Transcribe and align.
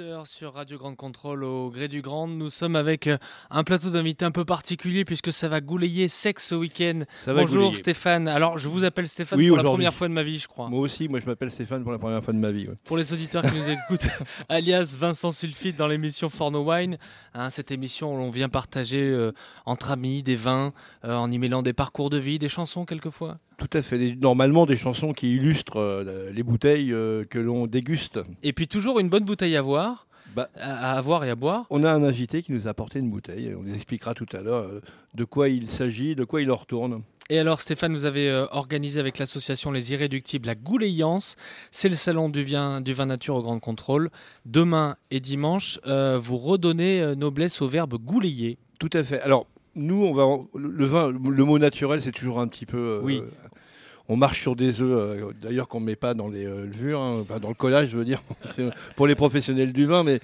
18h 0.00 0.26
sur 0.26 0.54
Radio 0.54 0.78
Grande 0.78 0.96
Contrôle 0.96 1.44
au 1.44 1.70
gré 1.70 1.86
du 1.86 2.00
Grand. 2.00 2.26
Nous 2.26 2.48
sommes 2.48 2.74
avec 2.74 3.06
euh, 3.06 3.18
un 3.50 3.64
plateau 3.64 3.90
d'invités 3.90 4.24
un 4.24 4.30
peu 4.30 4.44
particulier 4.44 5.04
puisque 5.04 5.32
ça 5.32 5.48
va 5.48 5.60
gouler 5.60 6.08
sec 6.08 6.40
ce 6.40 6.54
week-end. 6.54 7.02
Ça 7.20 7.34
va 7.34 7.42
Bonjour. 7.42 7.76
Stéphane. 7.76 8.26
Alors 8.26 8.56
je 8.58 8.68
vous 8.68 8.84
appelle 8.84 9.08
Stéphane 9.08 9.38
Oui, 9.38 9.48
pour 9.48 9.58
la 9.58 9.64
première 9.64 9.92
fois 9.92 10.08
de 10.08 10.12
ma 10.14 10.22
vie, 10.22 10.38
je 10.38 10.48
crois. 10.48 10.68
Moi 10.68 10.80
aussi, 10.80 11.08
moi 11.08 11.20
je 11.20 11.26
m'appelle 11.26 11.50
Stéphane 11.50 11.82
pour 11.82 11.92
la 11.92 11.98
première 11.98 12.22
fois 12.24 12.32
de 12.32 12.38
ma 12.38 12.50
vie. 12.50 12.66
ouais. 12.68 12.76
Pour 12.84 12.96
les 12.96 13.12
auditeurs 13.12 13.42
qui 13.42 13.56
nous 13.58 13.68
écoutent, 13.68 14.08
alias 14.48 14.96
Vincent 14.98 15.32
Sulfite 15.32 15.76
dans 15.76 15.86
l'émission 15.86 16.28
For 16.30 16.50
No 16.50 16.62
Wine. 16.64 16.96
Hein, 17.34 17.50
cette 17.50 17.70
émission 17.70 18.14
où 18.14 18.16
l'on 18.16 18.30
vient 18.30 18.48
partager 18.48 19.02
euh, 19.02 19.32
entre 19.66 19.90
amis 19.90 20.22
des 20.22 20.36
vins 20.36 20.72
euh, 21.04 21.14
en 21.14 21.30
y 21.30 21.38
mêlant 21.38 21.62
des 21.62 21.72
parcours 21.74 22.10
de 22.10 22.18
vie, 22.18 22.38
des 22.38 22.48
chansons 22.48 22.86
quelquefois. 22.86 23.38
Tout 23.60 23.70
à 23.78 23.82
fait. 23.82 23.98
Des- 23.98 24.16
normalement, 24.16 24.66
des 24.66 24.76
chansons 24.76 25.12
qui 25.12 25.36
illustrent 25.36 25.76
euh, 25.80 26.30
les 26.32 26.42
bouteilles 26.42 26.92
euh, 26.92 27.24
que 27.28 27.38
l'on 27.38 27.66
déguste. 27.68 28.18
Et 28.42 28.52
puis 28.52 28.66
toujours 28.66 28.98
une 28.98 29.08
bonne 29.10 29.24
bouteille 29.24 29.54
à 29.56 29.62
voir, 29.62 30.06
Bah, 30.34 30.48
à, 30.56 30.92
à 30.94 30.98
avoir 30.98 31.22
et 31.24 31.30
à 31.30 31.34
boire. 31.36 31.66
on 31.70 31.84
a 31.84 31.92
un 31.92 32.02
invité 32.02 32.42
qui 32.42 32.52
nous 32.52 32.66
a 32.66 32.70
apporté 32.70 32.98
une 32.98 33.10
bouteille. 33.10 33.54
On 33.56 33.62
nous 33.62 33.74
expliquera 33.74 34.14
tout 34.14 34.26
à 34.32 34.40
l'heure 34.40 34.64
euh, 34.64 34.80
de 35.14 35.24
quoi 35.24 35.48
il 35.50 35.68
s'agit, 35.68 36.14
de 36.16 36.24
quoi 36.24 36.40
il 36.42 36.50
en 36.50 36.56
retourne. 36.56 37.02
Et 37.28 37.38
alors 37.38 37.60
Stéphane, 37.60 37.92
vous 37.92 38.06
avez 38.06 38.28
organisé 38.50 38.98
avec 38.98 39.18
l'association 39.18 39.70
Les 39.70 39.92
Irréductibles 39.92 40.48
la 40.48 40.56
Gouléance. 40.56 41.36
C'est 41.70 41.88
le 41.88 41.94
salon 41.94 42.28
du 42.28 42.42
vin, 42.42 42.80
du 42.80 42.92
vin 42.92 43.06
nature 43.06 43.36
au 43.36 43.42
Grand 43.42 43.60
Contrôle. 43.60 44.10
Demain 44.46 44.96
et 45.12 45.20
dimanche, 45.20 45.78
vous 45.84 46.38
redonnez 46.38 47.14
noblesse 47.14 47.62
au 47.62 47.68
verbe 47.68 47.94
gouleiller. 47.98 48.58
Tout 48.80 48.90
à 48.94 49.04
fait. 49.04 49.20
Alors, 49.20 49.46
nous, 49.74 50.04
on 50.04 50.12
va 50.12 50.24
en- 50.24 50.46
le 50.54 50.84
vin, 50.86 51.10
le 51.10 51.44
mot 51.44 51.58
naturel, 51.58 52.02
c'est 52.02 52.12
toujours 52.12 52.40
un 52.40 52.48
petit 52.48 52.66
peu. 52.66 52.78
euh, 52.78 53.00
Oui. 53.02 53.22
On 54.12 54.16
marche 54.16 54.40
sur 54.40 54.56
des 54.56 54.80
œufs, 54.80 54.90
euh, 54.90 55.32
d'ailleurs 55.40 55.68
qu'on 55.68 55.78
ne 55.78 55.84
met 55.86 55.94
pas 55.94 56.14
dans 56.14 56.28
les 56.28 56.44
euh, 56.44 56.64
levures, 56.66 57.00
hein, 57.00 57.20
enfin, 57.22 57.38
dans 57.38 57.48
le 57.48 57.54
collage, 57.54 57.90
je 57.90 57.96
veux 57.96 58.04
dire, 58.04 58.22
pour 58.96 59.06
les 59.06 59.14
professionnels 59.14 59.72
du 59.72 59.86
vin. 59.86 60.02
Mais 60.02 60.18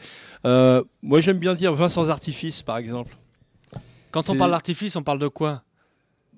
euh, 0.45 0.83
moi, 1.03 1.21
j'aime 1.21 1.39
bien 1.39 1.55
dire 1.55 1.73
vin 1.73 1.89
sans 1.89 2.11
artifice, 2.11 2.63
par 2.63 2.79
exemple. 2.79 3.17
Quand 4.11 4.29
on 4.29 4.37
parle 4.37 4.51
d'artifice, 4.51 4.97
on 4.97 5.05
parle 5.05 5.21
de 5.21 5.29
quoi? 5.29 5.63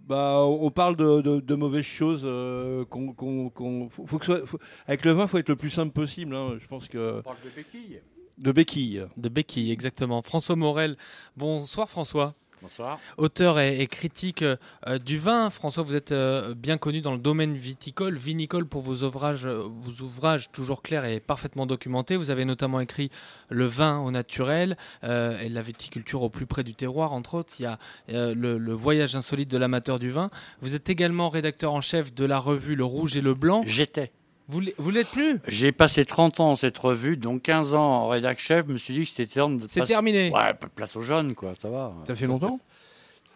Bah, 0.06 0.42
on 0.44 0.70
parle 0.70 0.96
de, 0.96 1.20
de- 1.22 1.40
de 1.40 1.54
mauvaises 1.54 1.84
choses. 1.86 2.22
euh, 2.24 2.84
qu'on- 2.86 3.12
qu'on- 3.12 3.48
qu'on- 3.50 3.88
faut- 3.90 4.06
faut 4.06 4.18
que 4.18 4.26
ce 4.26 4.32
soit- 4.36 4.46
faut- 4.46 4.58
avec 4.86 5.04
le 5.06 5.12
vin, 5.12 5.22
il 5.24 5.28
faut 5.28 5.38
être 5.38 5.48
le 5.48 5.56
plus 5.56 5.70
simple 5.70 5.92
possible. 5.92 6.34
hein. 6.34 6.56
Je 6.60 6.66
pense 6.66 6.86
que. 6.88 7.20
parle 7.22 7.36
de 7.44 7.50
béquilles. 7.54 8.00
De 8.36 8.52
béquilles. 8.52 9.04
De 9.16 9.28
béquille, 9.30 9.72
exactement. 9.72 10.20
François 10.22 10.56
Morel. 10.56 10.96
Bonsoir 11.36 11.88
François. 11.88 12.34
Bonsoir. 12.60 12.98
Auteur 13.18 13.60
et, 13.60 13.80
et 13.80 13.86
critique 13.86 14.42
euh, 14.42 14.98
du 14.98 15.18
vin. 15.18 15.48
François, 15.48 15.84
vous 15.84 15.94
êtes 15.94 16.10
euh, 16.10 16.54
bien 16.54 16.76
connu 16.76 17.00
dans 17.00 17.12
le 17.12 17.18
domaine 17.18 17.54
viticole, 17.54 18.16
vinicole 18.16 18.66
pour 18.66 18.82
vos 18.82 19.04
ouvrages, 19.04 19.46
euh, 19.46 19.62
vos 19.68 20.04
ouvrages 20.04 20.50
toujours 20.50 20.82
clairs 20.82 21.04
et 21.04 21.20
parfaitement 21.20 21.66
documentés. 21.66 22.16
Vous 22.16 22.30
avez 22.30 22.44
notamment 22.44 22.80
écrit 22.80 23.10
Le 23.48 23.66
vin 23.66 24.00
au 24.00 24.10
naturel 24.10 24.76
et 25.02 25.48
la 25.48 25.62
viticulture 25.62 26.22
au 26.22 26.30
plus 26.30 26.46
près 26.46 26.64
du 26.64 26.74
terroir, 26.74 27.12
entre 27.12 27.34
autres. 27.34 27.54
Il 27.58 27.62
y 27.62 27.66
a 27.66 27.78
le, 28.08 28.58
le 28.58 28.72
voyage 28.72 29.14
insolite 29.14 29.50
de 29.50 29.58
l'amateur 29.58 29.98
du 29.98 30.10
vin. 30.10 30.30
Vous 30.60 30.74
êtes 30.74 30.88
également 30.88 31.28
rédacteur 31.28 31.72
en 31.72 31.80
chef 31.80 32.14
de 32.14 32.24
la 32.24 32.38
revue 32.38 32.74
Le 32.74 32.84
Rouge 32.84 33.16
et 33.16 33.20
le 33.20 33.34
Blanc. 33.34 33.62
J'étais. 33.66 34.12
Vous 34.48 34.60
l'êtes- 34.90 35.08
plus? 35.08 35.38
J'ai 35.46 35.72
passé 35.72 36.04
30 36.06 36.40
ans 36.40 36.48
dans 36.50 36.56
cette 36.56 36.78
revue, 36.78 37.16
donc 37.18 37.42
15 37.42 37.74
ans 37.74 37.82
en 38.04 38.08
rédac 38.08 38.38
chef. 38.38 38.66
Je 38.66 38.72
me 38.72 38.78
suis 38.78 38.94
dit 38.94 39.02
que 39.04 39.10
c'était 39.10 39.26
temps 39.26 39.50
de. 39.50 39.66
C'est 39.68 39.84
terminé. 39.84 40.30
Ouais, 40.30 40.54
place 40.74 40.96
aux 40.96 41.02
jeunes, 41.02 41.34
quoi, 41.34 41.52
ça 41.60 41.68
va. 41.68 41.92
Ça 42.06 42.14
fait 42.16 42.26
longtemps? 42.26 42.58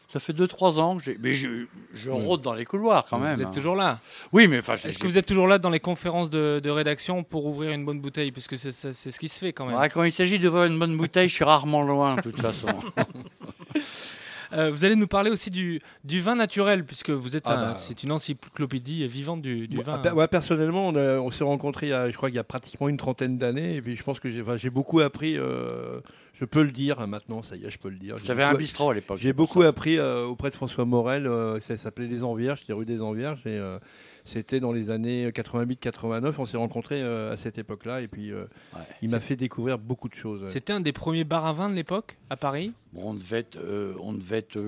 Ça 0.08 0.20
fait 0.20 0.32
2-3 0.34 0.78
ans 0.78 0.96
que. 0.98 1.10
Mais 1.20 1.32
je, 1.32 1.64
je 1.94 2.10
rôde 2.10 2.42
dans 2.42 2.52
les 2.54 2.64
couloirs 2.66 3.06
quand 3.08 3.18
même. 3.18 3.36
Vous 3.36 3.42
êtes 3.42 3.50
toujours 3.50 3.76
là? 3.76 3.98
Oui, 4.32 4.46
mais 4.48 4.58
enfin. 4.58 4.74
Est-ce 4.74 4.98
que 4.98 5.06
vous 5.06 5.16
êtes 5.18 5.24
toujours 5.26 5.46
là 5.48 5.58
dans 5.58 5.70
les 5.70 5.80
conférences 5.80 6.28
de, 6.30 6.60
de 6.62 6.70
rédaction 6.70 7.22
pour 7.24 7.46
ouvrir 7.46 7.72
une 7.72 7.84
bonne 7.86 8.00
bouteille? 8.00 8.30
Puisque 8.32 8.58
c'est 8.58 8.72
c'est- 8.72 8.92
c'est 8.92 9.10
ce 9.10 9.18
qui 9.18 9.28
se 9.28 9.38
fait 9.38 9.52
quand 9.54 9.66
même. 9.66 9.76
Ouais, 9.76 9.88
quand 9.90 10.04
il 10.04 10.12
s'agit 10.12 10.38
d'ouvrir 10.38 10.64
une 10.64 10.78
bonne 10.78 10.96
bouteille, 10.96 11.28
je 11.28 11.34
suis 11.34 11.44
rarement 11.44 11.82
loin, 11.82 12.16
de 12.16 12.20
toute 12.22 12.40
façon. 12.40 12.68
Euh, 14.52 14.70
vous 14.70 14.84
allez 14.84 14.96
nous 14.96 15.06
parler 15.06 15.30
aussi 15.30 15.50
du, 15.50 15.80
du 16.04 16.20
vin 16.20 16.34
naturel, 16.34 16.84
puisque 16.84 17.10
vous 17.10 17.36
êtes 17.36 17.44
Ah 17.46 17.52
un- 17.58 17.70
bah. 17.70 17.74
c'est 17.74 18.02
une 18.02 18.12
encyclopédie 18.12 19.06
vivante 19.06 19.42
du, 19.42 19.66
vin. 19.82 19.98
personnellement, 20.28 20.88
on, 20.88 20.96
a- 20.96 21.18
on 21.18 21.30
s'est 21.30 21.44
rencontrés, 21.44 21.86
il 21.86 21.90
y 21.90 21.92
a- 21.94 22.10
je 22.10 22.16
crois 22.16 22.28
qu'il 22.28 22.36
y 22.36 22.40
a 22.40 22.44
pratiquement 22.44 22.88
une 22.88 22.96
trentaine 22.96 23.38
d'années. 23.38 23.76
Et 23.76 23.82
puis, 23.82 23.96
je 23.96 24.02
pense 24.02 24.20
que 24.20 24.30
j'ai 24.30 24.42
enfin, 24.42 24.56
j'ai 24.56 24.70
beaucoup 24.70 25.00
appris. 25.00 25.36
euh, 25.38 26.00
je 26.40 26.44
peux 26.44 26.62
le 26.64 26.72
dire 26.72 26.98
hein, 27.00 27.06
maintenant, 27.06 27.42
ça 27.42 27.54
y 27.56 27.64
est, 27.64 27.70
je 27.70 27.78
peux 27.78 27.88
le 27.88 27.96
dire. 27.96 28.16
J'avais 28.24 28.42
un 28.42 28.54
bistrot 28.54 28.90
à 28.90 28.94
l'époque. 28.94 29.18
J'ai 29.20 29.32
beaucoup 29.32 29.62
ça. 29.62 29.68
appris 29.68 29.98
euh, 29.98 30.24
auprès 30.26 30.50
de 30.50 30.54
François 30.56 30.84
Morel. 30.84 31.26
euh, 31.26 31.60
ça 31.60 31.78
s'appelait 31.78 32.06
Les 32.08 32.24
Envierges, 32.24 32.60
c'était 32.60 32.72
rue 32.72 32.84
des 32.86 33.00
Envierges. 33.00 33.40
Et 33.46 33.50
euh, 33.50 33.78
c'était 34.24 34.60
dans 34.60 34.72
les 34.72 34.90
années 34.90 35.28
88-89. 35.30 36.34
On 36.38 36.46
s'est 36.46 36.56
rencontrés 36.56 37.02
euh, 37.02 37.32
à 37.32 37.36
cette 37.36 37.58
époque-là. 37.58 38.00
Et 38.02 38.06
puis, 38.08 38.30
euh, 38.30 38.44
Ouais. 38.74 38.80
il 39.02 39.10
m'a 39.10 39.20
fait 39.20 39.36
découvrir 39.36 39.78
beaucoup 39.78 40.08
de 40.08 40.14
choses. 40.14 40.48
C'était 40.50 40.72
un 40.72 40.80
des 40.80 40.92
premiers 40.92 41.24
bars 41.24 41.46
à 41.46 41.52
vin 41.52 41.68
de 41.68 41.74
l'époque, 41.74 42.16
à 42.30 42.36
Paris? 42.36 42.72
Bon, 42.92 43.10
on 43.10 43.14
devait 43.14 43.38
être, 43.40 43.56
euh, 43.56 43.94
on 44.00 44.12
devait 44.12 44.38
être 44.38 44.60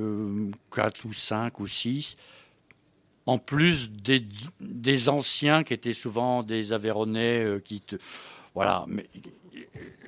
4 0.75 1.04
ou 1.04 1.12
5 1.12 1.60
ou 1.60 1.66
6. 1.66 2.16
En 3.26 3.38
plus 3.38 3.91
des, 3.91 4.26
des 4.60 5.09
anciens 5.09 5.65
qui 5.65 5.72
étaient 5.72 5.94
souvent 5.94 6.42
des 6.42 6.72
Aveyronais 6.72 7.42
euh, 7.44 7.59
qui 7.59 7.81
te. 7.81 7.97
Voilà. 8.54 8.84
Mais, 8.88 9.06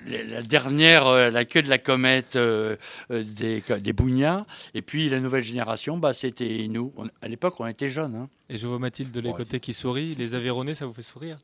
la, 0.06 0.22
la 0.22 0.42
dernière, 0.42 1.06
euh, 1.08 1.30
la 1.30 1.44
queue 1.44 1.62
de 1.62 1.68
la 1.68 1.78
comète 1.78 2.36
euh, 2.36 2.76
euh, 3.10 3.24
des, 3.24 3.60
des 3.80 3.92
Bougnats. 3.92 4.46
Et 4.74 4.80
puis 4.82 5.08
la 5.08 5.18
nouvelle 5.18 5.42
génération, 5.42 5.98
bah, 5.98 6.14
c'était 6.14 6.66
nous. 6.70 6.92
On- 6.96 7.08
à 7.22 7.26
l'époque, 7.28 7.54
on 7.58 7.66
était 7.66 7.88
jeunes. 7.88 8.14
hein. 8.14 8.28
Et 8.48 8.56
je 8.56 8.66
vois 8.68 8.78
Mathilde 8.78 9.10
de 9.10 9.18
les 9.18 9.30
Ouais. 9.30 9.36
côtés 9.36 9.58
qui 9.58 9.72
sourit. 9.74 10.14
Les 10.14 10.36
Aveyronais, 10.36 10.74
ça 10.74 10.86
vous 10.86 10.92
fait 10.92 11.02
sourire? 11.02 11.38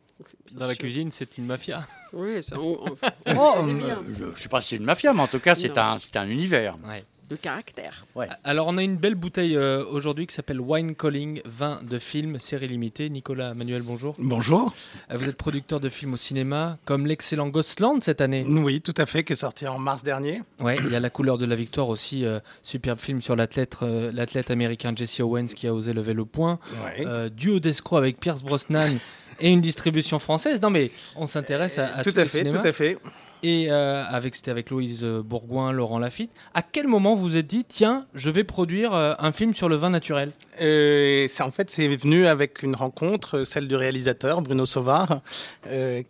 Dans 0.53 0.69
la 0.69 0.77
cuisine, 0.77 1.11
c'est 1.11 1.37
une 1.39 1.47
mafia. 1.47 1.89
Oui, 2.13 2.41
ça, 2.45 2.57
on- 2.61 2.79
on- 2.87 2.97
Oh, 3.37 3.55
on 3.57 3.69
est 3.69 3.73
euh, 3.73 3.75
bien. 3.79 4.03
je 4.11 4.25
ne 4.27 4.35
sais 4.35 4.49
pas 4.49 4.61
si 4.61 4.69
c'est 4.71 4.77
une 4.77 4.85
mafia, 4.85 5.13
mais 5.13 5.23
en 5.23 5.27
tout 5.27 5.41
cas, 5.41 5.57
c'est 5.57 5.77
un, 5.77 5.99
c'est 5.99 6.17
un 6.17 6.29
univers. 6.29 6.77
Ouais. 6.87 7.05
De 7.33 7.37
caractère. 7.37 8.05
Alors, 8.45 8.67
on 8.69 8.77
a 8.77 8.83
une 8.83 8.97
belle 8.97 9.15
bouteille 9.15 9.57
euh, 9.57 9.85
aujourd'hui 9.87 10.27
qui 10.27 10.35
s'appelle 10.35 10.61
Wine 10.61 10.95
Calling, 10.95 11.41
vin 11.47 11.81
de 11.83 11.99
film, 11.99 12.39
série 12.39 12.69
limitée. 12.69 13.09
Nicolas 13.09 13.55
Manuel, 13.55 13.83
bonjour. 13.83 14.15
Bonjour. 14.19 14.75
Euh, 15.11 15.17
Vous 15.17 15.29
êtes 15.29 15.37
producteur 15.37 15.81
de 15.81 15.89
films 15.89 16.13
au 16.15 16.17
cinéma, 16.19 16.79
comme 16.85 17.07
l'excellent 17.07 17.49
Ghostland 17.49 18.03
cette 18.03 18.21
année. 18.21 18.45
Oui, 18.47 18.81
tout 18.83 18.95
à 18.99 19.07
fait, 19.07 19.25
qui 19.25 19.33
est 19.33 19.37
sorti 19.37 19.67
en 19.67 19.79
mars 19.79 20.03
dernier. 20.03 20.43
Ouais, 20.61 20.77
il 20.85 20.91
y 20.93 20.95
a 20.97 21.01
La 21.01 21.11
couleur 21.11 21.39
de 21.39 21.47
la 21.47 21.57
victoire 21.57 21.89
aussi, 21.89 22.25
euh, 22.25 22.39
superbe 22.63 22.99
film 23.01 23.23
sur 23.23 23.35
l'athlète 23.35 23.77
euh, 23.83 24.13
l'athlète 24.13 24.51
américain 24.51 24.93
Jesse 24.95 25.21
Owens 25.21 25.47
qui 25.47 25.67
a 25.67 25.73
osé 25.75 25.93
lever 25.95 26.13
le 26.13 26.25
point. 26.27 26.59
Ouais. 26.85 27.07
Euh, 27.07 27.29
duo 27.31 27.59
d'escrocs 27.61 27.99
avec 27.99 28.21
Pierce 28.21 28.43
Brosnan 28.43 28.99
et 29.41 29.51
une 29.51 29.61
distribution 29.63 30.19
française. 30.19 30.61
Non 30.61 30.69
mais 30.71 30.91
on 31.17 31.27
s'intéresse 31.27 31.79
à, 31.79 31.97
à 31.97 32.03
tout 32.03 32.13
à 32.15 32.25
fait, 32.27 32.45
tout 32.45 32.57
à 32.63 32.73
fait. 32.73 32.99
Et 33.43 33.71
euh, 33.71 34.05
avec 34.05 34.37
c'était 34.37 34.53
avec 34.53 34.71
Louise 34.71 35.05
Bourgoin, 35.05 35.73
Laurent 35.73 35.99
Lafitte. 35.99 36.31
À 36.55 36.63
quel 36.63 36.87
moment 36.87 37.17
vous 37.17 37.23
vous 37.23 37.37
êtes 37.37 37.49
dit 37.49 37.65
tiens, 37.67 38.07
je 38.15 38.31
vais 38.31 38.45
produire 38.45 38.95
euh, 38.95 39.15
un 39.19 39.33
film 39.33 39.53
sur 39.53 39.69
le 39.69 39.75
vin 39.75 39.91
naturel? 39.91 40.31
Euh, 40.61 41.27
en 41.41 41.51
fait 41.51 41.69
c'est 41.69 41.89
venu 41.89 42.27
avec 42.27 42.63
une 42.63 42.77
rencontre, 42.77 43.43
celle 43.43 43.67
du 43.67 43.75
réalisateur 43.75 44.43
Bruno 44.43 44.65
Sauvard, 44.65 45.23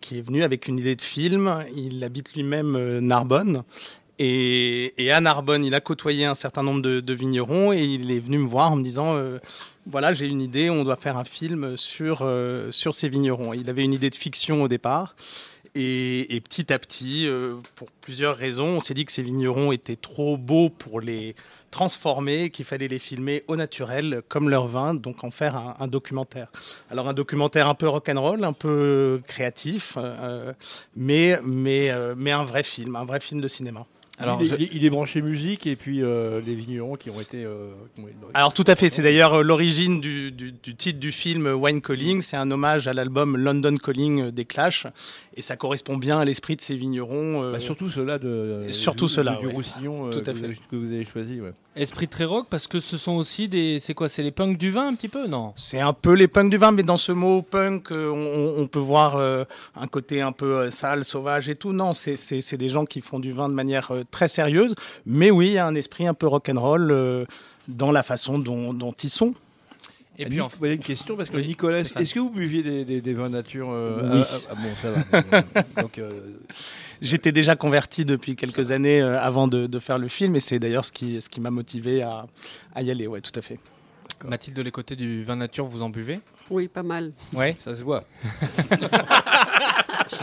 qui 0.00 0.18
est 0.18 0.20
venu 0.20 0.42
avec 0.42 0.68
une 0.68 0.78
idée 0.78 0.94
de 0.94 1.00
film. 1.00 1.64
Il 1.74 2.04
habite 2.04 2.34
lui-même 2.34 2.98
Narbonne. 2.98 3.62
Et, 4.18 5.10
à 5.10 5.20
Narbonne, 5.20 5.64
il 5.64 5.74
a 5.74 5.80
côtoyé 5.80 6.26
un 6.26 6.36
certain 6.36 6.62
nombre 6.62 6.80
de, 6.82 7.00
de 7.00 7.14
vignerons 7.14 7.72
et 7.72 7.82
il 7.82 8.10
est 8.10 8.20
venu 8.20 8.38
me 8.38 8.46
voir 8.46 8.70
en 8.70 8.76
me 8.76 8.84
disant 8.84 9.16
voilà, 9.86 10.12
j'ai 10.12 10.26
une 10.28 10.42
idée, 10.42 10.70
on 10.70 10.84
doit 10.84 10.96
faire 10.96 11.16
un 11.16 11.24
film 11.24 11.76
sur, 11.76 12.30
sur 12.70 12.94
ces 12.94 13.08
vignerons. 13.08 13.54
Il 13.54 13.70
avait 13.70 13.84
une 13.84 13.94
idée 13.94 14.10
de 14.10 14.14
fiction 14.14 14.62
au 14.62 14.68
départ. 14.68 15.16
Et, 15.74 16.36
et 16.36 16.40
petit 16.42 16.70
à 16.70 16.78
petit, 16.78 17.26
euh, 17.26 17.56
pour 17.76 17.90
plusieurs 17.90 18.36
raisons, 18.36 18.76
on 18.76 18.80
s'est 18.80 18.92
dit 18.92 19.06
que 19.06 19.12
ces 19.12 19.22
vignerons 19.22 19.72
étaient 19.72 19.96
trop 19.96 20.36
beaux 20.36 20.68
pour 20.68 21.00
les 21.00 21.34
transformer, 21.70 22.50
qu'il 22.50 22.66
fallait 22.66 22.88
les 22.88 22.98
filmer 22.98 23.42
au 23.48 23.56
naturel, 23.56 24.20
comme 24.28 24.50
leur 24.50 24.66
vin, 24.66 24.92
donc 24.92 25.24
en 25.24 25.30
faire 25.30 25.56
un, 25.56 25.74
un 25.80 25.88
documentaire. 25.88 26.48
Alors 26.90 27.08
un 27.08 27.14
documentaire 27.14 27.68
un 27.68 27.74
peu 27.74 27.88
rock'n'roll, 27.88 28.44
un 28.44 28.52
peu 28.52 29.22
créatif, 29.26 29.94
euh, 29.96 30.52
mais, 30.94 31.40
mais, 31.42 31.90
euh, 31.90 32.14
mais 32.16 32.32
un 32.32 32.44
vrai 32.44 32.62
film, 32.62 32.94
un 32.94 33.06
vrai 33.06 33.20
film 33.20 33.40
de 33.40 33.48
cinéma. 33.48 33.84
Alors, 34.22 34.40
il, 34.40 34.46
est, 34.46 34.60
je... 34.60 34.68
il, 34.72 34.84
est, 34.84 34.90
branché 34.90 35.20
musique 35.20 35.66
et 35.66 35.76
puis 35.76 36.02
euh, 36.02 36.40
les 36.46 36.54
vignerons 36.54 36.96
qui 36.96 37.10
ont 37.10 37.20
été. 37.20 37.44
Euh, 37.44 37.72
Alors 38.34 38.52
tout 38.52 38.64
à 38.66 38.76
fait, 38.76 38.88
c'est 38.88 39.02
d'ailleurs 39.02 39.34
euh, 39.34 39.42
l'origine 39.42 40.00
du, 40.00 40.30
du, 40.30 40.52
du, 40.52 40.74
titre 40.74 41.00
du 41.00 41.12
film 41.12 41.46
Wine 41.46 41.80
Calling. 41.80 42.22
C'est 42.22 42.36
un 42.36 42.50
hommage 42.50 42.86
à 42.86 42.92
l'album 42.92 43.36
London 43.36 43.76
Calling 43.76 44.30
des 44.30 44.44
Clash 44.44 44.86
et 45.34 45.42
ça 45.42 45.56
correspond 45.56 45.96
bien 45.96 46.18
à 46.20 46.24
l'esprit 46.24 46.56
de 46.56 46.60
ces 46.60 46.76
vignerons. 46.76 47.52
Bah, 47.52 47.60
surtout 47.60 47.90
ceux-là 47.90 48.18
de. 48.18 48.66
surtout 48.70 49.08
ceux-là. 49.08 49.38
Du, 49.40 49.46
ouais. 49.46 49.52
Roussillon 49.52 50.10
tout 50.10 50.18
à 50.18 50.22
que, 50.22 50.34
fait. 50.34 50.46
Vous, 50.46 50.54
que 50.70 50.76
vous 50.76 50.92
avez 50.92 51.04
choisi. 51.04 51.40
Ouais. 51.40 51.52
Esprit 51.74 52.06
très 52.06 52.24
rock 52.24 52.48
parce 52.50 52.66
que 52.66 52.80
ce 52.80 52.96
sont 52.96 53.12
aussi 53.12 53.48
des. 53.48 53.78
C'est 53.78 53.94
quoi 53.94 54.08
C'est 54.08 54.22
les 54.22 54.30
punks 54.30 54.58
du 54.58 54.70
vin 54.70 54.88
un 54.88 54.94
petit 54.94 55.08
peu 55.08 55.26
Non? 55.26 55.54
C'est 55.56 55.80
un 55.80 55.94
peu 55.94 56.12
les 56.12 56.28
punks 56.28 56.50
du 56.50 56.58
vin, 56.58 56.70
mais 56.70 56.82
dans 56.82 56.98
ce 56.98 57.12
mot 57.12 57.42
punk, 57.42 57.88
on, 57.90 58.54
on 58.58 58.66
peut 58.66 58.78
voir 58.78 59.16
un 59.16 59.86
côté 59.86 60.20
un 60.20 60.32
peu 60.32 60.70
sale, 60.70 61.04
sauvage 61.04 61.48
et 61.48 61.56
tout. 61.56 61.72
Non, 61.72 61.92
c'est 61.94 62.56
des 62.56 62.68
gens 62.68 62.84
qui 62.84 63.00
font 63.00 63.18
du 63.18 63.32
vin 63.32 63.48
de 63.48 63.54
manière 63.54 63.90
très 64.12 64.28
sérieuse, 64.28 64.76
mais 65.04 65.32
oui, 65.32 65.48
il 65.48 65.52
y 65.54 65.58
a 65.58 65.66
un 65.66 65.74
esprit 65.74 66.06
un 66.06 66.14
peu 66.14 66.28
rock'n'roll 66.28 66.92
euh, 66.92 67.24
dans 67.66 67.90
la 67.90 68.04
façon 68.04 68.38
dont, 68.38 68.72
dont 68.72 68.92
ils 68.92 69.10
sont. 69.10 69.34
Et 70.18 70.26
puis, 70.26 70.38
vous 70.38 70.64
avez 70.64 70.74
une 70.74 70.82
question 70.82 71.16
parce 71.16 71.30
que 71.30 71.36
oui, 71.36 71.48
Nicolas, 71.48 71.78
est-ce 71.78 72.14
que 72.14 72.20
vous 72.20 72.30
buviez 72.30 72.62
des, 72.62 72.84
des, 72.84 73.00
des 73.00 73.14
vins 73.14 73.30
nature 73.30 73.70
euh, 73.70 74.18
Oui. 74.18 74.22
ah, 74.30 74.38
ah, 74.50 74.54
bon, 74.54 74.70
ça 74.80 74.90
va. 74.90 75.42
Donc, 75.82 75.98
euh... 75.98 76.20
J'étais 77.00 77.32
déjà 77.32 77.56
converti 77.56 78.04
depuis 78.04 78.36
quelques 78.36 78.70
années 78.70 79.00
euh, 79.00 79.20
avant 79.20 79.48
de, 79.48 79.66
de, 79.66 79.78
faire 79.80 79.98
le 79.98 80.06
film, 80.06 80.36
et 80.36 80.40
c'est 80.40 80.60
d'ailleurs 80.60 80.84
ce 80.84 80.92
qui, 80.92 81.20
ce 81.20 81.28
qui 81.28 81.40
m'a 81.40 81.50
motivé 81.50 82.02
à, 82.02 82.26
à, 82.76 82.82
y 82.82 82.92
aller. 82.92 83.08
Ouais, 83.08 83.20
tout 83.20 83.36
à 83.36 83.42
fait. 83.42 83.58
Mathilde, 84.24 84.56
de 84.56 84.62
les 84.62 84.70
côtés 84.70 84.94
du 84.94 85.24
vin 85.24 85.34
nature, 85.34 85.66
vous 85.66 85.82
en 85.82 85.88
buvez? 85.88 86.20
Oui, 86.50 86.68
pas 86.68 86.82
mal. 86.82 87.12
Ouais, 87.34 87.56
ça 87.58 87.74
se 87.76 87.82
voit. 87.82 88.04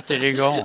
C'est 0.08 0.16
élégant. 0.16 0.64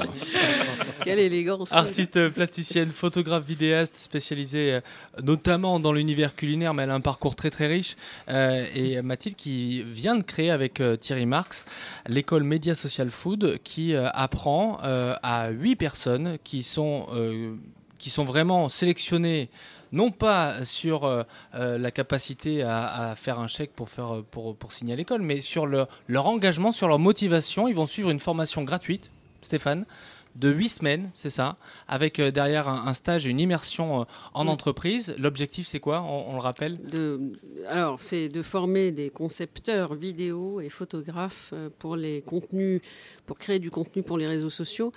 Quelle 1.03 1.19
élégance. 1.19 1.73
Artiste 1.73 2.29
plasticienne, 2.29 2.91
photographe, 2.91 3.45
vidéaste, 3.45 3.97
spécialisée 3.97 4.75
euh, 4.75 4.81
notamment 5.23 5.81
dans 5.81 5.93
l'univers 5.93 6.35
culinaire, 6.35 6.75
mais 6.75 6.83
elle 6.83 6.91
a 6.91 6.95
un 6.95 7.01
parcours 7.01 7.37
très 7.37 7.51
très 7.51 7.67
riche. 7.67 7.97
Euh, 8.29 8.67
et 8.75 9.01
Mathilde 9.03 9.37
qui 9.37 9.83
vient 9.83 10.17
de 10.17 10.23
créer 10.23 10.51
avec 10.51 10.81
euh, 10.81 10.97
Thierry 10.97 11.27
Marx 11.27 11.65
l'école 12.07 12.45
Média 12.45 12.75
Social 12.75 13.11
Food 13.11 13.59
qui 13.63 13.95
euh, 13.95 14.09
apprend 14.13 14.79
à 14.83 15.51
huit 15.51 15.77
personnes 15.77 16.39
qui 16.45 16.63
sont, 16.63 17.07
qui 17.99 18.11
sont 18.11 18.25
vraiment 18.25 18.69
sélectionnées 18.69 19.49
non 19.95 20.11
pas 20.11 20.65
sur 20.65 21.05
euh, 21.05 21.23
la 21.53 21.91
capacité 21.91 22.63
à, 22.63 23.11
à, 23.11 23.15
faire 23.15 23.39
un 23.39 23.47
chèque 23.47 23.73
pour, 23.75 23.89
faire, 23.89 24.23
pour, 24.31 24.57
pour 24.57 24.73
signer 24.73 24.93
à 24.93 24.97
l'école, 24.97 25.23
mais 25.23 25.41
sur 25.41 25.67
le, 25.67 25.87
leur 26.09 26.27
engagement, 26.27 26.73
sur 26.73 26.89
leur 26.89 26.99
motivation. 26.99 27.69
Ils 27.69 27.77
vont 27.77 27.87
suivre 27.87 28.11
une 28.11 28.19
formation 28.19 28.65
gratuite, 28.65 29.11
Stéphane, 29.41 29.87
de 30.37 30.51
huit 30.51 30.69
semaines, 30.69 31.11
c'est 31.15 31.31
ça, 31.31 31.57
avec 31.87 32.19
euh, 32.19 32.31
derrière 32.31 32.69
un, 32.69 32.89
un, 32.89 32.95
stage 32.95 33.27
et 33.27 33.31
une 33.31 33.41
immersion 33.41 34.01
euh, 34.01 34.05
en 34.33 34.47
oui. 34.47 34.51
entreprise. 34.53 35.15
L'objectif, 35.19 35.67
c'est 35.67 35.81
quoi? 35.81 36.03
On, 36.03 36.31
on, 36.31 36.35
le 36.35 36.41
rappelle? 36.41 36.79
De, 36.79 37.39
Alors, 37.69 38.01
c'est 38.01 38.29
de 38.29 38.43
former 38.43 38.91
des 38.91 39.11
concepteurs 39.11 39.95
vidéo 39.95 40.61
et 40.61 40.71
photographes 40.71 41.51
euh, 41.53 41.69
pour 41.79 41.97
les 41.97 42.23
contenus, 42.23 42.81
pour 43.27 43.39
créer 43.39 43.59
du 43.59 43.71
contenu 43.71 44.03
pour 44.03 44.19
les 44.19 44.27
réseaux 44.27 44.51
sociaux. 44.51 44.93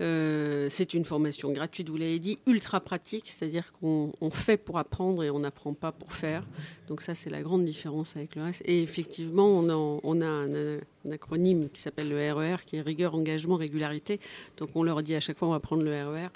Euh, 0.00 0.66
c'est 0.68 0.94
une 0.94 1.04
formation 1.04 1.52
gratuite, 1.52 1.88
vous 1.88 1.96
l'avez 1.96 2.18
dit, 2.18 2.38
ultra 2.46 2.80
pratique, 2.80 3.30
c'est-à-dire 3.30 3.72
qu'on 3.72 4.12
fait 4.30 4.56
pour 4.56 4.78
apprendre 4.78 5.22
et 5.22 5.30
on 5.30 5.38
n'apprend 5.38 5.74
pas 5.74 5.92
pour 5.92 6.12
faire. 6.12 6.44
Donc 6.88 7.02
ça, 7.02 7.14
c'est 7.14 7.30
la 7.30 7.42
grande 7.42 7.64
différence 7.64 8.16
avec 8.16 8.34
le 8.34 8.42
reste. 8.42 8.62
Et 8.64 8.82
effectivement, 8.82 9.46
on 9.46 10.20
a, 10.20 10.26
un, 10.26 11.12
acronyme 11.12 11.68
qui 11.68 11.80
s'appelle 11.80 12.08
le 12.08 12.32
RER, 12.32 12.56
qui 12.66 12.76
est 12.76 12.80
rigueur, 12.80 13.14
engagement, 13.14 13.56
régularité. 13.56 14.18
Donc 14.56 14.70
on 14.74 14.82
leur 14.82 15.02
dit 15.02 15.14
à 15.14 15.20
chaque 15.20 15.38
fois, 15.38 15.48
on 15.48 15.52
va 15.52 15.60
prendre 15.60 15.82
le 15.82 15.90
RER. 15.90 16.28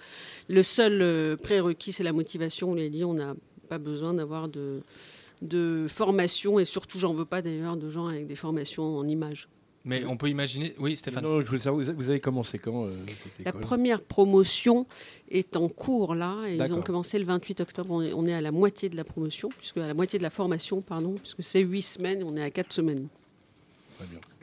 Le 0.49 0.63
seul 0.63 1.03
euh, 1.03 1.37
prérequis, 1.37 1.93
c'est 1.93 2.05
la 2.05 2.13
motivation. 2.13 2.71
On 2.71 2.75
l'a 2.75 2.89
dit, 2.89 3.05
on 3.05 3.15
n'a 3.15 3.35
pas 3.69 3.79
besoin 3.79 4.15
d'avoir 4.15 4.49
de 4.49 5.87
formation 5.89 6.61
et 6.61 6.65
surtout, 6.65 7.01
j'en 7.01 7.15
veux 7.15 7.25
pas 7.25 7.43
d'ailleurs 7.43 7.77
de 7.77 7.91
gens 7.91 8.07
avec 8.07 8.29
des 8.29 8.37
formations 8.37 8.97
en 8.97 9.09
images. 9.09 9.49
Mais 9.87 10.05
on 10.05 10.17
peut 10.17 10.29
imaginer. 10.29 10.75
Oui, 10.79 10.97
Stéphane. 10.97 11.23
Non, 11.23 11.41
je 11.41 11.47
voulais 11.47 11.61
savoir, 11.61 11.83
vous 11.95 12.11
avez 12.11 12.19
commencé 12.19 12.59
quand 12.59 12.87
euh, 12.87 12.91
La 13.45 13.53
première 13.53 14.03
promotion 14.03 14.85
est 15.31 15.57
en 15.57 15.69
cours 15.69 16.17
là. 16.17 16.37
Et 16.49 16.57
ils 16.57 16.75
ont 16.75 16.83
commencé 16.83 17.21
le 17.21 17.25
28 17.25 17.61
octobre. 17.61 17.93
On 17.93 18.03
est, 18.03 18.13
on 18.13 18.27
est, 18.27 18.35
à 18.35 18.41
la 18.41 18.51
moitié 18.51 18.89
de 18.89 18.97
la 18.97 19.05
promotion, 19.05 19.49
puisque 19.57 19.77
à 19.77 19.87
la 19.87 19.95
moitié 19.95 20.19
de 20.19 20.25
la 20.25 20.31
formation, 20.31 20.81
pardon, 20.81 21.15
puisque 21.15 21.45
c'est 21.45 21.61
8 21.61 21.83
semaines. 21.83 22.25
On 22.25 22.37
est 22.37 22.43
à 22.43 22.51
4 22.51 22.73
semaines. 22.73 23.07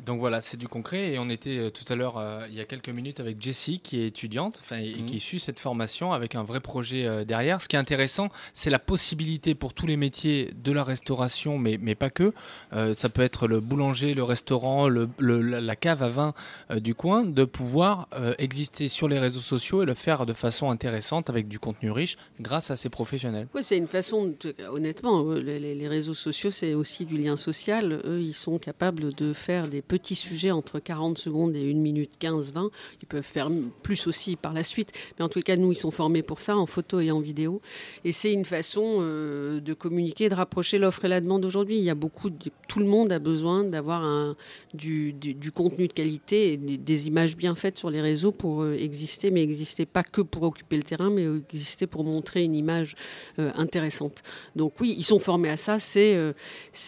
Donc 0.06 0.20
voilà, 0.20 0.42
c'est 0.42 0.58
du 0.58 0.68
concret 0.68 1.14
et 1.14 1.20
on 1.20 1.30
était 1.30 1.58
euh, 1.58 1.70
tout 1.70 1.86
à 1.92 1.96
l'heure, 1.96 2.18
euh, 2.18 2.46
il 2.50 2.56
y 2.56 2.60
a 2.60 2.66
quelques 2.66 2.90
minutes, 2.90 3.22
avec 3.22 3.42
Jessie 3.42 3.80
qui 3.80 4.02
est 4.02 4.08
étudiante 4.08 4.58
enfin, 4.60 4.78
et 4.78 4.96
Mhm. 4.96 5.04
mmh. 5.04 5.06
qui 5.06 5.20
suit 5.22 5.40
cette 5.40 5.60
formation 5.60 6.12
avec 6.12 6.36
un 6.36 6.44
vrai 6.44 6.60
projet 6.60 7.06
euh, 7.06 7.24
derrière. 7.24 7.62
Ce 7.62 7.70
qui 7.70 7.78
est 7.78 7.80
intéressant, 7.80 8.30
c'est 8.54 8.70
la 8.70 8.80
possibilité 8.80 9.56
pour 9.56 9.74
tous 9.74 9.88
les 9.88 9.96
métiers 9.96 10.52
de 10.62 10.72
la 10.74 10.84
restauration, 10.84 11.58
mais, 11.58 11.78
mais 11.82 11.96
pas 11.96 12.10
que. 12.10 12.34
Euh, 12.74 12.94
ça 12.96 13.08
peut 13.08 13.22
être 13.22 13.48
le 13.48 13.62
boulanger, 13.62 14.14
le 14.14 14.24
restaurant, 14.24 14.90
le, 14.90 15.08
le, 15.20 15.40
la 15.42 15.76
cave 15.78 16.04
à 16.04 16.10
vin 16.10 16.34
euh, 16.72 16.80
du 16.82 16.96
coin, 16.96 17.24
de 17.24 17.46
pouvoir 17.46 18.10
euh, 18.14 18.34
exister 18.40 18.90
sur 18.90 19.08
les 19.08 19.20
réseaux 19.20 19.40
sociaux 19.40 19.84
et 19.84 19.86
le 19.86 19.94
faire 19.94 20.26
de 20.26 20.34
façon 20.34 20.70
intéressante 20.70 21.30
avec 21.30 21.48
du 21.48 21.60
contenu 21.60 21.92
riche 21.92 22.18
grâce 22.42 22.72
à 22.72 22.76
ces 22.76 22.90
professionnels. 22.90 23.48
Oui, 23.56 23.64
c'est 23.64 23.78
une 23.78 23.88
façon, 23.88 24.34
de, 24.42 24.54
honnêtement, 24.70 25.24
les, 25.32 25.60
les 25.76 25.88
réseaux 25.88 26.14
sociaux, 26.14 26.52
c'est 26.52 26.74
aussi 26.74 27.06
du 27.06 27.18
lien 27.18 27.38
social. 27.38 28.02
Eux, 28.06 28.20
ils 28.22 28.34
sont 28.34 28.58
capables 28.60 29.14
de 29.14 29.32
faire 29.44 29.68
des 29.68 29.82
petits 29.82 30.16
sujets 30.16 30.52
entre 30.52 30.80
40 30.80 31.18
secondes 31.18 31.56
et 31.56 31.70
1 31.70 31.74
minute 31.76 32.12
15, 32.18 32.54
20. 32.54 32.70
Ils 33.02 33.06
peuvent 33.06 33.22
faire 33.22 33.50
plus 33.82 34.08
aussi 34.08 34.36
par 34.36 34.54
la 34.54 34.64
suite. 34.64 34.92
Mais 35.18 35.26
en 35.26 35.30
tout 35.30 35.42
cas, 35.42 35.58
nous, 35.58 35.72
ils 35.74 35.78
sont 35.78 35.92
formés 35.92 36.24
pour 36.24 36.40
ça, 36.40 36.56
en 36.56 36.66
photo 36.66 37.00
et 37.02 37.12
en 37.12 37.20
vidéo. 37.20 37.62
Et 38.06 38.14
c'est 38.14 38.32
une 38.32 38.46
façon 38.46 39.00
euh, 39.02 39.60
de 39.60 39.74
communiquer, 39.74 40.30
de 40.30 40.36
rapprocher 40.36 40.78
l'offre 40.78 41.04
et 41.06 41.10
la 41.10 41.20
demande 41.20 41.44
aujourd'hui. 41.44 41.78
Il 41.78 41.84
y 41.84 41.90
a 41.90 41.96
beaucoup 41.96 42.30
tout 42.68 42.80
le 42.80 42.86
monde 42.86 43.12
a 43.12 43.20
besoin 43.20 43.64
d'avoir 43.64 44.36
du, 44.74 45.14
contenu 45.54 45.88
de 45.88 45.94
qualité 45.94 46.54
et 46.54 46.58
des, 46.58 47.08
images 47.08 47.36
bien 47.36 47.54
faites 47.56 47.78
sur 47.78 47.90
les 47.90 48.02
réseaux 48.02 48.32
pour 48.32 48.62
euh, 48.62 48.76
exister, 48.76 49.30
mais 49.30 49.44
exister 49.44 49.86
pas 49.86 50.04
que 50.04 50.22
pour 50.22 50.44
occuper 50.44 50.78
le 50.78 50.84
terrain, 50.84 51.10
mais 51.10 51.26
exister 51.26 51.86
pour 51.86 52.04
montrer 52.04 52.44
une 52.44 52.56
image 52.56 52.96
euh, 53.40 53.52
intéressante. 53.56 54.24
Donc 54.56 54.80
oui, 54.80 54.96
ils 54.98 55.04
sont 55.04 55.20
formés 55.20 55.50
à 55.50 55.58
ça. 55.58 55.80
C'est 55.80 56.34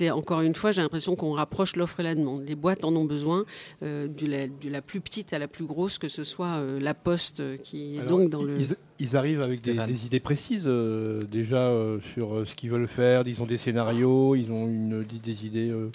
encore 0.09 0.41
une 0.41 0.55
fois, 0.55 0.71
j'ai 0.71 0.81
l'impression 0.81 1.15
qu'on 1.15 1.33
rapproche 1.33 1.75
l'offre 1.75 1.99
et 1.99 2.03
la 2.03 2.15
demande. 2.15 2.44
Les 2.45 2.55
boîtes 2.55 2.85
en 2.85 2.95
ont 2.95 3.05
besoin, 3.05 3.45
euh, 3.83 4.07
de, 4.07 4.27
la, 4.27 4.47
de, 4.47 4.69
la, 4.69 4.81
plus 4.81 5.01
petite 5.01 5.33
à 5.33 5.39
la 5.39 5.47
plus 5.47 5.65
grosse, 5.65 5.97
que 5.97 6.09
ce 6.09 6.23
soit 6.23 6.57
euh, 6.57 6.79
la 6.79 6.93
Poste 6.93 7.41
qui 7.63 7.95
est 7.95 7.99
Alors, 7.99 8.19
donc 8.19 8.29
dans 8.29 8.43
le. 8.43 8.55
Ils, 8.99 9.17
arrivent 9.17 9.41
avec 9.41 9.61
des, 9.61 9.73
des, 9.73 10.05
idées 10.05 10.21
précises 10.21 10.63
euh, 10.65 11.23
déjà 11.23 11.67
euh, 11.67 11.99
sur 12.13 12.47
ce 12.47 12.55
qu'ils 12.55 12.69
veulent 12.69 12.87
faire. 12.87 13.23
Ils 13.27 13.41
ont 13.41 13.45
des 13.45 13.57
scénarios, 13.57 14.35
ils 14.35 14.51
ont 14.51 14.67
une, 14.67 15.03
des 15.03 15.45
idées. 15.45 15.69
euh, 15.69 15.89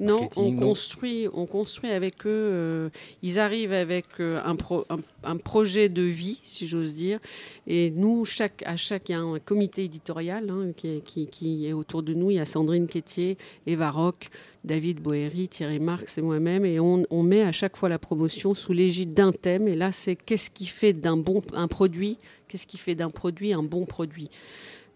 non, 0.00 0.30
on 0.36 0.56
construit, 0.56 1.28
on 1.34 1.44
construit 1.44 1.90
avec 1.90 2.26
eux. 2.26 2.30
Euh, 2.30 2.88
ils 3.22 3.38
arrivent 3.38 3.74
avec 3.74 4.06
euh, 4.18 4.40
un, 4.42 4.56
pro, 4.56 4.86
un, 4.88 5.00
un, 5.24 5.36
projet 5.36 5.90
de 5.90 6.00
vie, 6.00 6.40
si 6.42 6.66
j'ose 6.66 6.94
dire. 6.94 7.20
Et 7.66 7.90
nous, 7.90 8.24
chaque, 8.24 8.62
à 8.64 8.76
chaque, 8.78 9.10
il 9.10 9.12
y 9.12 9.14
a 9.14 9.20
un 9.20 9.38
comité 9.38 9.84
éditorial 9.84 10.48
hein, 10.48 10.72
qui, 10.74 10.88
est, 10.88 11.00
qui, 11.04 11.26
qui, 11.26 11.66
est, 11.66 11.74
autour 11.74 12.02
de 12.02 12.14
nous. 12.14 12.30
Il 12.30 12.36
y 12.36 12.40
a 12.40 12.46
Sandrine 12.46 12.88
Quétier, 12.88 13.36
Eva 13.66 13.90
Rock, 13.90 14.30
David 14.64 15.00
Boéry, 15.00 15.48
Thierry 15.48 15.78
Marx 15.78 16.18
et 16.18 16.22
moi-même. 16.22 16.64
Et 16.64 16.80
on, 16.80 17.04
on, 17.10 17.22
met 17.22 17.42
à 17.42 17.52
chaque 17.52 17.76
fois 17.76 17.88
la 17.88 17.98
promotion 17.98 18.54
sous 18.54 18.72
l'égide 18.72 19.14
d'un 19.14 19.32
thème. 19.32 19.68
Et 19.68 19.76
là, 19.76 19.92
c'est 19.92 20.16
qu'est-ce 20.16 20.50
qui 20.50 20.66
fait 20.66 20.92
d'un 20.92 21.16
bon 21.16 21.42
un 21.54 21.68
produit 21.68 22.18
Qu'est-ce 22.48 22.66
qui 22.66 22.78
fait 22.78 22.94
d'un 22.94 23.10
produit 23.10 23.52
un 23.52 23.62
bon 23.62 23.86
produit? 23.86 24.28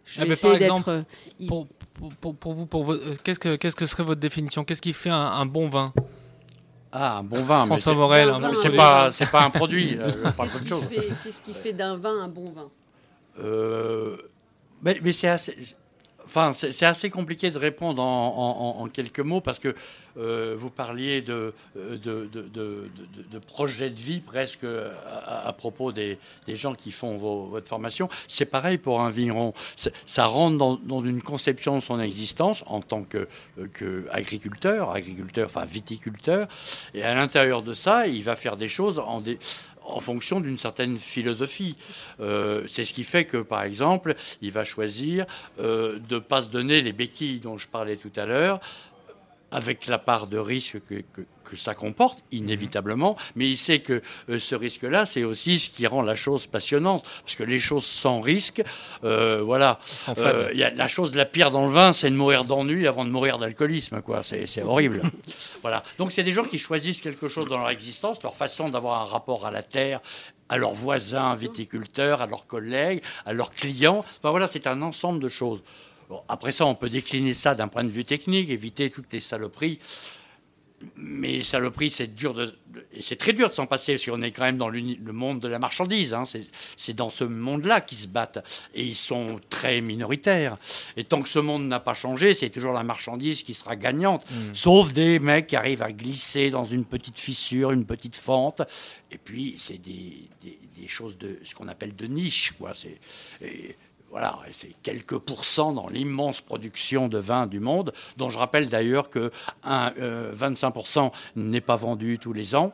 Je 0.04 0.20
vais 0.20 0.26
ah 0.28 0.32
essayer 0.32 0.58
d'être. 0.58 0.88
Euh, 0.88 1.02
pour, 1.48 1.66
pour, 2.20 2.34
pour, 2.34 2.52
vous, 2.52 2.66
pour 2.66 2.92
euh, 2.92 3.16
qu'est-ce 3.22 3.40
que 3.40 3.56
qu'est-ce 3.56 3.76
que 3.76 3.86
serait 3.86 4.02
votre 4.02 4.20
définition? 4.20 4.64
Qu'est-ce 4.64 4.82
qui 4.82 4.92
fait 4.92 5.10
un, 5.10 5.16
un, 5.16 5.46
bon 5.46 5.68
vin? 5.68 5.92
Ah, 6.92 7.18
un 7.18 7.22
bon 7.22 7.42
vin. 7.42 7.64
François 7.66 7.94
Morel, 7.94 8.28
hein, 8.28 8.52
c'est 8.60 8.74
pas 8.74 9.10
c'est 9.10 9.30
pas 9.30 9.44
un 9.44 9.50
produit. 9.50 9.96
euh, 9.98 10.30
pas 10.32 10.46
Qu'est-ce 10.46 10.58
qui, 10.58 10.94
fait, 10.94 11.08
qu'est-ce 11.22 11.42
qui 11.42 11.54
fait 11.54 11.72
d'un 11.72 11.96
vin 11.96 12.20
un 12.20 12.28
bon 12.28 12.44
vin? 12.44 12.70
Euh, 13.38 14.16
Mais, 14.82 15.00
mais 15.02 15.12
c'est 15.12 15.28
assez. 15.28 15.56
Enfin, 16.24 16.52
c'est 16.52 16.86
assez 16.86 17.10
compliqué 17.10 17.50
de 17.50 17.58
répondre 17.58 18.02
en, 18.02 18.88
quelques 18.92 19.20
mots 19.20 19.40
parce 19.40 19.58
que 19.58 19.74
euh, 20.16 20.54
vous 20.56 20.70
parliez 20.70 21.22
de, 21.22 21.52
de, 21.74 21.96
de, 21.96 22.28
de, 22.28 22.88
de 23.30 23.38
projet 23.38 23.90
de 23.90 23.98
vie 23.98 24.20
presque 24.20 24.64
à, 24.64 25.48
à 25.48 25.52
propos 25.52 25.90
des, 25.90 26.18
des, 26.46 26.54
gens 26.54 26.74
qui 26.74 26.92
font 26.92 27.16
votre 27.16 27.68
formation. 27.68 28.08
C'est 28.28 28.44
pareil 28.44 28.78
pour 28.78 29.00
un 29.00 29.10
vigneron. 29.10 29.52
Ça 30.06 30.26
rentre 30.26 30.56
dans, 30.56 30.76
dans, 30.76 31.04
une 31.04 31.20
conception 31.20 31.78
de 31.78 31.82
son 31.82 32.00
existence 32.00 32.62
en 32.66 32.80
tant 32.80 33.02
que, 33.02 33.28
que 33.72 34.06
agriculteur, 34.12 34.92
agriculteur, 34.92 35.46
enfin 35.46 35.64
viticulteur. 35.64 36.46
Et 36.94 37.02
à 37.02 37.14
l'intérieur 37.14 37.62
de 37.62 37.74
ça, 37.74 38.06
il 38.06 38.22
va 38.22 38.36
faire 38.36 38.56
des 38.56 38.68
choses 38.68 39.00
en 39.00 39.20
des, 39.20 39.38
en 39.84 40.00
fonction 40.00 40.40
d'une 40.40 40.58
certaine 40.58 40.98
philosophie. 40.98 41.76
Euh, 42.20 42.64
c'est 42.66 42.84
ce 42.84 42.92
qui 42.92 43.04
fait 43.04 43.24
que, 43.24 43.38
par 43.38 43.62
exemple, 43.62 44.14
il 44.42 44.50
va 44.50 44.64
choisir 44.64 45.26
de 45.58 46.00
ne 46.10 46.18
pas 46.18 46.42
se 46.42 46.48
donner 46.48 46.80
les 46.80 46.92
béquilles 46.92 47.40
dont 47.40 47.58
je 47.58 47.68
parlais 47.68 47.96
tout 47.96 48.12
à 48.16 48.26
l'heure, 48.26 48.60
avec 49.54 49.86
la 49.86 49.98
part 49.98 50.26
de 50.26 50.36
risque 50.36 50.80
que, 50.88 51.24
ça 51.56 51.76
comporte, 51.76 52.18
inévitablement, 52.32 53.16
mais 53.36 53.48
il 53.48 53.56
sait 53.56 53.78
que 53.78 54.02
euh, 54.28 54.40
ce 54.40 54.56
risque-là, 54.56 55.06
c'est 55.06 55.22
aussi 55.22 55.60
ce 55.60 55.70
qui 55.70 55.86
rend 55.86 56.02
la 56.02 56.16
chose 56.16 56.48
passionnante, 56.48 57.04
parce 57.24 57.36
que 57.36 57.44
les 57.44 57.60
choses 57.60 57.84
sans 57.84 58.20
risque, 58.20 58.60
euh, 59.04 59.40
voilà, 59.40 59.78
euh, 60.18 60.48
il 60.52 60.58
y 60.58 60.64
a 60.64 60.70
la 60.70 60.88
chose 60.88 61.14
la 61.14 61.26
pire 61.26 61.52
dans 61.52 61.64
le 61.66 61.70
vin, 61.70 61.92
c'est 61.92 62.10
de 62.10 62.16
mourir 62.16 62.42
d'ennui 62.42 62.88
avant 62.88 63.04
de 63.04 63.10
mourir 63.10 63.38
d'alcoolisme, 63.38 64.02
quoi, 64.02 64.22
c'est 64.24 64.62
horrible. 64.62 65.02
voilà, 65.62 65.84
donc 65.96 66.10
c'est 66.10 66.24
des 66.24 66.32
gens 66.32 66.42
qui 66.42 66.58
choisissent 66.58 67.00
quelque 67.00 67.28
chose 67.28 67.48
dans 67.48 67.58
leur 67.58 67.70
existence, 67.70 68.20
leur 68.24 68.34
façon 68.34 68.68
d'avoir 68.68 69.02
un 69.02 69.04
rapport 69.04 69.46
à 69.46 69.52
la 69.52 69.62
terre, 69.62 70.00
à 70.48 70.56
leurs 70.56 70.74
voisins 70.74 71.36
viticulteurs, 71.36 72.20
à 72.20 72.26
leurs 72.26 72.48
collègues, 72.48 73.00
à 73.26 73.32
leurs 73.32 73.52
clients, 73.52 74.04
enfin 74.18 74.30
voilà, 74.30 74.48
c'est 74.48 74.66
un 74.66 74.82
ensemble 74.82 75.20
de 75.20 75.28
choses 75.28 75.62
après 76.28 76.52
ça, 76.52 76.66
on 76.66 76.74
peut 76.74 76.88
décliner 76.88 77.34
ça 77.34 77.54
d'un 77.54 77.68
point 77.68 77.84
de 77.84 77.88
vue 77.88 78.04
technique, 78.04 78.50
éviter 78.50 78.90
toutes 78.90 79.12
les 79.12 79.20
saloperies. 79.20 79.78
Mais 80.96 81.32
les 81.32 81.44
saloperies, 81.44 81.90
c'est 81.90 82.14
dur 82.14 82.34
de, 82.34 82.54
c'est 83.00 83.16
très 83.16 83.32
dur 83.32 83.48
de 83.48 83.54
s'en 83.54 83.66
passer, 83.66 83.94
parce 83.94 84.04
qu'on 84.04 84.20
est 84.22 84.32
quand 84.32 84.42
même 84.42 84.58
dans 84.58 84.68
le 84.68 85.12
monde 85.12 85.40
de 85.40 85.48
la 85.48 85.58
marchandise. 85.58 86.12
Hein. 86.12 86.24
C'est 86.76 86.92
dans 86.92 87.10
ce 87.10 87.24
monde-là 87.24 87.80
qu'ils 87.80 87.98
se 87.98 88.06
battent. 88.06 88.44
Et 88.74 88.82
ils 88.82 88.96
sont 88.96 89.40
très 89.48 89.80
minoritaires. 89.80 90.58
Et 90.96 91.04
tant 91.04 91.22
que 91.22 91.28
ce 91.28 91.38
monde 91.38 91.66
n'a 91.66 91.80
pas 91.80 91.94
changé, 91.94 92.34
c'est 92.34 92.50
toujours 92.50 92.72
la 92.72 92.82
marchandise 92.82 93.42
qui 93.42 93.54
sera 93.54 93.76
gagnante. 93.76 94.30
Mmh. 94.30 94.54
Sauf 94.54 94.92
des 94.92 95.18
mecs 95.18 95.46
qui 95.46 95.56
arrivent 95.56 95.82
à 95.82 95.92
glisser 95.92 96.50
dans 96.50 96.64
une 96.64 96.84
petite 96.84 97.18
fissure, 97.18 97.70
une 97.70 97.86
petite 97.86 98.16
fente. 98.16 98.62
Et 99.10 99.18
puis, 99.18 99.56
c'est 99.58 99.78
des, 99.78 100.28
choses 100.86 101.16
de 101.16 101.38
ce 101.44 101.54
qu'on 101.54 101.68
appelle 101.68 101.96
de 101.96 102.06
niche. 102.06 102.52
Quoi. 102.58 102.72
Voilà, 104.14 104.38
c'est 104.56 104.70
quelques 104.84 105.18
pourcents 105.18 105.72
dans 105.72 105.88
l'immense 105.88 106.40
production 106.40 107.08
de 107.08 107.18
vin 107.18 107.48
du 107.48 107.58
monde, 107.58 107.92
dont 108.16 108.28
je 108.28 108.38
rappelle 108.38 108.68
d'ailleurs 108.68 109.10
que 109.10 109.32
25% 109.66 111.06
euh, 111.06 111.10
n'est 111.34 111.60
pas 111.60 111.74
vendu 111.74 112.20
tous 112.20 112.32
les 112.32 112.54
ans. 112.54 112.72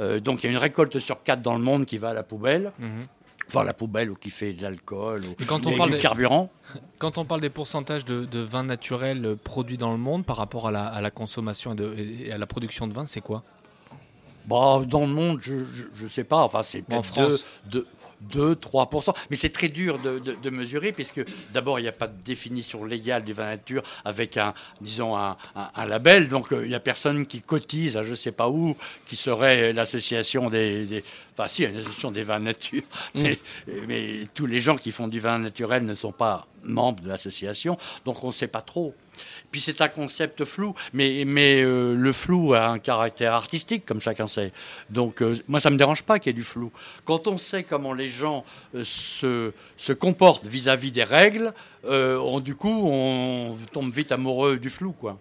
Euh, 0.00 0.20
donc 0.20 0.42
il 0.42 0.46
y 0.46 0.48
a 0.48 0.52
une 0.52 0.56
récolte 0.56 0.98
sur 0.98 1.22
quatre 1.22 1.42
dans 1.42 1.52
le 1.52 1.60
monde 1.62 1.84
qui 1.84 1.98
va 1.98 2.08
à 2.08 2.14
la 2.14 2.22
poubelle. 2.22 2.72
Mhm. 2.78 3.06
Enfin, 3.46 3.62
la 3.64 3.74
poubelle 3.74 4.10
ou 4.10 4.14
qui 4.14 4.30
fait 4.30 4.54
de 4.54 4.62
l'alcool 4.62 5.24
ou 5.26 5.44
quand 5.44 5.66
on 5.66 5.76
parle 5.76 5.90
du 5.90 5.98
carburant. 5.98 6.48
Quand 6.98 7.18
on 7.18 7.26
parle 7.26 7.42
des 7.42 7.50
pourcentages 7.50 8.06
de, 8.06 8.40
vin 8.40 8.62
naturel 8.62 9.36
produits 9.44 9.76
dans 9.76 9.92
le 9.92 9.98
monde 9.98 10.24
par 10.24 10.38
rapport 10.38 10.68
à 10.68 10.70
la, 10.70 11.10
consommation 11.10 11.76
et, 11.76 12.32
à 12.32 12.38
la 12.38 12.46
production 12.46 12.86
de 12.86 12.94
vin, 12.94 13.04
c'est 13.06 13.20
quoi? 13.20 13.42
Bah, 14.46 14.82
dans 14.86 15.02
le 15.02 15.06
monde, 15.12 15.40
je 15.42 15.54
ne 16.02 16.08
sais 16.08 16.24
pas. 16.24 16.42
Enfin, 16.42 16.62
c'est. 16.62 16.84
De, 17.66 17.86
2-3%. 18.28 19.14
Mais 19.30 19.36
c'est 19.36 19.50
très 19.50 19.68
dur 19.68 19.98
de, 19.98 20.50
mesurer, 20.50 20.92
puisque 20.92 21.24
d'abord, 21.52 21.78
il 21.78 21.82
n'y 21.82 21.88
a 21.88 21.92
pas 21.92 22.06
de 22.06 22.22
définition 22.22 22.84
légale 22.84 23.24
du 23.24 23.32
vin 23.32 23.46
nature 23.46 23.82
avec 24.04 24.36
un, 24.36 24.54
disons, 24.80 25.16
un, 25.16 25.36
label. 25.86 26.28
Donc, 26.28 26.52
euh, 26.52 26.64
il 26.64 26.68
n'y 26.68 26.74
a 26.74 26.80
personne 26.80 27.26
qui 27.26 27.40
cotise 27.40 27.96
à 27.96 28.02
je 28.02 28.10
ne 28.10 28.16
sais 28.16 28.32
pas 28.32 28.48
où, 28.48 28.76
qui 29.06 29.16
serait 29.16 29.72
l'association 29.72 30.50
des, 30.50 31.02
Enfin, 31.32 31.48
si, 31.48 31.64
une 31.64 31.76
association 31.76 32.10
des 32.10 32.22
vins 32.22 32.38
nature. 32.38 32.82
Mm. 33.14 33.22
Mais, 33.86 34.26
tous 34.34 34.46
les 34.46 34.60
gens 34.60 34.76
qui 34.76 34.92
font 34.92 35.08
du 35.08 35.20
vin 35.20 35.38
naturel 35.38 35.84
ne 35.84 35.94
sont 35.94 36.12
pas 36.12 36.46
membres 36.62 37.02
de 37.02 37.08
l'association. 37.08 37.78
Donc, 38.04 38.22
on 38.24 38.28
ne 38.28 38.32
sait 38.32 38.48
pas 38.48 38.62
trop. 38.62 38.94
Puis 39.50 39.60
c'est 39.60 39.80
un 39.80 39.88
concept 39.88 40.44
flou, 40.44 40.74
mais, 40.92 41.24
mais 41.26 41.60
euh, 41.62 41.94
le 41.94 42.12
flou 42.12 42.54
a 42.54 42.68
un 42.68 42.78
caractère 42.78 43.34
artistique, 43.34 43.84
comme 43.84 44.00
chacun 44.00 44.26
sait. 44.26 44.52
Donc 44.88 45.22
euh, 45.22 45.36
moi, 45.48 45.60
ça 45.60 45.70
ne 45.70 45.74
me 45.74 45.78
dérange 45.78 46.02
pas 46.02 46.18
qu'il 46.18 46.30
y 46.30 46.30
ait 46.30 46.38
du 46.38 46.44
flou. 46.44 46.70
Quand 47.04 47.26
on 47.26 47.36
sait 47.36 47.64
comment 47.64 47.92
les 47.92 48.08
gens 48.08 48.44
euh, 48.74 48.82
se, 48.84 49.52
se, 49.76 49.92
comportent 49.92 50.46
vis-à-vis 50.46 50.92
des 50.92 51.04
règles, 51.04 51.52
on, 51.84 52.40
du 52.40 52.54
coup, 52.54 52.88
on 52.88 53.56
tombe 53.72 53.92
vite 53.92 54.12
amoureux 54.12 54.56
du 54.56 54.70
flou, 54.70 54.92
quoi. 54.92 55.18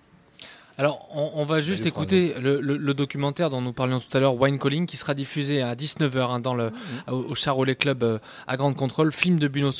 Alors, 0.80 1.10
on, 1.14 1.44
va 1.44 1.60
juste 1.60 1.86
écouter 1.86 2.34
le, 2.40 2.94
documentaire 2.94 3.50
dont 3.50 3.60
nous 3.60 3.74
parlions 3.74 4.00
tout 4.00 4.16
à 4.16 4.22
l'heure, 4.22 4.40
Wine 4.40 4.58
Calling, 4.58 4.86
qui 4.86 4.96
sera 4.96 5.14
diffusé 5.14 5.62
à 5.62 5.76
19h 5.76 6.20
hein, 6.22 6.40
dans 6.40 6.54
le, 6.54 6.70
mmh. 6.70 7.12
au, 7.12 7.36
Charolais 7.36 7.76
Club 7.76 8.22
à 8.48 8.56
Grande 8.56 8.78
Contrôle, 8.78 9.12
film 9.12 9.40
de 9.40 9.50
Bruno, 9.50 9.72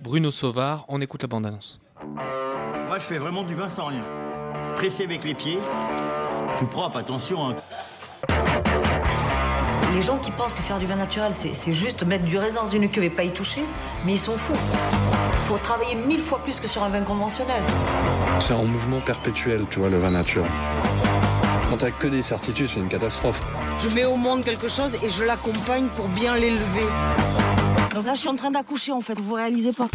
Bruno 0.00 0.30
Sauvard. 0.30 0.84
On 0.86 1.00
écoute 1.00 1.22
la 1.22 1.26
bande-annonce. 1.26 1.80
Moi, 2.14 3.00
je 3.00 3.04
fais 3.04 3.18
vraiment 3.18 3.42
du 3.42 3.56
vin 3.56 3.68
sans 3.68 3.86
rien. 3.86 4.04
Pressé 4.76 5.02
avec 5.02 5.24
les 5.24 5.34
pieds, 5.34 5.58
tout 6.60 6.66
propre, 6.66 6.98
attention. 6.98 7.48
Hein. 7.48 7.56
Les 9.96 10.02
gens 10.02 10.18
qui 10.18 10.30
pensent 10.30 10.52
que 10.52 10.60
faire 10.60 10.76
du 10.76 10.84
vin 10.84 10.96
naturel, 10.96 11.32
c'est 11.32 11.72
juste 11.72 12.04
mettre 12.04 12.24
du 12.24 12.36
raisin 12.36 12.60
dans 12.60 12.66
une 12.66 12.86
cuve 12.86 13.04
et 13.04 13.08
pas 13.08 13.24
y 13.24 13.30
toucher, 13.30 13.64
mais 14.04 14.12
ils 14.12 14.18
sont 14.18 14.36
fous. 14.36 14.52
Il 14.52 15.48
faut 15.48 15.56
travailler 15.56 15.94
mille 15.94 16.20
fois 16.20 16.38
plus 16.44 16.60
que 16.60 16.68
sur 16.68 16.82
un 16.82 16.90
vin 16.90 17.00
conventionnel. 17.00 17.62
C'est 18.40 18.52
en 18.52 18.66
mouvement 18.66 19.00
perpétuel, 19.00 19.64
tu 19.70 19.78
vois, 19.78 19.88
le 19.88 19.98
vin 19.98 20.10
naturel. 20.10 20.50
Quand 21.70 21.78
t'as 21.78 21.92
que 21.92 22.08
des 22.08 22.22
certitudes, 22.22 22.68
c'est 22.68 22.80
une 22.80 22.88
catastrophe. 22.88 23.40
Je 23.82 23.88
mets 23.94 24.04
au 24.04 24.16
monde 24.16 24.44
quelque 24.44 24.68
chose 24.68 24.94
et 25.02 25.08
je 25.08 25.24
l'accompagne 25.24 25.86
pour 25.96 26.08
bien 26.08 26.36
l'élever. 26.36 26.86
Donc 27.94 28.04
là, 28.04 28.12
je 28.12 28.20
suis 28.20 28.28
en 28.28 28.36
train 28.36 28.50
d'accoucher, 28.50 28.92
en 28.92 29.00
fait, 29.00 29.18
vous 29.18 29.32
réalisez 29.32 29.72
pas. 29.72 29.88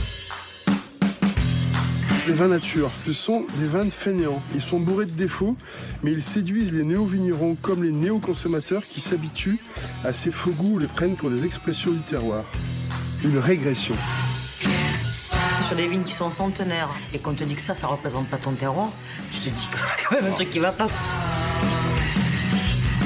Les 2.28 2.34
vins 2.34 2.50
nature, 2.50 2.92
ce 3.08 3.14
sont 3.14 3.48
des 3.56 3.66
vins 3.66 3.90
fainéants. 3.90 4.44
Ils 4.54 4.62
sont 4.62 4.80
bourrés 4.80 5.08
de 5.08 5.12
défauts, 5.12 5.58
mais 6.04 6.12
ils 6.12 6.22
séduisent 6.22 6.72
les 6.72 6.84
néo-vignerons 6.84 7.56
comme 7.60 7.84
les 7.84 7.92
néo-consommateurs 7.92 8.86
qui 8.86 9.00
s'habituent 9.00 9.60
à 10.06 10.14
ces 10.14 10.30
faux 10.30 10.52
goûts 10.52 10.76
ou 10.76 10.80
les 10.80 10.88
prennent 10.88 11.16
pour 11.16 11.32
des 11.32 11.46
expressions 11.46 11.90
du 11.90 12.02
terroir. 12.02 12.44
Une 13.24 13.40
régression. 13.40 13.96
Sur 15.66 15.76
des 15.76 15.88
vignes 15.88 16.04
qui 16.04 16.14
sont 16.14 16.30
centenaires 16.30 16.90
et 17.12 17.18
qu'on 17.18 17.34
te 17.34 17.44
dit 17.44 17.56
que 17.56 17.62
ça, 17.62 17.74
ça 17.74 17.88
représente 17.88 18.28
pas 18.28 18.38
ton 18.38 18.52
terroir, 18.52 18.90
tu 19.32 19.40
te 19.40 19.50
dis 19.50 19.68
quand 20.08 20.16
même 20.16 20.32
un 20.32 20.36
truc 20.36 20.52
qui 20.52 20.60
va 20.60 20.72
pas. 20.72 20.90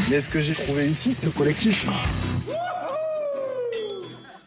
Mais 0.09 0.19
ce 0.19 0.29
que 0.29 0.41
j'ai 0.41 0.55
trouvé 0.55 0.89
ici, 0.89 1.13
c'est 1.13 1.25
le 1.25 1.31
collectif. 1.31 1.87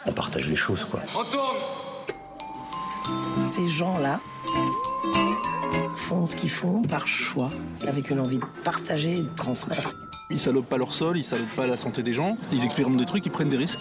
On 0.04 0.12
partage 0.12 0.46
les 0.46 0.56
choses, 0.56 0.84
quoi. 0.84 1.00
Retourne 1.14 1.56
Ces 3.58 3.66
gens-là, 3.66 4.20
font 5.96 6.26
ce 6.26 6.36
qu'ils 6.36 6.48
font 6.48 6.82
par 6.82 7.08
choix, 7.08 7.50
avec 7.88 8.08
une 8.08 8.20
envie 8.20 8.38
de 8.38 8.44
partager 8.62 9.14
et 9.14 9.22
de 9.22 9.34
transmettre. 9.34 9.94
Ils 10.30 10.38
salopent 10.38 10.68
pas 10.68 10.76
leur 10.76 10.92
sol, 10.92 11.18
ils 11.18 11.24
salopent 11.24 11.56
pas 11.56 11.66
la 11.66 11.76
santé 11.76 12.04
des 12.04 12.12
gens, 12.12 12.38
ils 12.52 12.62
expérimentent 12.62 12.98
des 12.98 13.04
trucs, 13.04 13.26
ils 13.26 13.32
prennent 13.32 13.48
des 13.48 13.56
risques. 13.56 13.80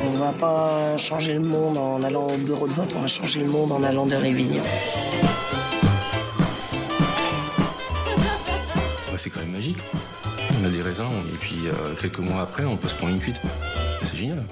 On 0.00 0.12
va 0.12 0.30
pas 0.30 0.96
changer 0.96 1.34
le 1.34 1.40
monde 1.40 1.76
en 1.76 2.04
allant 2.04 2.28
au 2.28 2.36
bureau 2.36 2.68
de 2.68 2.72
vote, 2.72 2.94
on 2.96 3.00
va 3.00 3.08
changer 3.08 3.40
le 3.40 3.48
monde 3.48 3.72
en 3.72 3.82
allant 3.82 4.06
de 4.06 4.14
Révignon. 4.14 4.62
c'est 9.16 9.30
quand 9.30 9.40
même 9.40 9.50
magique. 9.50 9.78
On 10.62 10.64
a 10.64 10.68
des 10.68 10.82
raisins 10.82 11.10
et 11.32 11.36
puis 11.36 11.66
euh, 11.66 11.94
quelques 12.00 12.20
mois 12.20 12.42
après, 12.42 12.64
on 12.64 12.76
peut 12.76 12.86
se 12.86 12.94
prendre 12.94 13.12
une 13.12 13.18
cuite. 13.18 13.40
C'est 14.02 14.16
génial. 14.16 14.44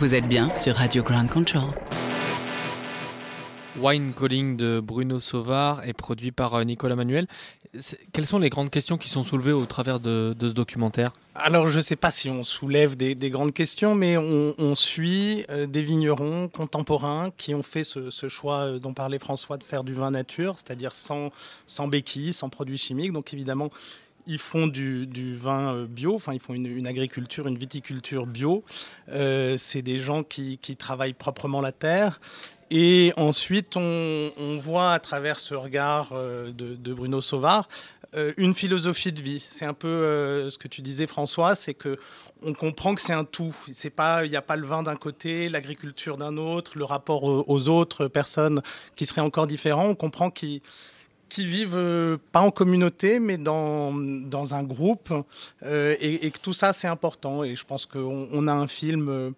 Vous 0.00 0.14
êtes 0.14 0.28
bien 0.28 0.54
sur 0.54 0.76
Radio 0.76 1.02
Ground 1.02 1.28
Control. 1.28 1.64
Wine 3.80 4.12
Calling 4.16 4.56
de 4.56 4.78
Bruno 4.78 5.18
Sauvard 5.18 5.84
est 5.84 5.92
produit 5.92 6.30
par 6.30 6.54
euh, 6.54 6.62
Nicolas 6.62 6.94
Manuel. 6.94 7.26
Quelles 8.12 8.26
sont 8.26 8.38
les 8.38 8.48
grandes 8.48 8.70
questions 8.70 8.96
qui 8.96 9.08
sont 9.08 9.24
soulevées 9.24 9.50
au 9.50 9.66
travers 9.66 9.98
de, 9.98 10.36
ce 10.40 10.52
documentaire? 10.52 11.12
Alors, 11.34 11.66
je 11.66 11.78
ne 11.78 11.82
sais 11.82 11.96
pas 11.96 12.12
si 12.12 12.30
on 12.30 12.44
soulève 12.44 12.96
des, 12.96 13.16
grandes 13.30 13.52
questions, 13.52 13.96
mais 13.96 14.16
on, 14.16 14.74
suit 14.76 15.44
euh, 15.50 15.66
des 15.66 15.82
vignerons 15.82 16.46
contemporains 16.46 17.32
qui 17.36 17.52
ont 17.56 17.64
fait 17.64 17.82
ce, 17.82 18.28
choix 18.28 18.66
euh, 18.66 18.78
dont 18.78 18.94
parlait 18.94 19.18
François 19.18 19.56
de 19.56 19.64
faire 19.64 19.82
du 19.82 19.94
vin 19.94 20.12
nature, 20.12 20.54
c'est-à-dire 20.58 20.94
sans, 20.94 21.30
sans 21.66 21.88
béquilles, 21.88 22.32
sans 22.32 22.50
produits 22.50 22.78
chimiques. 22.78 23.12
Donc, 23.12 23.34
évidemment, 23.34 23.70
ils 24.28 24.38
font 24.38 24.66
du, 24.66 25.34
vin 25.34 25.74
euh, 25.74 25.86
bio, 25.86 26.14
enfin 26.14 26.34
ils 26.34 26.40
font 26.40 26.54
une, 26.54 26.86
agriculture, 26.86 27.48
une 27.48 27.58
viticulture 27.58 28.26
bio. 28.26 28.62
Euh, 29.10 29.56
c'est 29.56 29.82
des 29.82 29.98
gens 29.98 30.22
qui, 30.22 30.58
travaillent 30.78 31.14
proprement 31.14 31.60
la 31.60 31.72
terre. 31.72 32.20
Et 32.70 33.14
ensuite, 33.16 33.76
on, 33.76 34.56
voit 34.58 34.92
à 34.92 34.98
travers 34.98 35.38
ce 35.38 35.54
regard 35.54 36.10
euh, 36.12 36.52
de, 36.52 36.92
Bruno 36.92 37.20
Sauvard 37.20 37.68
une 38.38 38.54
philosophie 38.54 39.12
de 39.12 39.20
vie. 39.20 39.46
C'est 39.50 39.66
un 39.66 39.74
peu 39.74 40.48
ce 40.48 40.56
que 40.56 40.66
tu 40.66 40.80
disais, 40.80 41.06
François, 41.06 41.54
c'est 41.54 41.74
que 41.74 41.98
on 42.42 42.54
comprend 42.54 42.94
que 42.94 43.02
c'est 43.02 43.12
un 43.12 43.24
tout. 43.24 43.54
C'est 43.74 43.90
pas, 43.90 44.24
il 44.24 44.30
n'y 44.30 44.36
a 44.36 44.40
pas 44.40 44.56
le 44.56 44.66
vin 44.66 44.82
d'un 44.82 44.96
côté, 44.96 45.50
l'agriculture 45.50 46.16
d'un 46.16 46.38
autre, 46.38 46.78
le 46.78 46.84
rapport 46.84 47.24
aux 47.24 47.68
autres 47.68 48.08
personnes 48.08 48.62
qui 48.96 49.04
seraient 49.04 49.20
encore 49.20 49.46
différents. 49.46 49.88
On 49.88 49.94
comprend 49.94 50.30
qu'il 50.30 50.62
qui 51.28 51.44
vivent 51.44 51.76
euh, 51.76 52.16
pas 52.32 52.40
en 52.40 52.50
communauté, 52.50 53.20
mais 53.20 53.38
dans, 53.38 53.92
dans 53.92 54.54
un 54.54 54.62
groupe, 54.62 55.12
euh, 55.64 55.96
et, 56.00 56.30
que 56.30 56.38
tout 56.38 56.52
ça, 56.52 56.72
c'est 56.72 56.88
important. 56.88 57.44
Et 57.44 57.56
je 57.56 57.64
pense 57.64 57.86
qu'on 57.86 58.28
on 58.32 58.48
a 58.48 58.52
un 58.52 58.66
film, 58.66 59.08
euh, 59.08 59.30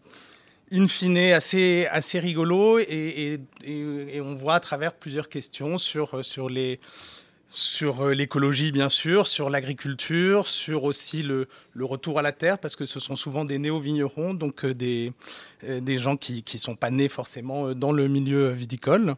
in 0.72 0.86
fine, 0.86 1.18
assez, 1.18 1.86
assez 1.90 2.18
rigolo, 2.18 2.78
et, 2.78 3.40
et, 3.64 4.20
on 4.20 4.34
voit 4.34 4.54
à 4.54 4.60
travers 4.60 4.92
plusieurs 4.92 5.28
questions 5.28 5.78
sur, 5.78 6.24
sur 6.24 6.48
les 6.48 6.78
sur 7.50 8.02
euh, 8.02 8.14
l'écologie, 8.14 8.70
bien 8.70 8.88
sûr, 8.88 9.26
sur 9.26 9.50
l'agriculture, 9.50 10.46
sur 10.46 10.84
aussi 10.84 11.22
le, 11.22 11.48
le, 11.74 11.84
retour 11.84 12.18
à 12.18 12.22
la 12.22 12.32
terre, 12.32 12.58
parce 12.58 12.76
que 12.76 12.84
ce 12.84 13.00
sont 13.00 13.16
souvent 13.16 13.44
des 13.44 13.58
néo-vignerons, 13.58 14.34
donc 14.34 14.64
euh, 14.64 14.72
des, 14.72 15.12
euh, 15.64 15.80
des 15.80 15.98
gens 15.98 16.16
qui 16.16 16.44
ne 16.52 16.58
sont 16.58 16.76
pas 16.76 16.90
nés 16.90 17.08
forcément 17.08 17.74
dans 17.74 17.90
le 17.90 18.06
milieu 18.08 18.50
viticole. 18.50 19.16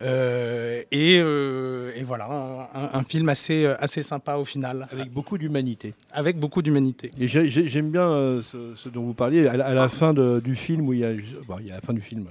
Euh, 0.00 0.82
et, 0.90 1.18
euh, 1.18 1.92
et, 1.96 2.02
voilà, 2.02 2.68
un, 2.72 2.98
un, 2.98 3.04
film 3.04 3.28
assez, 3.28 3.66
assez 3.66 4.02
sympa 4.02 4.36
au 4.36 4.44
final. 4.44 4.88
Avec 4.90 5.10
beaucoup 5.10 5.36
d'humanité. 5.36 5.92
Avec 6.12 6.38
beaucoup 6.38 6.62
d'humanité. 6.62 7.10
Et 7.18 7.28
j'aime 7.28 7.90
bien 7.90 8.40
ce, 8.50 8.74
ce, 8.76 8.88
dont 8.88 9.02
vous 9.02 9.14
parliez. 9.14 9.46
À, 9.46 9.52
à 9.52 9.74
la 9.74 9.88
fin 9.88 10.14
de, 10.14 10.40
du 10.40 10.54
film, 10.54 10.88
où 10.88 10.92
il 10.92 11.00
y 11.00 11.04
a, 11.04 11.12
bon, 11.46 11.56
il 11.60 11.66
y 11.66 11.70
a 11.70 11.74
la 11.74 11.80
fin 11.80 11.92
du 11.92 12.00
film, 12.00 12.26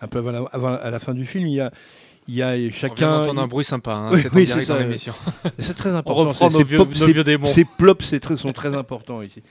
un 0.00 0.08
peu 0.08 0.18
avant, 0.18 0.32
la, 0.32 0.38
avant 0.52 0.74
à 0.74 0.90
la 0.90 0.98
fin 0.98 1.14
du 1.14 1.24
film, 1.24 1.46
il 1.46 1.54
y 1.54 1.60
a 1.60 1.70
il 2.28 2.34
y 2.34 2.42
a 2.42 2.54
chacun. 2.72 3.20
On 3.20 3.22
entend 3.22 3.38
un 3.38 3.46
bruit 3.46 3.64
sympa, 3.64 3.92
hein, 3.92 4.10
oui, 4.12 4.20
c'est 4.20 4.34
oui, 4.34 4.52
en 4.52 4.66
dans 4.66 4.78
l'émission. 4.78 5.14
C'est 5.58 5.74
très 5.74 5.90
important. 5.90 6.22
On 6.22 6.28
reprend 6.28 6.50
nos 6.50 6.64
vieux, 6.64 6.78
pop, 6.78 6.88
nos 6.94 7.06
vieux 7.06 7.24
démons. 7.24 7.46
Ces 7.46 7.64
plops 7.64 8.18
très, 8.20 8.36
sont 8.36 8.52
très 8.52 8.74
importants 8.74 9.22
ici. 9.22 9.42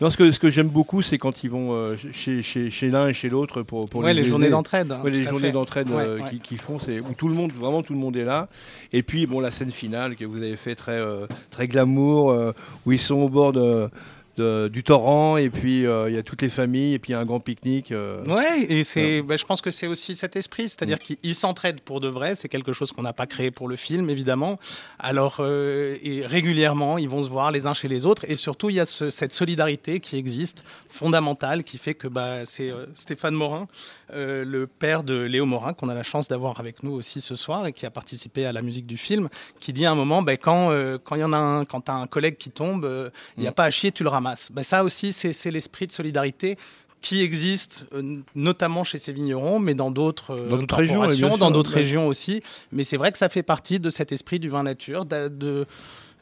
Non, 0.00 0.10
ce 0.10 0.16
que, 0.16 0.32
ce 0.32 0.38
que 0.38 0.50
j'aime 0.50 0.68
beaucoup, 0.68 1.02
c'est 1.02 1.18
quand 1.18 1.44
ils 1.44 1.50
vont 1.50 1.74
euh, 1.74 1.96
chez, 2.12 2.42
chez, 2.42 2.70
chez 2.70 2.90
l'un 2.90 3.08
et 3.08 3.14
chez 3.14 3.28
l'autre 3.28 3.62
pour, 3.62 3.88
pour 3.88 4.02
ouais, 4.02 4.14
les, 4.14 4.22
les 4.22 4.28
journées 4.28 4.50
d'entraide. 4.50 4.92
Ouais, 5.04 5.10
les 5.10 5.24
journées 5.24 5.52
d'entraide 5.52 5.90
euh, 5.90 6.20
qui, 6.30 6.40
qui, 6.40 6.56
font, 6.56 6.78
c'est 6.78 7.00
où 7.00 7.12
tout 7.16 7.28
le 7.28 7.34
monde, 7.34 7.52
vraiment 7.52 7.82
tout 7.82 7.92
le 7.92 7.98
monde 7.98 8.16
est 8.16 8.24
là. 8.24 8.48
Et 8.92 9.02
puis 9.02 9.26
bon, 9.26 9.40
la 9.40 9.50
scène 9.50 9.70
finale 9.70 10.16
que 10.16 10.24
vous 10.24 10.38
avez 10.38 10.56
fait 10.56 10.74
très, 10.74 10.98
euh, 11.00 11.26
très 11.50 11.68
glamour, 11.68 12.30
euh, 12.30 12.52
où 12.86 12.92
ils 12.92 13.00
sont 13.00 13.16
au 13.16 13.28
bord 13.28 13.52
de 13.52 13.88
de, 14.36 14.68
du 14.68 14.82
torrent 14.82 15.36
et 15.36 15.50
puis 15.50 15.84
euh, 15.84 16.08
il 16.08 16.14
y 16.14 16.18
a 16.18 16.22
toutes 16.22 16.42
les 16.42 16.48
familles 16.48 16.94
et 16.94 16.98
puis 16.98 17.10
il 17.10 17.12
y 17.14 17.16
a 17.16 17.20
un 17.20 17.24
grand 17.24 17.40
pique-nique. 17.40 17.92
Euh, 17.92 18.24
ouais, 18.24 18.66
et 18.68 18.82
c'est, 18.84 19.22
bah, 19.22 19.36
je 19.36 19.44
pense 19.44 19.60
que 19.60 19.70
c'est 19.70 19.86
aussi 19.86 20.14
cet 20.14 20.36
esprit, 20.36 20.68
c'est-à-dire 20.68 20.98
mmh. 20.98 21.16
qu'ils 21.16 21.34
s'entraident 21.34 21.80
pour 21.80 22.00
de 22.00 22.08
vrai. 22.08 22.34
C'est 22.34 22.48
quelque 22.48 22.72
chose 22.72 22.92
qu'on 22.92 23.02
n'a 23.02 23.12
pas 23.12 23.26
créé 23.26 23.50
pour 23.50 23.68
le 23.68 23.76
film, 23.76 24.08
évidemment. 24.08 24.58
Alors, 24.98 25.36
euh, 25.40 25.98
et 26.02 26.26
régulièrement, 26.26 26.98
ils 26.98 27.08
vont 27.08 27.22
se 27.22 27.28
voir 27.28 27.50
les 27.50 27.66
uns 27.66 27.74
chez 27.74 27.88
les 27.88 28.06
autres 28.06 28.24
et 28.28 28.36
surtout 28.36 28.70
il 28.70 28.76
y 28.76 28.80
a 28.80 28.86
ce, 28.86 29.10
cette 29.10 29.32
solidarité 29.32 30.00
qui 30.00 30.16
existe, 30.16 30.64
fondamentale, 30.88 31.64
qui 31.64 31.78
fait 31.78 31.94
que 31.94 32.08
bah, 32.08 32.44
c'est 32.46 32.70
euh, 32.70 32.86
Stéphane 32.94 33.34
Morin, 33.34 33.68
le 34.14 34.66
père 34.66 35.04
de 35.04 35.14
Léo 35.14 35.46
Morin, 35.46 35.72
qu'on 35.72 35.88
a 35.88 35.94
la 35.94 36.02
chance 36.02 36.28
d'avoir 36.28 36.60
avec 36.60 36.82
nous 36.82 36.92
aussi 36.92 37.22
ce 37.22 37.34
soir 37.34 37.66
et 37.66 37.72
qui 37.72 37.86
a 37.86 37.90
participé 37.90 38.44
à 38.44 38.52
la 38.52 38.60
musique 38.60 38.86
du 38.86 38.98
film, 38.98 39.30
qui 39.58 39.72
dit 39.72 39.86
à 39.86 39.90
un 39.90 39.94
moment, 39.94 40.20
bah, 40.20 40.36
quand 40.36 40.70
quand 41.02 41.16
il 41.16 41.20
y 41.20 41.24
en 41.24 41.32
a 41.32 41.38
un, 41.38 41.64
quand 41.64 41.80
t'as 41.80 41.94
un 41.94 42.06
collègue 42.06 42.36
qui 42.36 42.50
tombe, 42.50 43.10
il 43.38 43.40
n'y 43.40 43.46
a 43.46 43.52
mmh. 43.52 43.54
pas 43.54 43.64
à 43.64 43.70
chier, 43.70 43.90
tu 43.90 44.02
le 44.02 44.10
ramasses. 44.22 44.50
Ben 44.52 44.62
ça 44.62 44.84
aussi, 44.84 45.12
c'est 45.12 45.50
l'esprit 45.50 45.86
de 45.86 45.92
solidarité 45.92 46.56
qui 47.02 47.20
existe 47.20 47.86
euh, 47.92 48.20
notamment 48.34 48.84
chez 48.84 48.96
ces 48.96 49.12
vignerons, 49.12 49.58
mais 49.58 49.74
dans 49.74 49.90
d'autres 49.90 50.30
euh, 50.30 50.64
régions, 50.70 51.36
dans 51.36 51.50
d'autres 51.50 51.72
régions 51.72 52.06
aussi. 52.06 52.42
Mais 52.70 52.84
c'est 52.84 52.96
vrai 52.96 53.12
que 53.12 53.18
ça 53.18 53.28
fait 53.28 53.42
partie 53.42 53.80
de 53.80 53.90
cet 53.90 54.12
esprit 54.12 54.38
du 54.38 54.48
vin 54.48 54.62
nature, 54.62 55.04
de, 55.04 55.66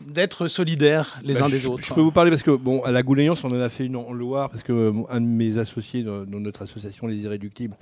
d'être 0.01 0.49
solidaires 0.49 1.19
les 1.23 1.35
bah, 1.35 1.45
uns 1.45 1.49
je, 1.49 1.53
des 1.53 1.67
autres. 1.67 1.85
Je 1.87 1.95
peux 1.95 2.01
vous 2.01 2.11
parler 2.11 2.31
parce 2.31 2.43
que 2.43 2.51
bon, 2.51 2.83
à 2.83 2.91
la 2.91 3.03
Gouléance, 3.03 3.45
on 3.45 3.51
en 3.51 3.61
a 3.61 3.69
fait 3.69 3.85
une 3.85 3.97
en 3.97 4.13
Loire 4.13 4.49
parce 4.49 4.63
que 4.63 4.73
euh, 4.73 4.93
un 5.11 5.21
de 5.21 5.27
mes 5.27 5.59
associés 5.59 6.03
dans, 6.03 6.25
dans, 6.25 6.41
notre 6.41 6.63
association 6.63 7.07
Les 7.07 7.19
Irréductibles 7.19 7.77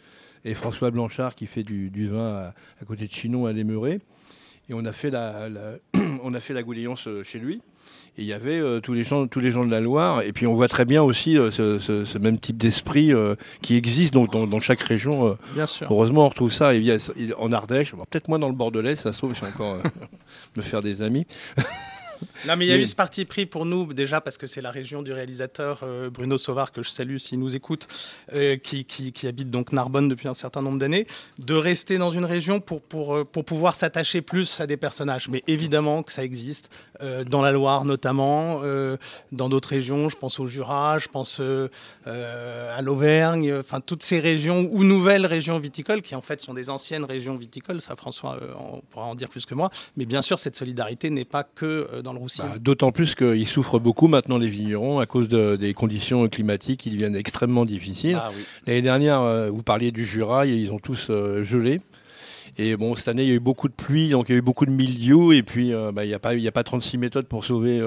est 0.45 0.55
François 0.55 0.91
Blanchard 0.91 1.37
qui 1.37 1.47
fait 1.47 1.63
du, 1.63 1.91
du 1.91 2.09
vin 2.09 2.35
à, 2.35 2.55
à, 2.83 2.85
côté 2.85 3.07
de 3.07 3.13
Chinon 3.13 3.47
à 3.47 3.53
Lémuré. 3.53 4.01
Et 4.69 4.75
on 4.75 4.85
a 4.85 4.93
fait 4.93 5.11
la, 5.11 5.49
la 5.49 5.75
on 6.23 6.35
a 6.35 6.41
fait 6.41 6.55
la 6.55 6.63
Gouléance 6.63 7.09
chez 7.25 7.39
lui. 7.39 7.63
Et 8.17 8.23
il 8.23 8.27
y 8.27 8.33
avait 8.33 8.59
euh, 8.59 8.81
tous, 8.81 8.95
les 8.95 9.05
gens, 9.05 9.29
tous 9.29 9.39
les 9.39 9.53
gens 9.53 9.65
de 9.65 9.71
la 9.71 9.81
Loire. 9.81 10.23
Et 10.23 10.33
puis 10.33 10.47
on 10.49 10.55
voit 10.55 10.67
très 10.67 10.85
bien 10.85 11.05
aussi 11.05 11.39
euh, 11.39 11.53
ce, 11.53 11.79
ce, 11.79 12.05
ce, 12.05 12.19
même 12.19 12.39
type 12.39 12.59
d'esprit 12.59 13.13
euh, 13.13 13.37
qui 13.63 13.77
existe 13.77 14.13
donc, 14.13 14.33
dans, 14.33 14.47
dans 14.49 14.61
chaque 14.61 14.81
région. 14.81 15.39
bien 15.55 15.67
sûr. 15.67 15.87
Heureusement, 15.91 16.27
on 16.27 16.29
retrouve 16.29 16.53
ça. 16.53 16.75
Et 16.75 16.99
en 17.39 17.53
Ardèche, 17.53 17.93
peut-être 17.93 18.29
moins 18.29 18.41
dans 18.41 18.49
le 18.49 18.55
Bordelais, 18.55 18.97
ça 18.97 19.13
se 19.13 19.19
trouve, 19.19 19.37
je 19.37 19.41
vais 19.41 19.47
encore 19.47 19.79
me 20.57 20.63
faire 20.63 20.83
des 20.83 21.01
amis. 21.01 21.27
Non, 22.47 22.57
mais 22.57 22.67
il 22.67 22.69
y 22.69 22.73
a 22.73 22.79
eu 22.79 22.87
ce 22.87 22.95
parti 22.95 23.25
pris 23.25 23.47
pour 23.47 23.67
nous, 23.67 23.93
déjà 23.93 24.21
parce 24.21 24.39
que 24.39 24.47
c'est 24.47 24.61
la 24.61 24.71
région 24.71 25.03
du 25.03 25.13
réalisateur 25.13 25.81
euh, 25.83 26.11
Bruno 26.11 26.39
Sauvard, 26.39 26.73
que 26.73 26.83
je 26.83 26.89
salue 26.89 27.17
s'il 27.17 27.39
nous 27.39 27.55
écoute, 27.57 27.89
euh, 28.33 28.57
qui, 28.57 28.85
qui, 28.85 29.13
qui, 29.13 29.27
habite 29.27 29.51
donc 29.51 29.73
Narbonne 29.73 30.09
depuis 30.09 30.29
un 30.29 30.35
certain 30.35 30.63
nombre 30.63 30.79
d'années, 30.79 31.07
de 31.39 31.55
rester 31.55 31.99
dans 31.99 32.11
une 32.11 32.25
région 32.25 32.61
pour, 32.61 32.83
pour, 32.83 33.17
euh, 33.17 33.25
pour 33.25 33.45
pouvoir 33.45 33.75
s'attacher 33.75 34.23
plus 34.23 34.61
à 34.61 34.67
des 34.67 34.77
personnages. 34.77 35.29
Mais 35.29 35.43
évidemment 35.47 36.03
que 36.03 36.13
ça 36.13 36.25
existe, 36.25 36.71
euh, 37.01 37.25
dans 37.25 37.43
la 37.43 37.53
Loire 37.53 37.85
notamment, 37.85 38.63
dans 39.33 39.49
d'autres 39.49 39.71
régions, 39.71 40.09
je 40.09 40.17
pense 40.17 40.41
au 40.41 40.47
Jura, 40.47 40.99
je 40.99 41.09
pense 41.09 41.41
à 42.07 42.83
l'Auvergne, 42.83 43.55
enfin 43.55 43.81
toutes 43.81 44.03
ces 44.03 44.21
régions 44.21 44.69
ou 44.71 44.85
nouvelles 44.85 45.27
régions 45.27 45.59
viticoles, 45.59 46.03
qui 46.03 46.15
en 46.15 46.21
fait 46.21 46.41
sont 46.41 46.55
des 46.55 46.71
anciennes 46.71 47.05
régions 47.05 47.37
viticoles, 47.37 47.81
ça 47.81 47.97
François 47.97 48.39
on 48.59 48.81
pourra 48.91 49.07
en 49.07 49.15
dire 49.15 49.29
plus 49.29 49.47
que 49.47 49.55
moi, 49.55 49.71
mais 49.97 50.07
bien 50.07 50.23
sûr 50.23 50.39
cette 50.39 50.57
solidarité 50.57 51.11
n'est 51.11 51.25
pas 51.25 51.45
que 51.45 52.01
dans 52.03 52.08
le 52.13 52.21
bah, 52.21 52.59
D'autant 52.59 52.93
plus 52.93 53.15
qu'ils 53.15 53.47
souffrent 53.47 53.79
beaucoup 53.79 54.09
maintenant, 54.09 54.39
les 54.39 54.49
vignerons, 54.49 54.99
à 54.99 55.07
cause 55.07 55.29
de, 55.29 55.57
des 55.57 55.75
conditions 55.75 56.29
climatiques 56.29 56.81
qui 56.81 56.91
deviennent 56.91 57.17
extrêmement 57.17 57.65
difficiles. 57.65 58.19
Ah, 58.21 58.31
oui. 58.35 58.45
L'année 58.67 58.83
dernière, 58.83 59.21
euh, 59.21 59.51
vous 59.51 59.63
parliez 59.63 59.91
du 59.91 60.07
Jura, 60.07 60.47
ils 60.47 60.73
ont 60.73 60.79
tous 60.79 61.09
euh, 61.11 61.45
gelé. 61.45 61.81
Et 62.57 62.77
bon, 62.77 62.97
cette 62.97 63.09
année, 63.09 63.23
il 63.23 63.29
y 63.29 63.33
a 63.33 63.37
eu 63.37 63.41
beaucoup 63.41 63.69
de 63.69 63.75
pluie, 63.75 64.11
donc 64.11 64.29
il 64.29 64.33
y 64.33 64.35
a 64.35 64.39
eu 64.39 64.43
beaucoup 64.43 64.67
de 64.67 64.71
milieux, 64.71 65.35
et 65.35 65.43
puis 65.43 65.73
euh, 65.73 65.93
bah, 65.93 66.05
il 66.05 66.09
n'y 66.09 66.15
a, 66.15 66.19
pas, 66.19 66.33
a 66.33 66.51
pas 66.51 66.65
36 66.65 66.99
méthodes 66.99 67.27
pour 67.27 67.45
sauver 67.45 67.81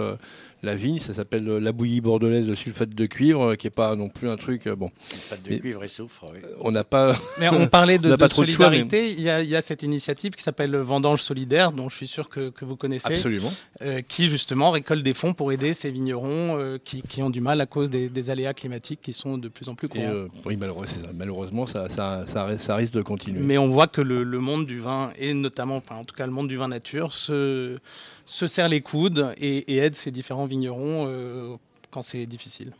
la 0.63 0.75
vigne. 0.75 0.99
Ça 0.99 1.13
s'appelle 1.13 1.47
euh, 1.47 1.59
la 1.59 1.71
bouillie 1.71 2.01
bordelaise 2.01 2.45
de 2.45 2.55
sulfate 2.55 2.89
de 2.89 3.05
cuivre, 3.05 3.55
qui 3.55 3.67
n'est 3.67 3.71
pas 3.71 3.95
non 3.95 4.09
plus 4.09 4.29
un 4.29 4.37
truc. 4.37 4.67
Euh, 4.67 4.75
bon. 4.75 4.91
Sulfate 5.09 5.43
de 5.43 5.49
mais, 5.49 5.59
cuivre 5.59 5.83
et 5.83 5.87
soufre, 5.87 6.25
oui. 6.31 6.39
On 6.59 6.71
n'a 6.71 6.83
pas. 6.83 7.15
Mais 7.39 7.49
on 7.49 7.67
parlait 7.67 7.97
de, 7.97 8.15
de 8.15 8.27
solidarité. 8.27 8.97
Choix, 8.97 9.07
mais... 9.07 9.11
il, 9.11 9.21
y 9.21 9.29
a, 9.29 9.41
il, 9.41 9.49
y 9.49 9.55
a, 9.55 9.61
cette 9.61 9.83
initiative 9.83 10.31
qui 10.31 10.43
s'appelle 10.43 10.75
Vendange 10.75 11.21
Solidaire, 11.21 11.71
dont 11.71 11.89
je 11.89 11.95
suis 11.95 12.07
sûr 12.07 12.29
que, 12.29 12.49
que 12.49 12.65
vous 12.65 12.75
connaissez. 12.75 13.13
Absolument. 13.13 13.51
Euh, 13.83 14.01
qui 14.07 14.27
justement 14.27 14.69
récolte 14.69 15.01
des 15.01 15.15
fonds 15.15 15.33
pour 15.33 15.51
aider 15.51 15.73
ces 15.73 15.89
vignerons 15.89 16.59
euh, 16.59 16.77
qui, 16.83 17.01
qui, 17.01 17.23
ont 17.23 17.31
du 17.31 17.41
mal 17.41 17.59
à 17.61 17.65
cause 17.65 17.89
des, 17.89 18.09
des, 18.09 18.29
aléas 18.29 18.53
climatiques 18.53 19.01
qui 19.01 19.11
sont 19.11 19.39
de 19.39 19.47
plus 19.47 19.69
en 19.69 19.75
plus 19.75 19.87
courants. 19.87 20.03
Euh, 20.03 20.27
oui, 20.45 20.55
malheureusement, 20.55 21.07
malheureusement 21.15 21.65
ça, 21.65 21.89
ça, 21.89 22.25
ça, 22.27 22.59
ça, 22.59 22.75
risque 22.75 22.93
de 22.93 23.01
continuer. 23.01 23.39
Mais 23.39 23.57
on 23.57 23.69
voit 23.69 23.87
que 23.87 24.01
le, 24.01 24.23
le 24.23 24.39
monde 24.39 24.67
du 24.67 24.79
vin, 24.79 25.11
et 25.17 25.33
notamment, 25.33 25.77
enfin, 25.77 25.95
en 25.95 26.03
tout 26.03 26.15
cas 26.15 26.27
le 26.27 26.31
monde 26.31 26.47
du 26.47 26.57
vin 26.57 26.67
nature, 26.67 27.11
se 27.11 27.79
se 28.25 28.47
serre 28.47 28.67
les 28.67 28.81
coudes 28.81 29.33
et, 29.37 29.73
et 29.73 29.77
aide 29.77 29.95
ces 29.95 30.11
différents 30.11 30.45
vignerons 30.51 31.05
euh, 31.07 31.55
quand 31.91 32.01
c'est 32.01 32.25
difficile. 32.25 32.73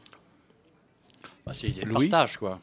Bah, 1.46 1.54
c'est 1.56 1.70
le 1.70 1.94
partage, 1.94 2.38
quoi. 2.38 2.60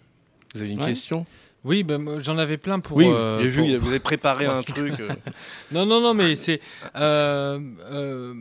Vous 0.54 0.60
avez 0.60 0.70
une 0.70 0.80
ouais. 0.80 0.86
question? 0.86 1.26
Oui, 1.64 1.82
ben, 1.82 2.22
j'en 2.22 2.38
avais 2.38 2.58
plein 2.58 2.78
pour. 2.78 2.96
Oui, 2.98 3.06
euh, 3.08 3.40
j'ai 3.40 3.48
vu, 3.48 3.76
vous 3.76 3.88
avez 3.88 3.98
préparé 3.98 4.46
un 4.46 4.62
truc. 4.74 5.00
Euh... 5.00 5.08
non, 5.72 5.86
non, 5.86 6.00
non, 6.00 6.14
mais 6.14 6.36
c'est. 6.36 6.60
Euh, 6.94 7.58
euh, 7.90 8.34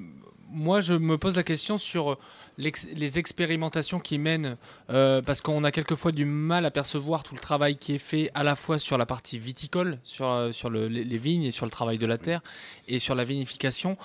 moi, 0.49 0.81
je 0.81 0.93
me 0.93 1.17
pose 1.17 1.35
la 1.35 1.43
question 1.43 1.77
sur 1.77 2.17
les 2.57 3.19
expérimentations 3.19 3.99
qui 3.99 4.17
mènent, 4.17 4.57
euh, 4.89 5.21
parce 5.21 5.41
qu'on 5.41 5.63
a 5.63 5.71
quelquefois 5.71 6.11
du 6.11 6.25
mal 6.25 6.65
à 6.65 6.71
percevoir 6.71 7.23
tout 7.23 7.35
le 7.35 7.39
travail 7.39 7.77
qui 7.77 7.93
est 7.93 7.99
fait 7.99 8.31
à 8.33 8.43
la 8.43 8.55
fois 8.55 8.79
sur 8.79 8.97
la 8.97 9.05
partie 9.05 9.37
viticole, 9.37 9.99
sur, 10.03 10.49
sur 10.51 10.69
le, 10.69 10.87
les 10.87 11.17
vignes 11.17 11.43
et 11.43 11.51
sur 11.51 11.65
le 11.65 11.71
travail 11.71 11.99
de 11.99 12.07
la 12.07 12.17
terre, 12.17 12.41
et 12.87 12.97
sur 12.97 13.13
la 13.13 13.25
vinification. 13.25 13.97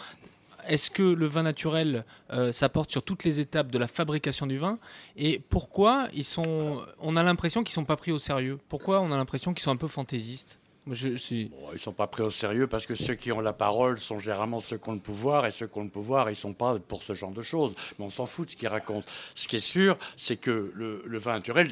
Est-ce 0.67 0.91
que 0.91 1.03
le 1.03 1.27
vin 1.27 1.43
naturel 1.43 2.05
euh, 2.31 2.53
s'apporte 2.53 2.91
sur 2.91 3.03
toutes 3.03 3.25
les 3.25 3.41
étapes 3.41 3.71
de 3.71 3.79
la 3.79 3.87
fabrication 3.87 4.47
du 4.47 4.59
vin 4.59 4.79
Et 5.17 5.41
pourquoi 5.49 6.09
ils 6.15 6.25
sont, 6.25 6.83
on 7.01 7.17
a 7.17 7.23
l'impression 7.23 7.63
qu'ils 7.63 7.73
ne 7.73 7.83
sont 7.83 7.85
pas 7.85 7.97
pris 7.97 8.13
au 8.13 8.19
sérieux? 8.19 8.59
Pourquoi 8.69 9.01
on 9.01 9.13
a 9.13 9.17
l'impression 9.17 9.55
qu'ils 9.55 9.63
sont 9.63 9.71
un 9.71 9.77
peu 9.77 9.89
fantaisistes? 9.89 10.61
Je. 10.91 11.11
Bon, 11.49 11.69
ils 11.71 11.75
ne 11.75 11.79
sont 11.79 11.93
pas 11.93 12.09
pris 12.09 12.25
au 12.25 12.31
sérieux 12.31 12.67
parce 12.67 12.87
que 12.87 12.97
ceux 12.97 13.15
qui 13.15 13.31
ont 13.31 13.41
la 13.41 13.53
parole 13.53 14.01
sont 14.01 14.19
généralement 14.19 14.59
ceux 14.59 14.79
qui 14.79 14.89
ont 14.89 14.95
le 14.95 14.99
pouvoir 14.99 15.47
et 15.47 15.53
ceux 15.53 15.69
qui 15.69 15.79
ont 15.79 15.85
le 15.85 15.89
pouvoir, 15.89 16.29
ils 16.29 16.33
ne 16.33 16.37
sont 16.37 16.55
pas 16.55 16.77
pour 16.81 17.05
ce 17.05 17.15
genre 17.15 17.31
de 17.31 17.43
choses. 17.43 17.73
Mais 17.99 18.05
on 18.05 18.11
s'en 18.11 18.27
fout 18.27 18.47
de 18.47 18.51
ce 18.51 18.57
qu'ils 18.57 18.69
racontent. 18.69 19.07
Ce 19.37 19.47
qui 19.47 19.57
est 19.57 19.61
sûr, 19.61 19.97
c'est 20.17 20.37
que 20.37 20.73
le, 20.75 21.05
le 21.07 21.19
vin 21.19 21.35
naturel, 21.35 21.69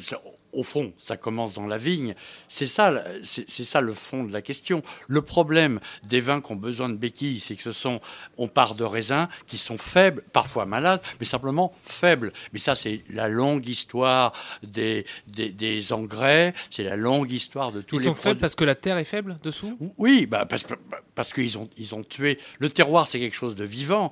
au 0.53 0.63
fond, 0.63 0.93
ça 0.99 1.17
commence 1.17 1.55
dans 1.55 1.67
la 1.67 1.77
vigne. 1.77 2.15
C'est 2.49 2.67
ça, 2.67 3.05
c'est 3.23 3.49
ça 3.49 3.81
le 3.81 3.95
fond 3.95 4.25
de 4.25 4.33
la 4.33 4.43
question. 4.43 4.83
Le 5.09 5.23
problème 5.23 5.81
des 6.05 6.21
vins 6.21 6.41
qui 6.41 6.53
ont 6.53 6.57
besoin 6.57 6.89
de 6.89 6.97
béquilles, 6.97 7.41
c'est 7.41 7.57
que 7.57 7.63
ce 7.63 7.73
sont, 7.73 8.01
on 8.37 8.49
part 8.49 8.75
de 8.75 8.85
raisins 8.85 9.29
qui 9.47 9.59
sont 9.59 9.79
faibles, 9.79 10.23
parfois 10.33 10.67
malades, 10.67 11.01
mais 11.21 11.27
simplement 11.27 11.73
faibles. 11.85 12.33
Mais 12.53 12.59
ça, 12.59 12.75
c'est 12.75 13.03
la 13.11 13.29
longue 13.29 13.67
histoire 13.69 14.33
des, 14.63 15.07
des, 15.27 15.51
des 15.51 15.93
engrais, 15.93 16.55
c'est 16.71 16.85
la 16.85 16.97
longue 16.97 17.31
histoire 17.31 17.73
de 17.73 17.81
tous 17.81 17.97
ils 17.97 17.99
les. 18.01 18.05
Ils 18.07 18.09
sont 18.09 18.15
faibles 18.15 18.41
parce 18.41 18.55
que 18.55 18.65
la 18.65 18.75
terre 18.75 18.99
est 18.99 19.05
faible 19.05 19.39
dessous? 19.43 19.77
Oui, 19.99 20.27
bah 20.27 20.47
parce, 20.47 20.67
parce 21.15 21.33
qu'ils 21.33 21.59
ont, 21.59 21.69
ils 21.77 21.95
ont 21.95 22.03
tué. 22.03 22.39
Le 22.59 22.71
terroir, 22.71 23.07
c'est 23.07 23.19
quelque 23.19 23.37
chose 23.37 23.55
de 23.55 23.65
vivant. 23.65 24.11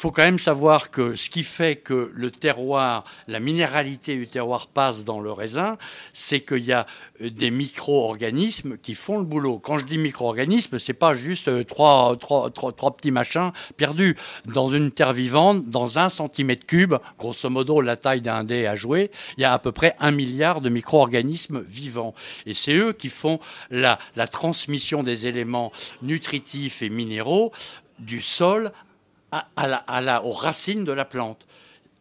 Faut 0.00 0.10
quand 0.10 0.22
même 0.22 0.38
savoir 0.38 0.90
que 0.90 1.14
ce 1.14 1.28
qui 1.28 1.44
fait 1.44 1.76
que 1.76 2.10
le 2.14 2.30
terroir, 2.30 3.04
la 3.28 3.38
minéralité 3.38 4.16
du 4.16 4.26
terroir 4.26 4.68
passe 4.68 5.04
dans 5.04 5.20
le 5.20 5.30
raisin, 5.30 5.76
c'est 6.14 6.40
qu'il 6.40 6.64
y 6.64 6.72
a 6.72 6.86
euh, 7.20 7.28
des 7.28 7.50
micro-organismes 7.50 8.78
qui 8.78 8.94
font 8.94 9.18
le 9.18 9.26
boulot. 9.26 9.58
Quand 9.58 9.76
je 9.76 9.84
dis 9.84 9.98
micro-organismes, 9.98 10.78
c'est 10.78 10.94
pas 10.94 11.12
juste 11.12 11.48
euh, 11.48 11.64
trois, 11.64 12.16
petits 12.16 13.10
machins 13.10 13.52
perdus. 13.76 14.16
Dans 14.46 14.70
une 14.70 14.90
terre 14.90 15.12
vivante, 15.12 15.68
dans 15.68 15.98
un 15.98 16.08
centimètre 16.08 16.64
cube, 16.64 16.94
grosso 17.18 17.50
modo 17.50 17.82
la 17.82 17.98
taille 17.98 18.22
d'un 18.22 18.42
dé 18.42 18.64
à 18.64 18.76
jouer, 18.76 19.10
il 19.36 19.42
y 19.42 19.44
a 19.44 19.52
à 19.52 19.58
peu 19.58 19.70
près 19.70 19.96
un 20.00 20.12
milliard 20.12 20.62
de 20.62 20.70
micro-organismes 20.70 21.60
vivants. 21.68 22.14
Et 22.46 22.54
c'est 22.54 22.72
eux 22.72 22.94
qui 22.94 23.10
font 23.10 23.38
la 23.70 23.98
transmission 24.32 25.02
des 25.02 25.26
éléments 25.26 25.72
nutritifs 26.00 26.80
et 26.80 26.88
minéraux 26.88 27.52
du 27.98 28.22
sol 28.22 28.72
à, 29.32 29.66
la, 29.66 29.76
à 29.76 30.00
la, 30.00 30.24
aux 30.24 30.32
racines 30.32 30.84
de 30.84 30.92
la 30.92 31.04
plante. 31.04 31.46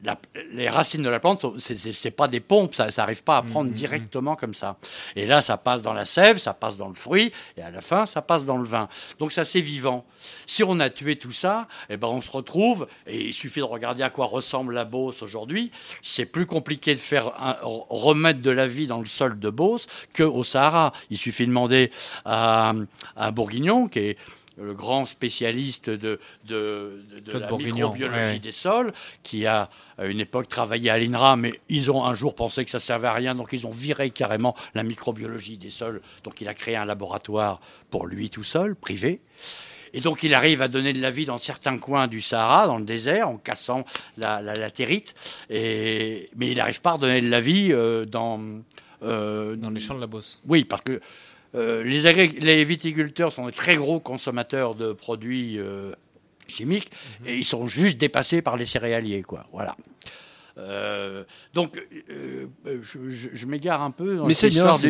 La, 0.01 0.17
les 0.53 0.69
racines 0.69 1.03
de 1.03 1.09
la 1.09 1.19
plante, 1.19 1.45
ce 1.59 1.73
n'est 1.73 2.11
pas 2.11 2.29
des 2.29 2.39
pompes, 2.39 2.73
ça 2.73 2.87
n'arrive 2.97 3.21
pas 3.21 3.35
à 3.35 3.41
prendre 3.41 3.69
mmh, 3.69 3.73
mmh, 3.73 3.75
directement 3.75 4.37
comme 4.37 4.53
ça. 4.53 4.77
Et 5.17 5.25
là, 5.25 5.41
ça 5.41 5.57
passe 5.57 5.81
dans 5.81 5.91
la 5.91 6.05
sève, 6.05 6.37
ça 6.37 6.53
passe 6.53 6.77
dans 6.77 6.87
le 6.87 6.93
fruit, 6.93 7.33
et 7.57 7.61
à 7.61 7.69
la 7.69 7.81
fin, 7.81 8.05
ça 8.05 8.21
passe 8.21 8.45
dans 8.45 8.55
le 8.55 8.63
vin. 8.63 8.87
Donc 9.19 9.33
ça, 9.33 9.43
c'est 9.43 9.59
vivant. 9.59 10.05
Si 10.45 10.63
on 10.63 10.79
a 10.79 10.89
tué 10.89 11.17
tout 11.17 11.33
ça, 11.33 11.67
eh 11.89 11.97
ben, 11.97 12.07
on 12.07 12.21
se 12.21 12.31
retrouve, 12.31 12.87
et 13.07 13.25
il 13.27 13.33
suffit 13.33 13.59
de 13.59 13.65
regarder 13.65 14.01
à 14.01 14.09
quoi 14.09 14.25
ressemble 14.25 14.73
la 14.73 14.85
Beauce 14.85 15.21
aujourd'hui, 15.21 15.69
c'est 16.01 16.25
plus 16.25 16.45
compliqué 16.45 16.93
de 16.95 16.99
faire 16.99 17.33
un, 17.37 17.57
remettre 17.61 18.41
de 18.41 18.51
la 18.51 18.67
vie 18.67 18.87
dans 18.87 19.01
le 19.01 19.05
sol 19.05 19.37
de 19.37 19.49
Beauce 19.49 19.87
qu'au 20.15 20.45
Sahara. 20.45 20.93
Il 21.09 21.17
suffit 21.17 21.43
de 21.43 21.49
demander 21.49 21.91
à, 22.23 22.71
à 23.17 23.31
Bourguignon, 23.31 23.89
qui 23.89 23.99
est 23.99 24.17
le 24.61 24.73
grand 24.73 25.05
spécialiste 25.05 25.89
de, 25.89 26.19
de, 26.45 27.03
la 27.33 27.51
microbiologie 27.51 28.39
des 28.39 28.51
sols, 28.51 28.93
qui 29.23 29.45
a 29.45 29.69
à 29.97 30.05
une 30.05 30.19
époque 30.19 30.47
travaillé 30.47 30.89
à 30.89 30.97
l'INRA, 30.97 31.35
mais 31.35 31.59
ils 31.67 31.91
ont 31.91 32.05
un 32.05 32.15
jour 32.15 32.35
pensé 32.35 32.63
que 32.63 32.71
ça 32.71 32.79
servait 32.79 33.07
à 33.07 33.13
rien, 33.13 33.35
donc 33.35 33.49
ils 33.51 33.65
ont 33.67 33.71
viré 33.71 34.09
carrément 34.11 34.55
la 34.73 34.83
microbiologie 34.83 35.57
des 35.57 35.69
sols. 35.69 36.01
Donc 36.23 36.41
il 36.41 36.47
a 36.47 36.53
créé 36.53 36.75
un 36.75 36.85
laboratoire 36.85 37.59
pour 37.89 38.07
lui 38.07 38.29
tout 38.29 38.43
seul, 38.43 38.75
privé. 38.75 39.19
Et 39.93 40.01
donc 40.01 40.23
il 40.23 40.33
arrive 40.33 40.61
à 40.61 40.67
donner 40.67 40.93
de 40.93 41.01
la 41.01 41.11
vie 41.11 41.25
dans 41.25 41.37
certains 41.37 41.77
coins 41.79 42.07
du 42.07 42.21
Sahara, 42.21 42.67
dans 42.67 42.77
le 42.77 42.85
désert, 42.85 43.27
en 43.27 43.37
cassant 43.37 43.85
la, 44.17 44.41
la, 44.41 44.69
territe, 44.69 45.15
et, 45.49 46.29
mais 46.35 46.51
il 46.51 46.57
n'arrive 46.57 46.81
pas 46.81 46.93
à 46.93 46.97
donner 46.97 47.21
de 47.21 47.29
la 47.29 47.39
vie 47.39 47.69
euh, 47.71 48.05
dans... 48.05 48.39
Euh, 49.01 49.55
dans 49.55 49.69
les 49.69 49.79
champs 49.79 49.95
de 49.95 50.01
la 50.01 50.07
Bosse. 50.07 50.41
Oui, 50.45 50.65
parce 50.65 50.81
que 50.81 50.99
euh, 51.55 51.83
les, 51.83 52.63
viticulteurs 52.63 53.33
sont 53.33 53.47
des 53.47 53.51
très 53.51 53.75
gros 53.75 53.99
consommateurs 53.99 54.75
de 54.75 54.93
produits 54.93 55.57
euh, 55.57 55.91
chimiques 56.47 56.91
mhm. 57.21 57.27
et 57.27 57.37
ils 57.37 57.45
sont 57.45 57.67
juste 57.67 57.97
dépassés 57.97 58.41
par 58.41 58.55
les 58.55 58.65
céréaliers, 58.65 59.23
quoi. 59.23 59.45
Voilà. 59.51 59.75
Euh, 60.57 61.23
donc, 61.53 61.81
je, 62.65 63.45
m'égare 63.45 63.81
un 63.81 63.91
peu. 63.91 64.17
Dans 64.17 64.25
mais 64.25 64.33
c'est 64.33 64.49
bien, 64.49 64.73
c'est 64.75 64.89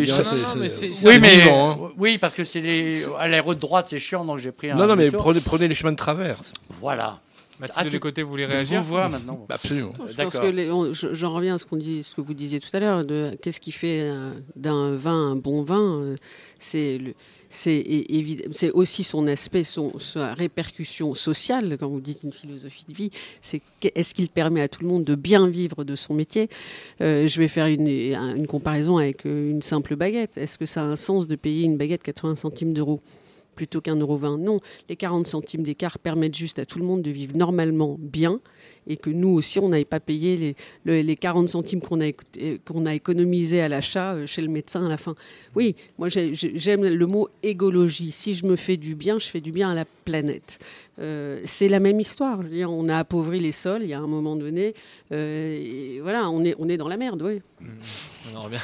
Oui, 1.06 1.20
mais 1.20 1.50
hein. 1.50 1.78
oui, 1.98 2.18
parce 2.18 2.34
que 2.34 2.44
c'est 2.44 2.62
les 2.62 3.06
à 3.18 3.28
la 3.28 3.42
route 3.42 3.60
droite, 3.60 3.88
c'est 3.90 4.00
chiant, 4.00 4.26
donc 4.26 4.40
j'ai 4.40 4.52
pris 4.52 4.72
un. 4.72 4.76
Non, 4.76 4.88
non, 4.88 4.96
mais 4.96 5.12
prenez, 5.12 5.40
prenez, 5.42 5.68
les 5.68 5.76
chemins 5.76 5.92
de 5.92 5.98
travers. 5.98 6.40
Voilà. 6.82 7.22
Mathilde 7.60 7.92
de 7.92 7.98
côté, 7.98 8.24
vous 8.24 8.30
voulez 8.30 8.46
réagir 8.46 8.82
vous 8.82 8.88
vois 8.88 9.10
maintenant. 9.10 9.46
Absolument. 9.50 9.94
Je 10.08 10.16
pense 10.16 10.38
que 10.38 11.14
j'en 11.16 11.34
reviens 11.34 11.56
à 11.56 11.58
ce 11.58 11.66
qu'on 11.66 11.78
dit, 11.78 12.04
ce 12.04 12.16
que 12.16 12.22
vous 12.22 12.34
disiez 12.34 12.60
tout 12.60 12.70
à 12.74 12.80
l'heure, 12.80 13.06
de 13.06 13.38
qu'est-ce 13.42 13.60
qui 13.60 13.72
fait 13.72 14.10
d'un 14.56 14.96
vin 14.96 15.32
un 15.32 15.36
bon 15.36 15.62
vin. 15.64 16.02
Euh, 16.02 16.16
c'est 16.60 17.00
c'est 17.52 18.70
aussi 18.74 19.04
son 19.04 19.26
aspect, 19.26 19.64
son, 19.64 19.98
sa 19.98 20.36
répercussion 20.36 21.16
sociale, 21.16 21.78
quand 21.80 21.88
vous 21.88 22.00
dites 22.00 22.22
une 22.24 22.32
philosophie 22.32 22.86
de 22.88 22.94
vie, 22.94 23.10
c'est 23.42 23.64
est-ce 23.96 24.14
qu'il 24.14 24.30
permet 24.30 24.62
à 24.62 24.68
tout 24.68 24.84
le 24.84 24.88
monde 24.88 25.04
de 25.04 25.16
bien 25.16 25.48
vivre 25.48 25.84
de 25.84 25.96
son 25.96 26.14
métier? 26.14 26.48
Euh, 27.02 27.26
Je 27.26 27.40
vais 27.40 27.48
faire 27.48 27.66
une, 27.66 27.88
une, 27.88 28.46
comparaison 28.46 28.98
avec 28.98 29.26
euh, 29.26 29.50
une 29.50 29.64
simple 29.64 29.96
baguette. 29.96 30.38
Est-ce 30.38 30.60
que 30.60 30.68
ça 30.68 30.82
a 30.82 30.86
un 30.86 30.96
sens 30.96 31.26
de 31.26 31.36
payer 31.36 31.66
une 31.66 31.78
baguette 31.78 32.04
80 32.04 32.36
centimes 32.36 32.74
d'euros? 32.74 33.02
Plutôt 33.60 33.82
qu'un 33.82 33.98
euro 33.98 34.16
20. 34.16 34.38
Non, 34.38 34.62
les 34.88 34.96
40 34.96 35.28
centimes 35.28 35.64
d'écart 35.64 36.00
permettent 36.00 36.38
juste 36.38 36.60
à 36.60 36.66
tout 36.66 36.80
le 36.80 36.86
monde 36.86 37.02
de 37.02 37.12
vivre 37.12 37.36
normalement 37.36 37.98
bien 38.00 38.40
et 38.88 38.96
que 38.96 39.10
nous 39.10 39.28
aussi, 39.28 39.60
on 39.60 39.68
n'aille 39.68 39.84
pas 39.84 40.00
payer 40.00 40.56
les, 40.86 41.04
les 41.04 41.16
40 41.18 41.50
centimes 41.50 41.82
qu'on 41.82 42.00
a, 42.00 42.06
a 42.06 42.94
économisés 42.94 43.60
à 43.60 43.68
l'achat 43.68 44.14
euh, 44.14 44.26
chez 44.26 44.42
le 44.42 44.48
médecin 44.48 44.86
à 44.86 44.88
la 44.88 44.96
fin. 44.96 45.14
Oui, 45.56 45.76
moi 45.98 46.08
j'aime 46.08 46.86
le 46.86 47.06
mot 47.06 47.28
égologie. 47.44 48.12
Si 48.14 48.34
je 48.34 48.46
me 48.46 48.56
fais 48.56 48.78
du 48.78 48.96
bien, 48.96 49.20
je 49.20 49.28
fais 49.28 49.42
du 49.42 49.52
bien 49.52 49.72
à 49.72 49.76
la 49.76 49.84
planète. 50.06 50.60
Euh, 51.00 51.42
c'est 51.44 51.68
la 51.68 51.82
même 51.82 52.00
histoire. 52.00 52.40
On 52.70 52.88
a 52.88 52.98
appauvri 52.98 53.42
les 53.42 53.52
sols 53.52 53.84
il 53.84 53.90
y 53.90 53.94
a 53.94 54.00
un 54.00 54.08
moment 54.08 54.38
donné. 54.38 54.74
Euh, 55.12 56.00
voilà, 56.02 56.30
on 56.30 56.46
est, 56.46 56.78
dans 56.78 56.88
la 56.88 56.96
merde, 56.96 57.22
oui. 57.22 57.42
Mmh, 57.60 57.66
on 58.32 58.38
en 58.38 58.44
revient. 58.44 58.60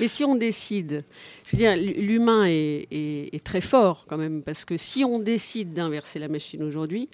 Mais 0.00 0.08
si 0.08 0.24
on 0.24 0.34
décide, 0.34 1.04
je 1.44 1.52
veux 1.52 1.58
dire, 1.58 1.76
l'humain 1.76 2.44
est, 2.46 3.44
très 3.44 3.60
fort 3.60 4.06
quand 4.08 4.16
même, 4.16 4.42
parce 4.42 4.64
que 4.64 4.76
si 4.76 5.04
on 5.04 5.18
décide 5.18 5.72
d'inverser 5.72 6.18
la 6.18 6.28
machine 6.28 6.62
aujourd'hui, 6.62 7.08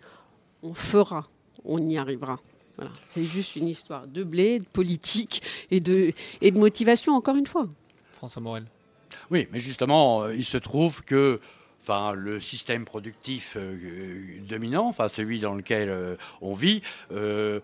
on 0.62 0.74
fera, 0.74 1.28
on 1.64 1.78
y 1.88 1.96
arrivera. 1.96 2.40
Voilà. 2.76 2.92
C'est 3.10 3.24
juste 3.24 3.56
une 3.56 3.68
histoire 3.68 4.06
de 4.06 4.22
blé, 4.22 4.60
de 4.60 4.64
politique 4.64 5.42
et 5.70 5.80
de, 5.80 6.12
et 6.40 6.50
de 6.50 6.58
motivation, 6.58 7.14
encore 7.14 7.36
une 7.36 7.46
fois. 7.46 7.66
François 8.12 8.40
Morel. 8.40 8.64
Oui, 9.30 9.48
mais 9.52 9.58
justement, 9.58 10.22
euh, 10.22 10.34
il 10.34 10.44
se 10.44 10.58
trouve 10.58 11.02
que 11.02 11.40
enfin, 11.88 12.12
le 12.12 12.40
système 12.40 12.84
productif 12.84 13.56
euh, 13.56 14.40
dominant, 14.46 14.86
enfin 14.86 15.08
celui 15.08 15.38
dans 15.38 15.54
lequel 15.54 15.88
euh, 15.88 16.16
on 16.40 16.52
vit, 16.52 16.82
euh, 17.12 17.60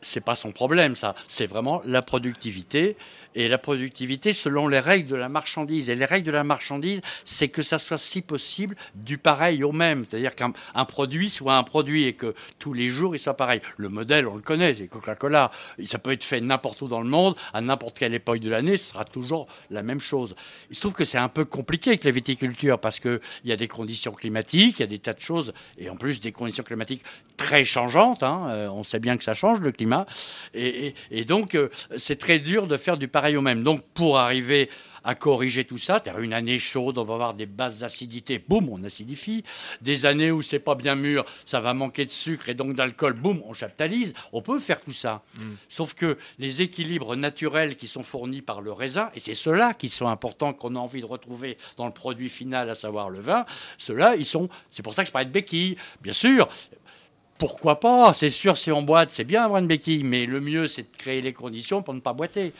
c'est 0.00 0.22
pas 0.22 0.34
son 0.34 0.52
problème, 0.52 0.94
ça. 0.94 1.14
C'est 1.28 1.46
vraiment 1.46 1.82
la 1.84 2.02
productivité 2.02 2.96
et 3.34 3.48
la 3.48 3.58
productivité 3.58 4.32
selon 4.32 4.68
les 4.68 4.80
règles 4.80 5.08
de 5.08 5.16
la 5.16 5.28
marchandise. 5.28 5.90
Et 5.90 5.94
les 5.94 6.04
règles 6.04 6.26
de 6.26 6.32
la 6.32 6.44
marchandise, 6.44 7.00
c'est 7.24 7.48
que 7.48 7.62
ça 7.62 7.78
soit 7.78 7.98
si 7.98 8.22
possible 8.22 8.76
du 8.94 9.18
pareil 9.18 9.62
au 9.62 9.72
même, 9.72 10.04
c'est-à-dire 10.08 10.34
qu'un 10.34 10.52
produit 10.84 11.30
soit 11.30 11.56
un 11.56 11.62
produit 11.62 12.04
et 12.04 12.14
que 12.14 12.34
tous 12.58 12.72
les 12.72 12.88
jours 12.88 13.14
il 13.14 13.18
soit 13.18 13.36
pareil. 13.36 13.60
Le 13.76 13.88
modèle, 13.88 14.26
on 14.26 14.36
le 14.36 14.42
connaît, 14.42 14.74
c'est 14.74 14.88
Coca-Cola. 14.88 15.50
Ça 15.86 15.98
peut 15.98 16.12
être 16.12 16.24
fait 16.24 16.40
n'importe 16.40 16.82
où 16.82 16.88
dans 16.88 17.00
le 17.00 17.08
monde, 17.08 17.36
à 17.52 17.60
n'importe 17.60 17.98
quelle 17.98 18.14
époque 18.14 18.40
de 18.40 18.50
l'année, 18.50 18.76
ce 18.76 18.90
sera 18.90 19.04
toujours 19.04 19.46
la 19.70 19.82
même 19.82 20.00
chose. 20.00 20.34
Il 20.70 20.76
se 20.76 20.80
trouve 20.80 20.94
que 20.94 21.04
c'est 21.04 21.18
un 21.18 21.28
peu 21.28 21.44
compliqué 21.44 21.90
avec 21.90 22.04
la 22.04 22.10
viticulture 22.10 22.78
parce 22.78 23.00
que 23.00 23.20
il 23.44 23.50
y 23.50 23.52
a 23.52 23.56
des 23.56 23.68
conditions 23.68 24.12
climatiques, 24.12 24.78
il 24.78 24.82
y 24.82 24.84
a 24.84 24.88
des 24.88 24.98
tas 24.98 25.12
de 25.12 25.20
choses, 25.20 25.52
et 25.76 25.90
en 25.90 25.96
plus 25.96 26.20
des 26.20 26.32
conditions 26.32 26.64
climatiques 26.64 27.02
très 27.36 27.64
changeantes. 27.64 28.22
Hein, 28.22 28.48
euh, 28.50 28.68
on 28.68 28.84
sait 28.84 29.00
bien 29.00 29.16
que 29.16 29.24
ça 29.24 29.34
change 29.34 29.60
le 29.60 29.72
climat, 29.72 30.06
et, 30.54 30.94
donc 31.26 31.54
euh, 31.54 31.68
c'est 31.96 32.18
très 32.18 32.38
dur 32.38 32.66
de 32.66 32.76
faire 32.76 32.96
du 32.96 33.08
pareil 33.08 33.17
au 33.36 33.40
même. 33.42 33.62
Donc 33.62 33.82
pour 33.94 34.18
arriver 34.18 34.70
à 35.04 35.14
corriger 35.14 35.64
tout 35.64 35.78
ça. 35.78 36.00
C'est-à-dire 36.02 36.20
une 36.20 36.34
année 36.34 36.58
chaude, 36.58 36.98
on 36.98 37.04
va 37.04 37.14
avoir 37.14 37.34
des 37.34 37.46
basses 37.46 37.82
acidités, 37.82 38.38
boum, 38.38 38.68
on 38.68 38.84
acidifie. 38.84 39.44
Des 39.80 40.04
années 40.04 40.30
où 40.30 40.42
c'est 40.42 40.58
pas 40.58 40.74
bien 40.74 40.94
mûr, 40.94 41.24
ça 41.46 41.60
va 41.60 41.72
manquer 41.72 42.04
de 42.04 42.10
sucre 42.10 42.48
et 42.48 42.54
donc 42.54 42.74
d'alcool, 42.74 43.14
boum, 43.14 43.40
on 43.46 43.52
chaptalise. 43.54 44.12
On 44.32 44.42
peut 44.42 44.58
faire 44.58 44.80
tout 44.80 44.92
ça. 44.92 45.22
Mm. 45.38 45.42
Sauf 45.68 45.94
que 45.94 46.18
les 46.38 46.60
équilibres 46.60 47.16
naturels 47.16 47.76
qui 47.76 47.86
sont 47.86 48.02
fournis 48.02 48.42
par 48.42 48.60
le 48.60 48.72
raisin, 48.72 49.10
et 49.14 49.18
c'est 49.18 49.34
ceux-là 49.34 49.72
qui 49.72 49.88
sont 49.88 50.08
importants, 50.08 50.52
qu'on 50.52 50.76
a 50.76 50.78
envie 50.78 51.00
de 51.00 51.06
retrouver 51.06 51.56
dans 51.76 51.86
le 51.86 51.92
produit 51.92 52.28
final, 52.28 52.68
à 52.68 52.74
savoir 52.74 53.08
le 53.08 53.20
vin, 53.20 53.46
ceux-là, 53.78 54.16
ils 54.16 54.26
sont. 54.26 54.50
C'est 54.70 54.82
pour 54.82 54.94
ça 54.94 55.02
que 55.02 55.08
je 55.08 55.12
parlais 55.12 55.26
de 55.26 55.32
béquilles. 55.32 55.76
Bien 56.02 56.12
sûr, 56.12 56.48
pourquoi 57.38 57.80
pas? 57.80 58.12
C'est 58.12 58.30
sûr, 58.30 58.56
si 58.56 58.72
on 58.72 58.82
boite, 58.82 59.10
c'est 59.10 59.24
bien 59.24 59.44
avoir 59.44 59.60
une 59.60 59.68
béquille, 59.68 60.04
mais 60.04 60.26
le 60.26 60.40
mieux, 60.40 60.66
c'est 60.66 60.82
de 60.82 60.96
créer 60.96 61.22
les 61.22 61.32
conditions 61.32 61.82
pour 61.82 61.94
ne 61.94 62.00
pas 62.00 62.12
boiter. 62.12 62.52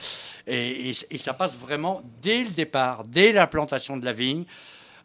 Et, 0.47 0.95
ça 1.17 1.35
passe 1.35 1.57
vraiment 1.57 2.03
dès 2.23 2.45
le 2.45 2.51
départ, 2.51 3.05
dès 3.05 3.33
la 3.33 3.47
plantation 3.47 3.97
de 3.97 4.05
la 4.05 4.13
vigne. 4.13 4.45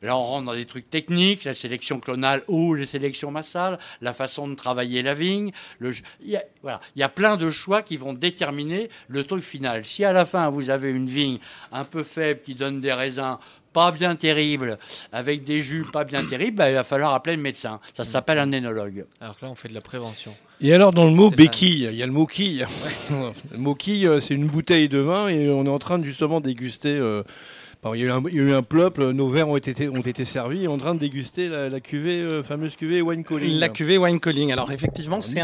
Là, 0.04 0.18
on 0.18 0.24
rentre 0.24 0.46
dans 0.46 0.54
des 0.54 0.66
trucs 0.66 0.90
techniques, 0.90 1.46
la 1.46 1.54
sélection 1.54 2.00
clonale 2.00 2.44
ou 2.50 2.74
les 2.74 2.86
sélections 2.86 3.32
massales, 3.32 3.80
la 4.02 4.12
façon 4.12 4.50
de 4.50 4.54
travailler 4.54 5.02
la 5.02 5.14
vigne. 5.14 5.54
il, 5.80 5.94
y 6.26 6.36
a, 6.36 6.44
voilà, 6.62 6.82
il 6.96 7.00
y 7.00 7.04
a 7.04 7.10
plein 7.10 7.38
de 7.38 7.50
choix 7.50 7.82
qui 7.82 7.96
vont 7.96 8.12
déterminer 8.12 8.90
le 9.08 9.24
truc 9.24 9.44
final. 9.44 9.86
Si 9.86 10.04
à 10.04 10.12
la 10.12 10.26
fin, 10.26 10.50
vous 10.50 10.70
avez 10.70 10.90
une 10.90 11.08
vigne 11.08 11.40
un 11.72 11.86
peu 11.86 12.04
faible 12.04 12.42
qui 12.42 12.54
donne 12.54 12.82
des 12.82 12.92
raisins 12.92 13.38
pas 13.74 13.92
bien 13.92 14.16
terrible, 14.16 14.78
avec 15.12 15.44
des 15.44 15.62
jus 15.62 15.84
pas 15.92 16.04
bien 16.04 16.24
terribles, 16.24 16.58
bah, 16.58 16.70
il 16.70 16.76
va 16.76 16.84
falloir 16.84 17.14
appeler 17.14 17.36
le 17.36 17.42
médecin. 17.42 17.80
Ça 17.94 18.04
s'appelle 18.04 18.40
un 18.40 18.52
énologue. 18.52 19.06
Alors 19.20 19.36
que 19.38 19.46
là, 19.46 19.52
on 19.52 19.56
fait 19.56 19.70
de 19.70 19.74
la 19.74 19.82
prévention. 19.82 20.34
Et 20.62 20.74
alors, 20.74 20.92
dans 20.92 21.06
le 21.06 21.12
mot 21.12 21.30
béquille, 21.30 21.90
il 21.92 21.96
y 21.96 22.04
a 22.04 22.06
le 22.06 22.12
mot 22.12 22.26
quille. 22.26 22.66
le 23.52 23.58
mot 23.58 23.76
quille, 23.76 24.08
euh, 24.08 24.22
c'est 24.22 24.34
une 24.34 24.48
bouteille 24.48 24.88
de 24.88 25.00
vin 25.00 25.28
et 25.28 25.50
on 25.50 25.66
est 25.66 25.70
en 25.70 25.80
train 25.80 26.00
de 26.00 26.06
justement 26.06 26.40
déguster. 26.40 26.96
Euh, 26.96 27.24
Bon, 27.84 27.94
il, 27.94 28.00
y 28.00 28.04
a 28.04 28.08
eu 28.08 28.12
un, 28.12 28.22
il 28.30 28.36
y 28.36 28.40
a 28.40 28.44
eu 28.44 28.54
un 28.54 28.64
plop, 28.64 28.98
euh, 29.00 29.12
nos 29.12 29.28
verres 29.28 29.50
ont 29.50 29.58
été, 29.58 29.90
ont 29.90 30.02
été 30.02 30.24
servis 30.24 30.68
on 30.68 30.76
en 30.76 30.78
train 30.78 30.96
de 30.96 31.00
déguster 31.00 31.50
la, 31.50 31.68
la 31.70 31.80
cuvée, 31.80 32.22
euh, 32.22 32.42
fameuse 32.42 32.76
cuvée 32.76 33.02
Wine 33.02 33.24
Calling. 33.24 33.60
La 33.60 33.70
cuvée 33.70 33.98
wine 33.98 34.20
calling. 34.20 34.52
Alors 34.52 34.72
effectivement, 34.72 35.22
c'est 35.22 35.44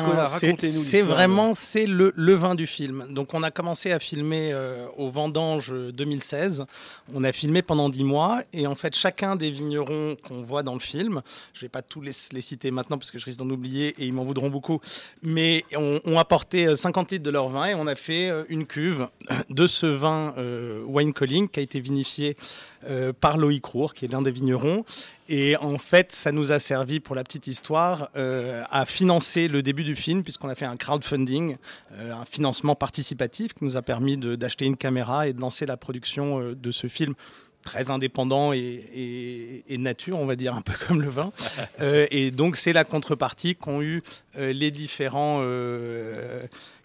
c'est 0.59 1.01
vraiment 1.01 1.53
c'est 1.53 1.85
le, 1.85 2.13
le 2.15 2.33
vin 2.33 2.55
du 2.55 2.65
film. 2.65 3.07
Donc 3.09 3.33
on 3.33 3.43
a 3.43 3.51
commencé 3.51 3.91
à 3.91 3.99
filmer 3.99 4.51
euh, 4.53 4.85
au 4.97 5.09
Vendange 5.09 5.73
2016. 5.93 6.65
On 7.13 7.23
a 7.23 7.31
filmé 7.31 7.61
pendant 7.61 7.89
10 7.89 8.03
mois 8.03 8.41
et 8.53 8.67
en 8.67 8.75
fait 8.75 8.95
chacun 8.95 9.35
des 9.35 9.51
vignerons 9.51 10.15
qu'on 10.27 10.41
voit 10.41 10.63
dans 10.63 10.73
le 10.73 10.79
film, 10.79 11.21
je 11.53 11.61
vais 11.61 11.69
pas 11.69 11.81
tous 11.81 12.01
les, 12.01 12.11
les 12.31 12.41
citer 12.41 12.71
maintenant 12.71 12.97
parce 12.97 13.11
que 13.11 13.19
je 13.19 13.25
risque 13.25 13.39
d'en 13.39 13.49
oublier 13.49 13.95
et 13.97 14.05
ils 14.05 14.13
m'en 14.13 14.23
voudront 14.23 14.49
beaucoup, 14.49 14.79
mais 15.21 15.65
ont 15.75 15.99
on 16.05 16.17
apporté 16.17 16.67
euh, 16.67 16.75
50 16.75 17.11
litres 17.11 17.23
de 17.23 17.29
leur 17.29 17.49
vin 17.49 17.65
et 17.65 17.75
on 17.75 17.87
a 17.87 17.95
fait 17.95 18.29
euh, 18.29 18.43
une 18.49 18.65
cuve 18.65 19.07
de 19.49 19.67
ce 19.67 19.85
vin 19.85 20.33
euh, 20.37 20.83
wine 20.85 21.13
calling 21.13 21.47
qui 21.49 21.59
a 21.59 21.63
été 21.63 21.79
vinifié 21.79 22.28
euh, 22.87 23.13
par 23.13 23.37
Loïc 23.37 23.65
Rour, 23.65 23.93
qui 23.93 24.05
est 24.05 24.07
l'un 24.07 24.21
des 24.21 24.31
vignerons. 24.31 24.85
Et 25.27 25.55
en 25.57 25.77
fait, 25.77 26.11
ça 26.11 26.31
nous 26.31 26.51
a 26.51 26.59
servi, 26.59 26.99
pour 26.99 27.15
la 27.15 27.23
petite 27.23 27.47
histoire, 27.47 28.09
euh, 28.15 28.63
à 28.71 28.85
financer 28.85 29.47
le 29.47 29.61
début 29.61 29.83
du 29.83 29.95
film, 29.95 30.23
puisqu'on 30.23 30.49
a 30.49 30.55
fait 30.55 30.65
un 30.65 30.77
crowdfunding, 30.77 31.57
euh, 31.93 32.13
un 32.13 32.25
financement 32.25 32.75
participatif 32.75 33.53
qui 33.53 33.63
nous 33.63 33.77
a 33.77 33.81
permis 33.81 34.17
d'acheter 34.17 34.65
une 34.65 34.77
caméra 34.77 35.27
et 35.27 35.33
de 35.33 35.41
lancer 35.41 35.65
la 35.65 35.77
production 35.77 36.53
de 36.53 36.71
ce 36.71 36.87
film 36.87 37.13
très 37.61 37.91
indépendant 37.91 38.53
et, 38.53 39.63
nature, 39.77 40.17
on 40.17 40.25
va 40.25 40.35
dire, 40.35 40.55
un 40.55 40.61
peu 40.61 40.73
comme 40.87 41.01
le 41.01 41.09
vin. 41.09 41.31
Et 41.81 42.31
donc, 42.31 42.55
c'est 42.55 42.73
la 42.73 42.85
contrepartie 42.85 43.55
qu'ont 43.55 43.81
eu 43.81 44.01
les 44.37 44.71
différents 44.71 45.43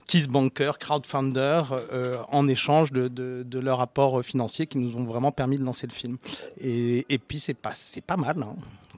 Kiss 0.07 0.29
Bankers, 0.29 0.79
crowdfunders, 0.79 1.73
euh, 1.93 2.19
en 2.31 2.47
échange 2.49 2.93
de, 2.93 3.09
de- 3.09 3.43
de 3.47 3.59
leur 3.59 3.81
apport 3.81 4.23
financier 4.23 4.67
qui 4.67 4.79
nous 4.79 4.97
ont 4.97 5.05
vraiment 5.05 5.33
permis 5.33 5.59
de 5.59 5.65
lancer 5.65 5.87
le 5.87 5.93
film. 5.93 6.19
Et, 6.61 7.07
et 7.09 7.19
puis, 7.19 7.39
c'est 7.39 7.55
pas, 7.55 7.73
c'est 7.75 8.05
pas 8.05 8.17
mal. 8.17 8.37
hein. 8.43 8.55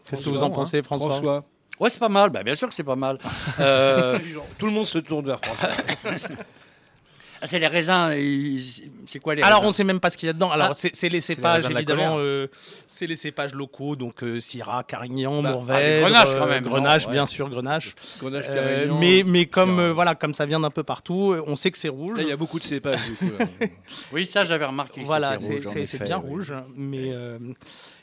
Qu'est-ce 0.09 0.23
que 0.23 0.31
vous 0.31 0.43
en 0.43 0.51
pensez, 0.51 0.79
hein. 0.79 0.83
François, 0.83 1.11
François. 1.11 1.45
Ouais, 1.79 1.91
c'est 1.91 1.99
pas 1.99 2.09
mal. 2.09 2.31
Bah, 2.31 2.43
bien 2.43 2.55
sûr 2.55 2.69
que 2.69 2.75
c'est 2.75 2.83
pas 2.85 2.97
mal. 2.97 3.19
Euh, 3.61 4.19
Tout 4.59 4.67
le 4.67 4.73
monde 4.73 4.87
se 4.87 4.99
tourne 4.99 5.27
vers 5.27 5.41
François. 5.41 5.69
ah, 7.47 7.49
c'est 7.49 7.59
les 7.59 7.67
raisins. 7.69 8.11
C'est 9.07 9.19
quoi 9.21 9.35
les 9.35 9.43
Alors, 9.43 9.61
raisins 9.61 9.69
on 9.69 9.73
sait 9.73 9.85
même 9.85 10.01
pas 10.01 10.11
ce 10.11 10.17
qu'il 10.17 10.27
y 10.27 10.31
a 10.31 10.33
dedans. 10.33 10.51
Alors, 10.51 10.71
Ah. 10.73 10.89
c'est 10.93 11.09
les 11.09 11.21
cépages, 11.21 11.65
évidemment. 11.71 12.17
euh, 12.19 12.49
c'est 12.89 13.07
les 13.07 13.17
cépages 13.17 13.55
locaux, 13.55 13.97
donc 13.97 14.23
euh, 14.23 14.41
Syrah, 14.41 14.83
Carignan, 14.85 15.43
Bah, 15.43 15.53
Mourvèdre, 15.53 15.79
ah, 15.79 15.89
les 15.89 16.01
Grenache, 16.01 16.35
quand 16.39 16.47
euh, 16.47 16.49
même, 16.49 16.65
non 16.65 16.71
Grenache, 16.71 17.07
Ouais. 17.07 17.13
bien 17.13 17.27
sûr, 17.27 17.49
Grenache. 17.49 17.95
Grenache, 18.21 18.45
Euh, 18.49 18.93
mais 19.01 19.23
mais 19.25 19.47
comme 19.47 19.79
euh, 19.79 19.93
voilà, 19.93 20.15
comme 20.15 20.35
ça 20.35 20.45
vient 20.47 20.61
d'un 20.61 20.71
peu 20.71 20.83
partout, 20.83 21.33
euh, 21.33 21.45
on 21.47 21.55
sait 21.57 21.71
que 21.71 21.79
c'est 21.79 21.89
rouge. 21.89 22.19
Il 22.21 22.29
y 22.29 22.33
a 22.33 22.37
beaucoup 22.37 22.59
de 22.59 22.65
cépages, 22.65 23.01
du 23.07 23.15
coup. 23.15 23.33
là. 23.39 23.47
Oui, 24.13 24.27
ça, 24.27 24.45
j'avais 24.45 24.65
remarqué. 24.65 25.03
Voilà, 25.05 25.39
c'est 25.39 26.03
bien 26.03 26.19
oui. 26.25 26.29
rouge, 26.31 26.53
mais 26.77 27.11
euh, 27.13 27.39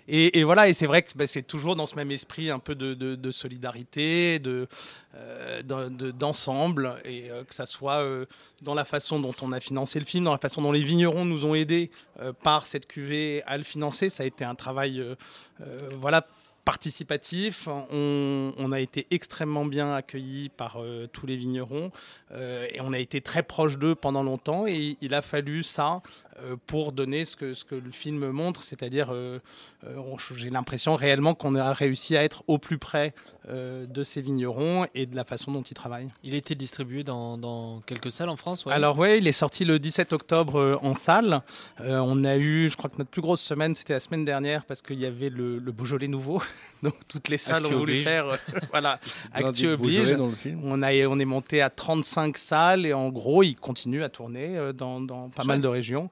et, 0.07 0.43
voilà, 0.43 0.67
et 0.67 0.73
c'est 0.73 0.85
vrai 0.85 1.01
que 1.01 1.09
bah, 1.15 1.27
c'est 1.27 1.43
toujours 1.43 1.75
dans 1.75 1.85
ce 1.85 1.95
même 1.95 2.11
esprit 2.11 2.49
un 2.49 2.59
peu 2.59 2.75
de, 2.75 3.31
solidarité, 3.31 4.41
euh, 4.45 5.61
de- 5.61 6.11
d'ensemble, 6.11 6.95
et 7.05 7.31
euh, 7.31 7.43
que 7.43 7.53
ça 7.53 7.65
soit 7.65 8.01
euh, 8.01 8.25
dans 8.63 8.73
la 8.73 8.83
façon 8.83 9.19
dont 9.19 9.35
on 9.41 9.51
a 9.51 9.59
financé 9.59 9.99
le 9.99 10.05
film, 10.05 10.25
dans 10.25 10.31
la 10.31 10.39
façon 10.39 10.61
dont 10.61 10.71
les 10.71 10.83
vignerons 10.83 11.23
nous 11.25 11.45
ont 11.45 11.55
aidés 11.55 11.91
par 12.41 12.65
cette 12.65 12.85
cuvée 12.85 13.43
à 13.45 13.57
le 13.57 13.63
financer, 13.63 14.09
ça 14.09 14.23
a 14.23 14.25
été 14.25 14.43
un 14.43 14.55
travail, 14.55 15.03
voilà 15.93 16.27
participatif. 16.65 17.67
On, 17.67 18.71
a 18.71 18.79
été 18.79 19.05
extrêmement 19.11 19.65
bien 19.65 19.93
accueillis 19.93 20.47
par 20.47 20.77
tous 21.11 21.25
les 21.25 21.35
vignerons 21.35 21.91
et 22.31 22.79
on 22.79 22.93
a 22.93 22.99
été 22.99 23.19
très 23.19 23.43
proche 23.43 23.77
d'eux 23.77 23.95
pendant 23.95 24.23
longtemps 24.23 24.65
et 24.65 24.95
il 25.01 25.13
a 25.13 25.21
fallu 25.21 25.63
ça 25.63 26.01
pour 26.67 26.91
donner 26.91 27.25
ce 27.25 27.35
que, 27.35 27.53
ce 27.53 27.63
que 27.65 27.75
le 27.75 27.91
film 27.91 28.29
montre, 28.31 28.63
c'est-à-dire 28.63 29.13
euh, 29.13 29.39
euh, 29.85 30.17
j'ai 30.35 30.49
l'impression 30.49 30.95
réellement 30.95 31.33
qu'on 31.33 31.55
a 31.55 31.73
réussi 31.73 32.17
à 32.17 32.23
être 32.23 32.43
au 32.47 32.57
plus 32.57 32.77
près 32.77 33.13
euh, 33.49 33.85
de 33.85 34.03
ces 34.03 34.21
vignerons 34.21 34.87
et 34.95 35.05
de 35.05 35.17
la 35.17 35.25
façon 35.25 35.51
dont 35.51 35.61
ils 35.63 35.73
travaillent. 35.73 36.07
Il 36.23 36.33
a 36.33 36.37
été 36.37 36.55
distribué 36.55 37.03
dans, 37.03 37.37
dans 37.37 37.81
quelques 37.81 38.09
salles 38.09 38.29
en 38.29 38.37
France. 38.37 38.65
ouais. 38.65 38.71
Alors 38.71 38.97
oui, 38.97 39.17
il 39.17 39.27
est 39.27 39.33
sorti 39.33 39.65
le 39.65 39.79
17 39.79 40.13
octobre 40.13 40.57
euh, 40.57 40.77
en 40.81 40.93
salle. 40.93 41.41
Euh, 41.81 41.97
on 41.97 42.23
a 42.23 42.37
eu, 42.37 42.69
je 42.69 42.77
crois 42.77 42.89
que 42.89 42.97
notre 42.99 43.09
plus 43.09 43.21
grosse 43.21 43.41
semaine, 43.41 43.75
c'était 43.75 43.91
la 43.93 43.99
semaine 43.99 44.23
dernière 44.23 44.63
parce 44.63 44.81
qu'il 44.81 44.97
y 44.97 45.05
avait 45.05 45.29
le, 45.29 45.59
le 45.59 45.71
Beaujolais 45.73 46.07
nouveau. 46.07 46.41
Donc 46.83 46.93
toutes 47.09 47.27
les 47.27 47.37
salles 47.37 47.63
Actu 47.65 47.73
ont 47.75 47.79
voulu 47.79 47.91
oblige. 47.93 48.03
faire, 48.05 48.27
euh, 48.29 48.37
voilà, 48.71 48.99
Actu 49.33 49.67
oblige. 49.67 49.97
Beaujolais 49.99 50.15
dans 50.15 50.27
le 50.27 50.35
film. 50.35 50.61
On, 50.63 50.81
a, 50.81 50.93
on 51.07 51.19
est 51.19 51.25
monté 51.25 51.61
à 51.61 51.69
35 51.69 52.37
salles 52.37 52.85
et 52.85 52.93
en 52.93 53.09
gros, 53.09 53.43
il 53.43 53.55
continue 53.55 54.03
à 54.03 54.09
tourner 54.09 54.57
euh, 54.57 54.71
dans, 54.71 55.01
dans 55.01 55.29
pas 55.29 55.43
mal 55.43 55.59
de 55.59 55.67
régions. 55.67 56.09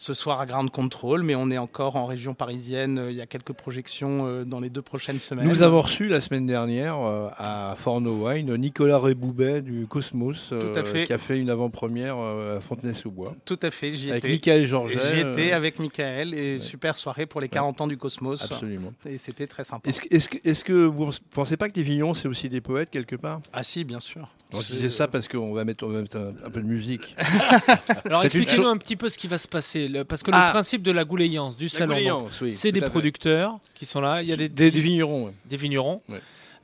Ce 0.00 0.14
soir 0.14 0.40
à 0.40 0.46
Ground 0.46 0.70
Control, 0.70 1.24
mais 1.24 1.34
on 1.34 1.50
est 1.50 1.58
encore 1.58 1.96
en 1.96 2.06
région 2.06 2.32
parisienne. 2.32 2.98
Euh, 3.00 3.10
Il 3.10 3.16
y 3.16 3.20
a 3.20 3.26
quelques 3.26 3.52
projections 3.52 4.26
euh, 4.28 4.44
dans 4.44 4.60
les 4.60 4.70
deux 4.70 4.80
prochaines 4.80 5.18
semaines. 5.18 5.48
Nous 5.48 5.62
avons 5.62 5.82
reçu 5.82 6.06
la 6.06 6.20
semaine 6.20 6.46
dernière 6.46 6.96
euh, 7.00 7.28
à 7.36 7.74
Forno-Wine 7.80 8.54
Nicolas 8.56 9.00
Réboubet 9.00 9.60
du 9.60 9.88
Cosmos 9.88 10.36
Tout 10.50 10.78
à 10.78 10.84
fait. 10.84 11.06
qui 11.06 11.12
a 11.12 11.18
fait 11.18 11.40
une 11.40 11.50
avant-première 11.50 12.16
à 12.16 12.60
Fontenay-sous-Bois. 12.60 13.34
Tout 13.44 13.58
à 13.60 13.72
fait, 13.72 13.90
j'y 13.90 14.12
Avec. 14.12 14.22
Michael 14.22 14.66
Georget, 14.68 14.98
J'y 15.12 15.18
étais 15.20 15.50
avec 15.50 15.80
Michael 15.80 16.32
et 16.32 16.58
super 16.60 16.94
soirée 16.94 17.26
pour 17.26 17.40
les 17.40 17.48
40 17.48 17.80
ans 17.80 17.88
du 17.88 17.96
Cosmos. 17.96 18.40
Absolument. 18.52 18.92
Et 19.04 19.18
c'était 19.18 19.48
très 19.48 19.64
sympa. 19.64 19.88
Est-ce 19.90 20.00
que, 20.00 20.14
est-ce 20.14 20.28
que- 20.28 20.48
est-ce 20.48 20.62
que 20.64 20.72
vous 20.72 21.06
ne 21.06 21.12
pensez 21.32 21.56
pas 21.56 21.68
que 21.68 21.74
les 21.74 21.82
vignerons, 21.82 22.14
c'est 22.14 22.28
aussi 22.28 22.48
des 22.48 22.60
poètes 22.60 22.90
quelque 22.90 23.16
part? 23.16 23.40
Ah 23.52 23.64
si, 23.64 23.82
bien 23.82 23.98
sûr. 23.98 24.28
On 24.52 24.56
C'est- 24.58 24.72
disait 24.74 24.88
ça 24.90 25.08
parce 25.08 25.28
qu'on 25.28 25.52
va 25.52 25.64
mettre, 25.64 25.84
on 25.84 25.90
va 25.90 26.00
mettre 26.00 26.16
un, 26.16 26.32
un 26.46 26.50
peu 26.50 26.62
de 26.62 26.66
musique. 26.66 27.14
Alors 28.06 28.20
une 28.22 28.26
expliquez-nous 28.26 28.66
un 28.66 28.78
petit 28.78 28.96
peu 28.96 29.08
ce 29.10 29.18
qui 29.18 29.28
va 29.28 29.36
se 29.36 29.48
passer. 29.48 29.87
Le- 29.88 30.04
parce 30.04 30.22
que 30.22 30.30
Ah. 30.32 30.46
le 30.46 30.52
principe 30.52 30.82
de 30.82 30.92
la 30.92 31.04
gouléance 31.04 31.56
du 31.56 31.68
salon, 31.68 31.96
oui, 32.42 32.52
c'est 32.52 32.72
des 32.72 32.80
producteurs 32.80 33.58
qui 33.74 33.86
sont 33.86 34.00
là. 34.00 34.22
Il 34.22 34.28
y 34.28 34.32
a 34.32 34.36
des, 34.36 34.48
Des, 34.48 34.70
des 34.70 34.80
vignerons. 34.80 35.26
ouais. 35.26 35.32
des 35.48 35.56
vignerons. 35.56 36.02
Ouais. 36.08 36.20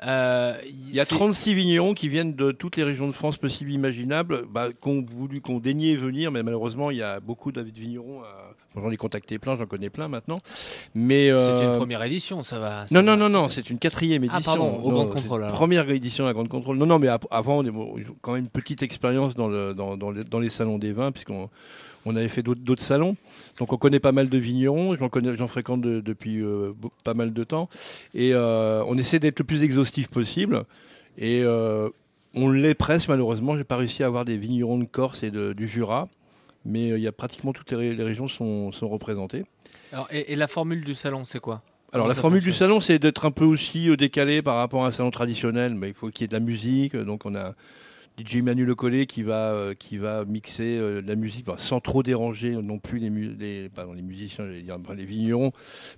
Euh, 0.06 0.58
Il 0.66 0.94
y 0.94 1.00
a 1.00 1.04
c'est- 1.04 1.14
36 1.14 1.54
vignerons 1.54 1.94
qui 1.94 2.08
viennent 2.08 2.34
de 2.34 2.50
toutes 2.52 2.76
les 2.76 2.82
régions 2.82 3.06
de 3.06 3.12
France 3.12 3.38
possibles 3.38 3.70
et 3.70 3.74
imaginables, 3.74 4.44
bah, 4.52 4.68
qui 4.70 4.88
ont 4.88 5.02
voulu, 5.16 5.40
qui 5.40 5.50
ont 5.50 5.60
daigné 5.60 5.96
venir, 5.96 6.30
mais 6.30 6.42
malheureusement, 6.42 6.90
il 6.90 6.98
y 6.98 7.02
a 7.02 7.20
beaucoup 7.20 7.52
de 7.52 7.62
vignerons. 7.62 8.20
à- 8.22 8.54
J'en 8.76 8.90
ai 8.90 8.96
contacté 8.96 9.38
plein, 9.38 9.56
j'en 9.56 9.66
connais 9.66 9.88
plein 9.88 10.08
maintenant. 10.08 10.40
Mais 10.96 11.26
C'est 11.26 11.30
euh, 11.30 11.72
une 11.74 11.78
première 11.78 12.02
édition, 12.02 12.42
ça 12.42 12.58
va. 12.58 12.87
ça 12.88 12.94
Non, 12.94 13.02
non, 13.02 13.12
va. 13.12 13.16
non, 13.16 13.42
non, 13.42 13.48
c'est 13.48 13.70
une 13.70 13.78
quatrième 13.78 14.24
Ah, 14.28 14.34
édition. 14.34 14.42
pardon, 14.56 14.78
au 14.82 14.90
Non, 14.90 15.04
Grand 15.04 15.12
c'est 15.12 15.22
Contrôle. 15.22 15.46
Première 15.46 15.88
édition 15.88 16.26
à 16.26 16.32
Grande 16.32 16.48
Contrôle. 16.48 16.76
Non, 16.76 16.87
non, 16.87 16.98
mais 16.98 17.06
avant, 17.30 17.58
on 17.62 17.66
ont 17.68 17.94
quand 18.20 18.32
même 18.32 18.42
une 18.42 18.50
petite 18.50 18.82
expérience 18.82 19.34
dans, 19.37 19.46
le, 19.46 19.74
dans, 19.74 19.96
dans, 19.96 20.10
le- 20.10 20.24
dans 20.24 20.40
les 20.40 20.50
salons 20.50 20.78
des 20.78 20.92
vins, 20.92 21.12
puisqu'on 21.12 21.48
on 22.05 22.17
avait 22.17 22.29
fait 22.29 22.43
d'autres 22.43 22.83
salons. 22.83 23.17
Donc 23.59 23.73
on 23.73 23.77
connaît 23.77 24.01
pas 24.01 24.12
mal 24.12 24.29
de 24.29 24.38
vignerons, 24.38 24.97
j'en 24.97 25.49
fréquente 25.49 25.81
de- 25.81 26.01
depuis 26.01 26.40
euh, 26.43 26.73
pas 27.05 27.14
mal 27.14 27.33
de 27.33 27.45
temps. 27.45 27.69
Et 28.14 28.33
euh, 28.35 28.83
on 28.87 28.97
essaie 28.99 29.19
d'être 29.19 29.38
le 29.38 29.45
plus 29.45 29.62
exhaustif 29.62 30.09
possible. 30.09 30.64
Et 31.19 31.43
euh, 31.43 31.88
on 32.35 32.51
l'est 32.51 32.75
presque, 32.75 33.09
malheureusement. 33.09 33.57
J'ai 33.57 33.64
pas 33.64 33.77
réussi 33.77 34.03
à 34.03 34.07
avoir 34.07 34.25
des 34.25 34.37
vignerons 34.37 34.79
de 34.79 34.85
Corse 34.85 35.23
et 35.23 35.31
de- 35.31 35.53
du 35.53 35.69
Jura. 35.69 36.09
Mais 36.67 36.88
il 36.88 36.99
y 37.01 37.07
a 37.07 37.12
pratiquement 37.12 37.53
toutes 37.53 37.71
les, 37.73 37.77
ré- 37.77 37.95
les 37.95 38.05
régions 38.05 38.27
sont, 38.27 38.73
sont 38.73 38.88
représentées. 38.88 39.45
Alors, 39.93 40.09
et, 40.11 40.33
et 40.33 40.37
la 40.37 40.49
formule 40.49 40.83
du 40.85 40.95
salon, 40.95 41.25
c'est 41.25 41.38
quoi? 41.40 41.62
Alors 41.93 42.07
Comment 42.07 42.14
la 42.17 42.21
formule 42.21 42.43
du 42.43 42.53
salon, 42.53 42.81
c'est 42.81 42.99
d'être 42.99 43.25
un 43.27 43.31
peu 43.31 43.45
aussi 43.45 43.95
décalé 43.97 44.43
par 44.43 44.57
rapport 44.57 44.85
à 44.85 44.88
un 44.88 44.93
salon 44.93 45.11
traditionnel, 45.12 45.75
mais 45.75 45.88
il 45.90 45.95
faut 45.95 46.09
qu'il 46.09 46.23
y 46.23 46.25
ait 46.25 46.29
de 46.29 46.33
la 46.33 46.40
musique. 46.40 46.97
Donc 46.97 47.25
on 47.27 47.35
a 47.37 47.55
DJ 48.16 48.37
Manu 48.42 48.64
Le 48.64 48.74
Collet 48.74 49.07
qui 49.07 49.22
va 49.24 49.53
euh, 49.53 49.74
qui 49.74 49.98
va 49.98 50.24
mixer 50.24 50.79
euh, 50.79 51.03
la 51.05 51.16
musique 51.16 51.46
sans 51.57 51.81
trop 51.81 52.03
déranger 52.05 52.50
non 52.53 52.79
plus 52.79 52.98
les, 52.98 53.11
mu- 53.11 53.35
les, 53.38 53.68
pardon, 53.68 53.92
les 53.92 54.03
musiciens, 54.03 54.46
dire 54.46 54.79
les 54.96 55.05
vignerons, 55.05 55.50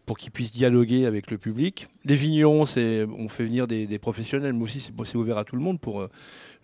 pour 0.07 0.17
qu'ils 0.17 0.31
puissent 0.31 0.53
dialoguer 0.53 1.05
avec 1.05 1.31
le 1.31 1.37
public. 1.39 1.89
Les 2.05 2.17
vignerons, 2.17 2.63
on 2.63 3.29
fait 3.29 3.45
venir 3.45 3.67
des, 3.67 3.87
des 3.87 3.99
professionnels, 3.99 4.55
mais 4.55 4.65
aussi 4.65 4.81
c'est 4.81 4.93
c'est 5.05 5.17
ouvert 5.17 5.37
à 5.39 5.45
tout 5.45 5.57
le 5.57 5.63
monde 5.63 5.79
pour 5.79 6.09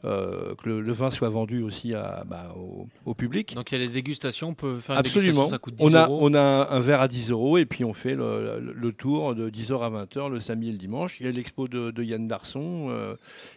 euh, 0.04 0.54
que 0.56 0.68
le, 0.68 0.80
le 0.80 0.92
vin 0.92 1.10
soit 1.10 1.28
vendu 1.28 1.62
aussi 1.62 1.94
à, 1.94 2.24
bah, 2.26 2.54
au, 2.56 2.88
au 3.06 3.14
public. 3.14 3.54
Donc 3.54 3.70
il 3.70 3.78
y 3.78 3.82
a 3.82 3.86
les 3.86 3.90
dégustations, 3.92 4.48
on 4.48 4.54
peut 4.54 4.78
faire 4.78 4.94
une 4.96 5.00
Absolument. 5.00 5.26
dégustation, 5.46 5.50
ça 5.50 5.58
coûte 5.58 5.74
10 5.76 5.84
On 5.84 5.94
a, 5.94 6.06
euros. 6.06 6.18
on 6.22 6.34
a 6.34 6.68
un 6.70 6.80
verre 6.80 7.00
à 7.00 7.08
10 7.08 7.30
euros 7.30 7.56
et 7.58 7.66
puis 7.66 7.84
on 7.84 7.94
fait 7.94 8.14
le, 8.14 8.58
le- 8.60 8.72
le 8.72 8.92
tour 8.92 9.34
de 9.34 9.48
10h 9.48 9.80
à 9.80 9.90
20h 10.04 10.28
le 10.30 10.40
samedi 10.40 10.70
et 10.70 10.72
le 10.72 10.78
dimanche. 10.78 11.16
Il 11.20 11.26
y 11.26 11.28
a 11.28 11.32
l'expo 11.32 11.68
de, 11.68 11.90
de 11.92 12.02
Yann 12.02 12.26
Darson. 12.26 12.88
euh, 12.90 13.14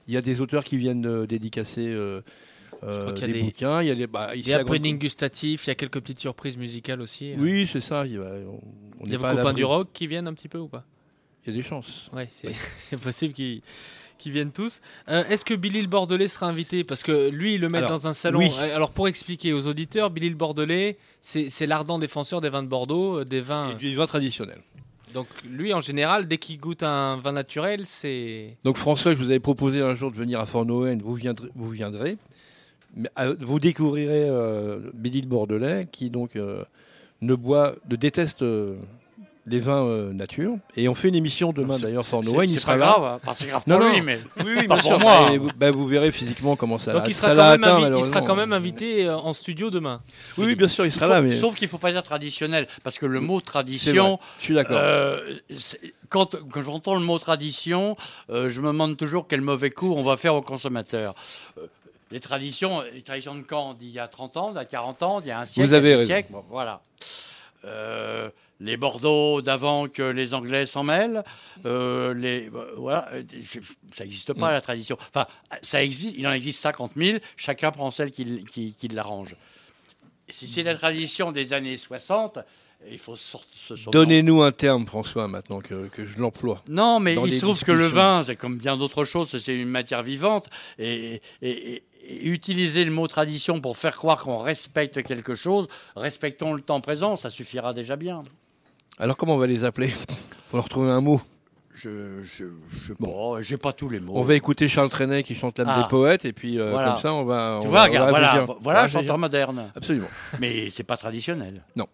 il 0.07 0.13
y 0.13 0.17
a 0.17 0.21
des 0.21 0.39
auteurs 0.41 0.63
qui 0.63 0.77
viennent 0.77 1.05
euh, 1.07 1.25
dédicacer 1.25 1.87
euh, 1.91 2.21
crois 2.81 3.13
qu'il 3.13 3.27
y 3.27 3.31
a 3.31 3.33
des, 3.33 3.43
bouquins. 3.43 3.81
Il 3.81 3.87
y 3.87 3.91
a, 3.91 3.95
des, 3.95 4.05
bah, 4.07 4.35
Il 4.35 4.47
y 4.47 4.53
a 4.53 4.61
il 4.61 5.71
y 5.71 5.75
quelques 5.75 5.99
petites 6.01 6.19
surprises 6.19 6.57
musicales 6.57 7.01
aussi. 7.01 7.31
hein. 7.31 7.37
Oui, 7.39 7.67
c'est 7.71 7.81
ça. 7.81 8.05
Il, 8.05 8.19
on, 8.19 8.59
on 9.01 9.05
y 9.05 9.13
a 9.13 9.17
vos 9.17 9.23
pas 9.23 9.29
à 9.31 9.35
copains 9.35 9.53
du 9.53 9.63
rock 9.63 9.89
qui 9.93 10.07
viennent 10.07 10.27
un 10.27 10.33
petit 10.33 10.47
peu 10.49 10.59
ou 10.59 10.67
pas? 10.67 10.83
Il 11.45 11.51
y 11.51 11.53
a 11.53 11.57
des 11.57 11.63
chances. 11.67 12.09
C'est 12.29 12.51
c'est 12.79 12.99
possible 12.99 13.33
qu'ils 13.33 13.61
qu'ils 14.17 14.31
viennent 14.31 14.51
tous. 14.51 14.81
Euh, 15.09 15.23
Est-ce 15.29 15.45
que 15.45 15.53
Billy 15.53 15.81
le 15.81 15.87
Bordelais 15.87 16.27
sera 16.27 16.47
invité? 16.47 16.83
Parce 16.83 17.03
que 17.03 17.29
lui, 17.29 17.55
il 17.55 17.61
le 17.61 17.69
met 17.69 17.79
Alors, 17.79 17.89
dans 17.91 18.07
un 18.07 18.13
salon. 18.13 18.39
oui. 18.39 18.51
Alors 18.59 18.91
pour 18.91 19.07
expliquer 19.07 19.53
aux 19.53 19.67
auditeurs, 19.67 20.09
Billy 20.09 20.29
le 20.29 20.35
Bordelais, 20.35 20.97
c'est 21.21 21.65
l'ardent 21.65 21.99
défenseur 21.99 22.41
des 22.41 22.49
vins 22.49 22.63
de 22.63 22.67
Bordeaux, 22.67 23.19
euh, 23.19 23.25
des 23.25 23.41
vins. 23.41 23.71
Et 23.71 23.75
du 23.75 23.95
vin 23.95 24.07
traditionnel. 24.07 24.59
Donc 25.13 25.27
lui, 25.49 25.73
en 25.73 25.79
général, 25.79 26.27
dès 26.27 26.37
qu'il 26.37 26.59
goûte 26.59 26.83
un 26.83 27.15
vin 27.17 27.31
naturel, 27.31 27.85
c'est. 27.85 28.57
Donc 28.65 28.75
François, 28.77 29.13
je 29.13 29.17
vous 29.17 29.29
avais 29.29 29.39
proposé 29.39 29.81
un 29.81 29.95
jour 29.95 30.11
de 30.11 30.17
venir 30.17 30.41
à 30.41 30.45
Fort-Noël, 30.45 30.99
vous 31.01 31.13
viendrez. 31.15 31.49
Vous, 31.55 31.69
viendrez 31.69 32.17
euh, 33.19 33.35
vous 33.39 33.59
découvrirez 33.59 34.27
euh, 34.29 34.91
Billy 34.93 35.21
le 35.21 35.27
Bordelais, 35.27 35.87
qui 35.91 36.09
donc 36.09 36.35
euh, 36.35 36.63
ne 37.21 37.35
boit, 37.35 37.75
ne 37.89 37.95
déteste 37.95 38.43
les 39.47 39.59
vins 39.59 39.85
euh, 39.85 40.11
nature. 40.11 40.55
Et 40.75 40.89
on 40.89 40.95
fait 40.95 41.09
une 41.09 41.15
émission 41.15 41.53
demain 41.53 41.77
d'ailleurs 41.77 42.05
sans 42.05 42.21
Noël. 42.21 42.49
Il 42.49 42.59
sera 42.59 42.73
pas 42.73 42.77
là. 42.77 42.85
grave, 42.85 43.03
hein. 43.03 43.19
Enfin, 43.21 43.33
c'est 43.35 43.47
grave 43.47 43.63
pour 43.63 43.79
lui, 43.79 44.01
mais 44.01 44.19
oui, 44.43 44.53
oui, 44.59 44.67
pas 44.67 44.77
pour 44.77 44.99
moi. 44.99 45.31
Et 45.31 45.37
vous, 45.37 45.49
bah, 45.55 45.71
vous 45.71 45.85
verrez 45.85 46.11
physiquement 46.11 46.55
comment 46.55 46.79
ça, 46.79 46.93
Donc 46.93 47.03
il 47.07 47.13
ça 47.13 47.33
sera, 47.33 47.35
l'a 47.35 47.57
quand 47.57 47.79
même, 47.79 47.83
atteint, 47.83 47.95
invi- 47.95 47.99
il 47.99 48.05
sera 48.05 48.21
quand 48.21 48.35
même 48.35 48.53
invité 48.53 49.05
euh, 49.05 49.17
en 49.17 49.33
studio 49.33 49.69
demain. 49.69 50.01
Oui, 50.37 50.45
oui, 50.47 50.55
bien 50.55 50.67
sûr, 50.67 50.85
il 50.85 50.91
sera 50.91 51.07
là. 51.07 51.21
Mais... 51.21 51.37
sauf 51.37 51.55
qu'il 51.55 51.67
ne 51.67 51.69
faut 51.69 51.77
pas 51.77 51.91
dire 51.91 52.03
traditionnel, 52.03 52.67
parce 52.83 52.97
que 52.97 53.05
le 53.05 53.19
mot 53.19 53.39
tradition. 53.41 54.19
je 54.39 54.43
suis 54.43 54.55
d'accord. 54.55 54.77
euh, 54.79 55.37
quand 56.09 56.35
quand 56.51 56.61
j'entends 56.61 56.95
le 56.95 57.01
mot 57.05 57.19
tradition, 57.19 57.95
euh, 58.29 58.49
je 58.49 58.61
me 58.61 58.67
demande 58.67 58.97
toujours 58.97 59.27
quel 59.27 59.41
mauvais 59.41 59.69
coup 59.69 59.93
on 59.95 60.01
va 60.01 60.17
faire 60.17 60.35
aux 60.35 60.41
consommateurs. 60.41 61.13
Euh, 61.57 61.67
les 62.11 62.19
traditions, 62.19 62.81
les 62.93 63.01
traditions 63.01 63.35
de 63.35 63.41
quand? 63.41 63.73
D'il 63.73 63.89
y 63.89 63.99
a 63.99 64.07
30 64.07 64.37
ans, 64.37 64.49
d'il 64.49 64.57
y 64.57 64.59
a 64.59 64.65
40 64.65 65.03
ans, 65.03 65.19
d'il 65.21 65.29
y 65.29 65.31
a 65.31 65.39
un 65.39 65.45
siècle, 65.45 65.67
Vous 65.67 65.73
avez 65.73 66.05
siècles, 66.05 66.31
bon, 66.31 66.43
voilà. 66.49 66.81
Euh, 67.65 68.29
les 68.59 68.77
Bordeaux 68.77 69.41
d'avant 69.41 69.87
que 69.87 70.01
les 70.03 70.33
Anglais 70.33 70.65
s'en 70.65 70.83
mêlent, 70.83 71.23
euh, 71.65 72.13
les, 72.13 72.49
euh, 72.53 72.73
voilà, 72.77 73.09
euh, 73.13 73.23
ça 73.95 74.03
n'existe 74.05 74.33
pas 74.33 74.51
la 74.51 74.61
tradition. 74.61 74.97
Enfin, 75.13 75.27
ça 75.61 75.83
existe, 75.83 76.15
il 76.17 76.25
en 76.27 76.31
existe 76.31 76.61
50 76.61 76.93
000, 76.95 77.17
chacun 77.37 77.71
prend 77.71 77.91
celle 77.91 78.11
qui, 78.11 78.45
qui, 78.45 78.73
qui 78.73 78.87
l'arrange. 78.87 79.35
Si 80.29 80.47
c'est 80.47 80.63
la 80.63 80.75
tradition 80.75 81.31
des 81.31 81.53
années 81.53 81.77
60, 81.77 82.39
il 82.89 82.97
faut 82.97 83.15
sortir 83.15 83.77
ce 83.77 83.89
Donnez-nous 83.89 84.41
un 84.41 84.51
terme, 84.51 84.85
François, 84.85 85.27
maintenant 85.27 85.59
que, 85.59 85.87
que 85.87 86.05
je 86.05 86.17
l'emploie. 86.17 86.63
Non, 86.67 86.99
mais 86.99 87.15
il 87.27 87.33
se 87.33 87.39
trouve 87.41 87.61
que 87.61 87.71
le 87.71 87.87
vin, 87.87 88.23
c'est 88.25 88.35
comme 88.35 88.57
bien 88.57 88.77
d'autres 88.77 89.03
choses, 89.05 89.37
c'est 89.37 89.55
une 89.55 89.69
matière 89.69 90.01
vivante. 90.03 90.49
Et, 90.79 91.21
et- 91.41 91.73
et- 91.75 91.83
et 92.07 92.27
utiliser 92.27 92.85
le 92.85 92.91
mot 92.91 93.07
tradition 93.07 93.59
pour 93.59 93.77
faire 93.77 93.95
croire 93.95 94.19
qu'on 94.19 94.37
respecte 94.37 95.01
quelque 95.01 95.33
chose, 95.33 95.67
respectons 95.95 96.53
le 96.53 96.61
temps 96.61 96.79
présent, 96.79 97.15
ça 97.15 97.31
suffira 97.31 97.73
déjà 97.73 97.95
bien. 97.95 98.21
Alors 98.97 99.17
comment 99.17 99.35
on 99.35 99.37
va 99.37 99.47
les 99.47 99.63
appeler 99.65 99.89
Faut 100.49 100.57
leur 100.57 100.69
trouver 100.69 100.89
un 100.89 101.01
mot? 101.01 101.21
Je, 101.73 102.21
je, 102.23 102.45
je 102.69 102.87
sais 102.87 102.95
pas, 102.95 103.41
j'ai 103.41 103.57
pas 103.57 103.73
tous 103.73 103.89
les 103.89 103.99
mots. 103.99 104.13
On 104.15 104.21
va 104.21 104.35
écouter 104.35 104.69
Charles 104.69 104.89
Trenet 104.89 105.23
qui 105.23 105.35
chante 105.35 105.59
l'âme 105.59 105.67
Ah. 105.69 105.81
des 105.83 105.89
poètes 105.89 106.23
et 106.23 106.31
puis 106.31 106.57
euh, 106.57 106.71
Voilà. 106.71 106.91
comme 106.93 107.01
ça 107.01 107.13
on 107.13 107.25
va. 107.25 107.59
Tu 107.61 107.67
on 107.67 107.69
vois, 107.69 107.79
va- 107.79 107.83
on 107.83 107.87
regarde, 107.89 108.05
va 108.05 108.11
voilà, 108.11 108.45
voilà 108.61 108.79
On 108.79 108.83
un 108.83 108.87
va 108.87 108.87
chanteur 108.87 109.17
moderne. 109.17 109.71
Absolument. 109.75 110.07
Mais 110.39 110.69
c'est 110.73 110.83
pas 110.83 110.95
traditionnel. 110.95 111.63
Non. 111.75 111.87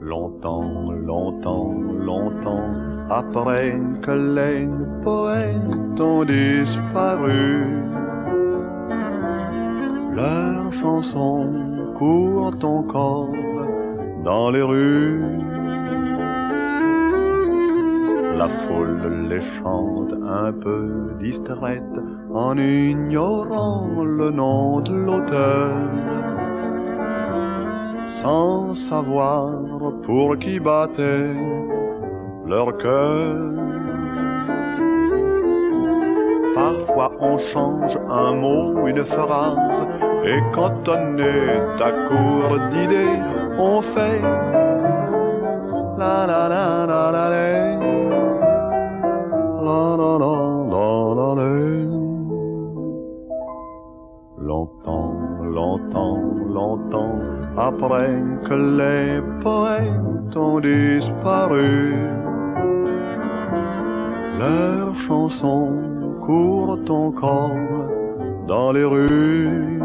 Longtemps, 0.00 0.84
longtemps, 0.92 1.72
longtemps 1.72 2.72
après 3.10 3.78
que 4.02 4.10
les 4.12 4.68
poètes 5.02 5.79
ont 6.00 6.24
disparu, 6.24 7.64
leurs 10.12 10.72
chansons 10.72 11.94
courent 11.98 12.56
encore 12.62 13.32
dans 14.24 14.50
les 14.50 14.62
rues. 14.62 15.22
La 18.36 18.48
foule 18.48 19.28
les 19.28 19.40
chante 19.40 20.14
un 20.22 20.52
peu 20.52 21.14
distraite 21.18 22.00
en 22.32 22.56
ignorant 22.56 24.02
le 24.02 24.30
nom 24.30 24.80
de 24.80 24.94
l'auteur 24.94 25.76
sans 28.10 28.74
savoir 28.74 29.52
pour 30.02 30.36
qui 30.36 30.58
battait 30.58 31.34
leur 32.46 32.76
cœur. 32.76 33.59
Parfois 36.60 37.12
on 37.20 37.38
change 37.38 37.96
un 38.06 38.34
mot, 38.34 38.86
une 38.86 39.02
phrase, 39.02 39.82
et 40.24 40.40
quand 40.52 40.86
on 40.88 41.16
est 41.16 41.82
à 41.88 41.90
court 42.06 42.54
d'idées, 42.68 43.18
on 43.58 43.80
fait 43.80 44.20
la 45.96 46.26
la 46.30 46.42
la 46.52 46.86
la 46.90 47.02
la 47.16 47.30
la 49.66 49.96
la 49.96 50.12
la 50.74 51.28
la 51.38 51.50
Longtemps, 54.50 55.14
longtemps, 55.42 56.20
longtemps 56.58 57.22
après 57.56 58.12
que 58.46 58.56
les 58.80 59.22
poètes 59.40 60.36
ont 60.36 60.60
disparu, 60.60 61.94
leurs 64.38 64.94
chansons 64.94 65.89
pour 66.30 66.78
ton 66.84 67.10
corps 67.10 67.56
dans 68.46 68.70
les 68.70 68.84
rues. 68.84 69.79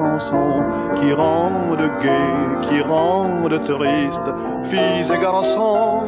Leur 0.00 0.20
chanson 0.20 0.62
qui 0.96 1.12
rendent 1.12 1.90
gai, 2.02 2.60
qui 2.62 2.80
rendent 2.80 3.60
triste, 3.60 4.28
filles 4.62 5.12
et 5.12 5.18
garçons, 5.18 6.06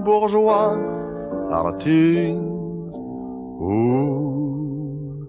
bourgeois, 0.00 0.78
artistes 1.50 2.38
ou 3.60 5.26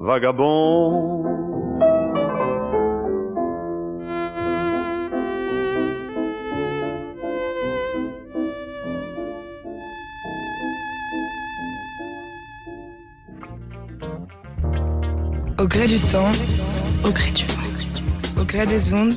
vagabonds. 0.00 1.35
Au 15.58 15.66
gré 15.66 15.86
du 15.86 15.98
temps, 15.98 16.32
au 17.04 17.10
gré 17.10 17.30
du 17.30 17.44
vent, 17.46 18.40
au 18.40 18.44
gré 18.44 18.66
des 18.66 18.92
ondes, 18.92 19.14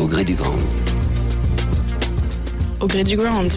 Au 0.00 0.06
gré 0.06 0.24
du 0.24 0.34
grand. 0.34 0.56
au 2.80 2.86
gré 2.86 3.04
du 3.04 3.16
ground. 3.16 3.52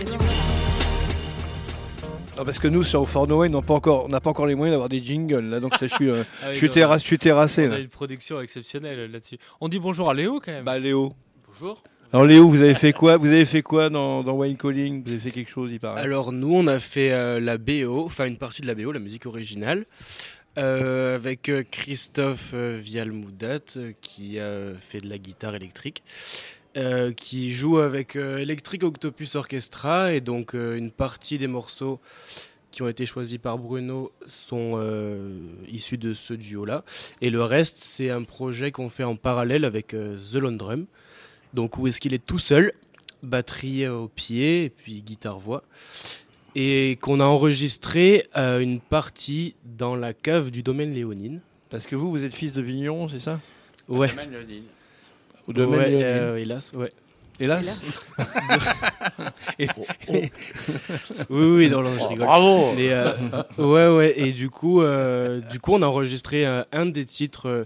Ah, 2.38 2.46
parce 2.46 2.58
que 2.60 2.68
nous 2.68 2.84
sur 2.84 3.08
Fort 3.10 3.28
Noël, 3.28 3.52
on 3.54 3.60
n'a 3.60 3.62
pas 3.66 3.74
encore, 3.74 4.06
on 4.06 4.08
n'a 4.08 4.22
pas 4.22 4.30
encore 4.30 4.48
les 4.48 4.56
moyens 4.56 4.74
d'avoir 4.74 4.88
des 4.90 5.04
jingles 5.04 5.50
là, 5.50 5.60
donc 5.60 5.76
ça, 5.78 5.88
je 5.88 5.94
suis, 5.96 6.10
euh, 6.10 6.24
Ah 6.42 6.48
oui, 6.48 6.54
je 6.54 6.58
suis, 6.60 6.68
donc, 6.68 6.74
terra- 6.76 6.98
je 6.98 7.04
suis 7.04 7.18
terrassé. 7.18 7.66
On 7.68 7.70
là. 7.72 7.76
a 7.76 7.80
une 7.80 7.88
production 7.90 8.40
exceptionnelle 8.40 9.12
là-dessus. 9.12 9.38
On 9.60 9.68
dit 9.68 9.80
bonjour 9.80 10.10
à 10.10 10.14
Léo 10.14 10.40
quand 10.44 10.52
même. 10.52 10.64
Bah 10.64 10.80
Léo. 10.80 11.14
Bonjour. 11.48 11.82
Alors 12.14 12.26
Léo, 12.26 12.48
vous 12.48 12.62
avez 12.62 12.74
fait 12.76 12.94
quoi 12.94 13.18
Vous 13.18 13.28
avez 13.28 13.46
fait 13.46 13.62
quoi 13.62 13.90
dans, 13.90 14.24
dans 14.24 14.34
Wine 14.34 14.58
Calling? 14.58 15.04
Vous 15.04 15.10
avez 15.12 15.20
fait 15.20 15.32
quelque 15.32 15.52
chose, 15.52 15.70
il 15.72 15.80
paraît. 15.80 16.02
Alors 16.02 16.32
nous, 16.32 16.54
on 16.56 16.66
a 16.68 16.80
fait 16.80 17.12
euh, 17.12 17.40
la 17.40 17.58
BO, 17.58 18.06
enfin 18.06 18.26
une 18.26 18.38
partie 18.38 18.62
de 18.62 18.68
la 18.68 18.74
BO, 18.74 18.92
la 18.94 19.00
musique 19.00 19.26
originale, 19.26 19.86
euh, 20.60 21.16
avec 21.16 21.48
euh, 21.48 21.64
Christophe 21.70 22.52
euh, 22.54 22.80
Vialmoudat 22.84 23.60
qui 24.02 24.40
a 24.40 24.74
fait 24.82 25.00
de 25.00 25.08
la 25.08 25.18
guitare 25.18 25.56
électrique, 25.56 26.04
qui 27.18 27.52
joue 27.52 27.80
avec 27.80 28.16
Electric 28.16 28.84
Octopus 28.84 29.36
Orchestra 29.36 30.14
et 30.14 30.22
donc 30.22 30.54
une 30.54 30.92
partie 30.92 31.38
des 31.38 31.48
morceaux 31.48 32.00
qui 32.72 32.84
ont 32.84 32.88
été 32.88 33.06
choisis 33.06 33.38
par 33.38 33.58
Bruno 33.58 34.14
sont 34.28 34.80
issus 35.68 35.98
de 35.98 36.14
ce 36.14 36.34
duo-là. 36.34 36.86
Et 37.20 37.32
le 37.32 37.44
reste, 37.44 37.80
c'est 37.80 38.12
un 38.12 38.24
projet 38.24 38.72
qu'on 38.72 38.90
fait 38.90 39.04
en 39.04 39.18
parallèle 39.18 39.66
avec 39.66 39.88
The 39.88 40.36
Lone. 40.36 40.86
Donc 41.54 41.78
où 41.78 41.88
est-ce 41.88 42.00
qu'il 42.00 42.14
est 42.14 42.26
tout 42.26 42.40
seul, 42.40 42.72
batterie 43.24 43.86
au 43.88 44.08
pied 44.08 44.66
et 44.66 44.70
puis 44.70 45.02
guitare-voix. 45.02 45.64
Et 46.56 46.98
qu'on 47.02 47.20
a 47.20 47.26
enregistré 47.26 48.28
euh, 48.36 48.60
une 48.60 48.80
partie 48.80 49.56
dans 49.64 49.96
la 49.96 50.14
cave 50.14 50.50
du 50.52 50.64
domaine 50.64 50.94
Léonine. 50.94 51.42
Parce 51.70 51.86
que 51.86 51.96
vous, 51.96 52.10
vous 52.10 52.26
êtes 52.26 52.34
fils 52.36 52.54
de 52.54 52.62
vigneron, 52.62 53.08
c'est 53.08 53.20
ça? 53.20 53.40
Ouais. 53.88 54.10
Domaine 54.10 54.32
Léonine. 54.32 54.64
Au 55.48 55.54
domaine 55.54 55.80
Ouais, 55.80 55.92
de- 55.92 55.96
euh, 56.04 56.38
hélas, 56.38 56.74
ouais. 56.74 56.92
Hélas? 57.40 57.80
Et- 59.60 59.68
oui, 61.30 61.46
oui, 61.56 61.70
non, 61.70 61.82
non, 61.82 61.98
je 61.98 62.04
Oh, 62.10 62.16
bravo 62.18 62.74
Mais, 62.76 62.90
euh, 62.92 63.14
ouais, 63.58 63.88
ouais, 63.96 64.14
et 64.20 64.32
du 64.34 64.50
coup, 64.50 64.82
euh, 64.82 65.40
du 65.42 65.60
coup, 65.60 65.74
on 65.74 65.82
a 65.82 65.86
enregistré 65.88 66.46
un, 66.46 66.66
un 66.72 66.86
des 66.86 67.06
titres 67.06 67.66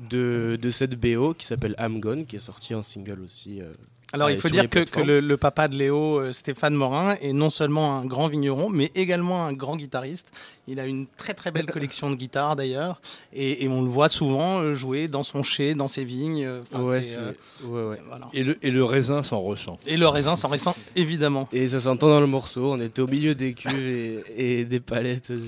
de, 0.00 0.58
de 0.60 0.70
cette 0.70 0.94
BO 0.98 1.34
qui 1.34 1.46
s'appelle 1.46 1.74
I'm 1.78 2.00
Gone, 2.00 2.24
qui 2.26 2.36
est 2.36 2.40
sorti 2.40 2.74
en 2.74 2.82
single 2.82 3.20
aussi. 3.24 3.60
euh, 3.60 3.72
Alors, 4.14 4.30
il 4.30 4.38
faut 4.40 4.48
dire 4.48 4.70
que, 4.70 5.00
le, 5.00 5.20
le 5.20 5.36
papa 5.36 5.66
de 5.68 5.74
Léo, 5.76 6.20
euh, 6.20 6.32
Stéphane 6.32 6.74
Morin, 6.74 7.16
est 7.20 7.32
non 7.32 7.50
seulement 7.50 7.98
un 7.98 8.04
grand 8.06 8.28
vigneron, 8.28 8.68
mais 8.70 8.92
également 8.94 9.44
un 9.44 9.52
grand 9.52 9.76
guitariste. 9.76 10.28
Il 10.68 10.78
a 10.80 10.86
une 10.86 11.06
très 11.16 11.34
très 11.34 11.50
belle 11.50 11.66
collection 11.66 12.08
de 12.10 12.14
guitares 12.14 12.54
d'ailleurs, 12.56 13.00
et, 13.32 13.64
et 13.64 13.68
on 13.68 13.82
le 13.82 13.88
voit 13.88 14.08
souvent 14.08 14.60
euh, 14.60 14.74
jouer 14.74 15.08
dans 15.08 15.22
son 15.24 15.42
chai, 15.42 15.74
dans 15.74 15.88
ses 15.88 16.04
vignes. 16.04 16.44
euh, 16.44 16.62
enfin, 16.72 16.82
Ouais, 16.84 17.02
c'est, 17.02 17.08
c'est- 17.10 17.16
euh, 17.18 17.32
ouais, 17.64 17.90
ouais. 17.90 18.02
voilà. 18.08 18.28
Et 18.32 18.44
le, 18.44 18.56
et 18.64 18.70
le 18.70 18.84
raisin 18.84 19.22
s'en 19.24 19.40
ressent. 19.40 19.78
Et 19.86 19.96
le 19.96 20.06
raisin 20.08 20.36
s'en 20.36 20.48
ressent 20.48 20.76
évidemment. 20.96 21.48
Et 21.52 21.68
ça 21.68 21.80
s'entend 21.80 22.08
dans 22.08 22.20
le 22.20 22.26
morceau. 22.28 22.72
On 22.72 22.80
était 22.80 23.02
au 23.02 23.06
milieu 23.08 23.34
des 23.34 23.52
cuves 23.54 24.22
et, 24.36 24.60
et 24.60 24.64
des 24.64 24.80
palettes 24.80 25.32
de, 25.32 25.40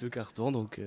de 0.00 0.08
carton, 0.08 0.52
donc 0.52 0.78
euh, 0.78 0.86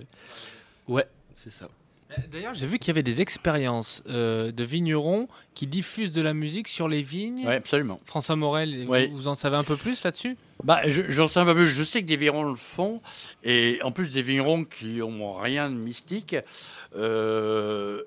ouais, 0.88 1.06
c'est 1.36 1.52
ça. 1.52 1.68
Euh, 2.12 2.16
D'ailleurs, 2.32 2.53
j'ai 2.53 2.68
vu 2.68 2.78
qu'il 2.80 2.89
y 2.89 2.91
avait 2.91 3.03
des 3.03 3.22
expériences 3.22 4.03
euh, 4.08 4.51
de 4.51 4.64
vignerons 4.64 5.28
qui 5.56 5.66
diffusent 5.68 6.12
de 6.12 6.22
la 6.22 6.34
musique 6.34 6.68
sur 6.68 6.88
les 6.88 7.01
vignes. 7.01 7.43
Oui, 7.47 7.53
absolument. 7.53 7.99
François 8.06 8.36
Morel, 8.36 8.86
vous- 8.86 8.91
Oui. 8.91 9.08
vous, 9.08 9.28
en 9.28 9.36
savez 9.36 9.56
un 9.58 9.64
peu 9.64 9.76
plus 9.76 10.03
là-dessus? 10.03 10.38
Bah, 10.64 10.82
je- 10.88 11.01
j'en 11.10 11.28
sais 11.28 11.39
un 11.39 11.45
peu 11.45 11.56
plus. 11.56 11.68
Je 11.68 11.84
sais 11.84 12.01
que 12.01 12.08
des 12.08 12.18
vignerons 12.18 12.43
le 12.43 12.56
font, 12.56 13.01
et 13.43 13.80
en 13.84 13.91
plus 13.91 14.08
des 14.14 14.22
vignerons 14.22 14.66
qui 14.66 15.01
ont 15.01 15.36
rien 15.36 15.70
de 15.70 15.76
mystique, 15.76 16.36
euh, 16.95 18.01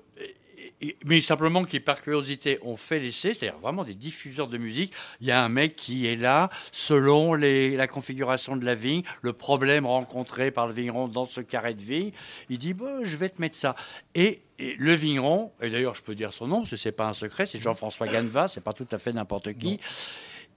et- 0.81 0.95
mais 1.05 1.19
simplement 1.21 1.63
qui, 1.65 1.79
par 1.79 2.01
curiosité, 2.01 2.57
ont 2.61 2.75
fait 2.77 2.99
l'essai, 2.99 3.33
c'est-à-dire 3.33 3.59
vraiment 3.59 3.83
des 3.83 3.93
diffuseurs 3.95 4.47
de 4.47 4.57
musique. 4.57 4.93
Il 5.21 5.27
y 5.27 5.31
a 5.31 5.43
un 5.43 5.49
mec 5.49 5.75
qui 5.75 6.07
est 6.07 6.15
là, 6.15 6.49
selon 6.71 7.33
les- 7.33 7.75
la 7.75 7.87
configuration 7.87 8.55
de 8.55 8.65
la 8.65 8.75
vigne, 8.75 9.03
le 9.21 9.33
problème 9.33 9.85
rencontré 9.85 10.51
par 10.51 10.67
le 10.67 10.73
vigneron 10.73 11.07
dans 11.07 11.25
ce 11.25 11.41
carré 11.41 11.73
de 11.73 11.81
vigne. 11.83 12.11
Il 12.49 12.57
dit 12.57 12.73
bah, 12.73 12.99
Je 13.03 13.17
vais 13.17 13.29
te 13.29 13.41
mettre 13.41 13.57
ça. 13.57 13.75
Et, 14.15 14.41
et 14.57 14.75
le 14.77 14.93
vigneron, 14.93 15.51
et 15.61 15.69
d'ailleurs, 15.69 15.95
je 15.95 16.01
peux 16.03 16.15
dire 16.15 16.33
son 16.33 16.47
nom, 16.47 16.59
parce 16.59 16.71
que 16.71 16.75
c'est 16.77 16.91
pas 16.91 17.07
un 17.07 17.13
secret, 17.13 17.45
c'est 17.45 17.59
Jean-François 17.61 18.07
Ganeva, 18.07 18.47
c'est 18.47 18.63
pas 18.63 18.73
tout 18.73 18.87
à 18.91 18.97
fait 18.97 19.13
n'importe 19.13 19.53
qui. 19.53 19.79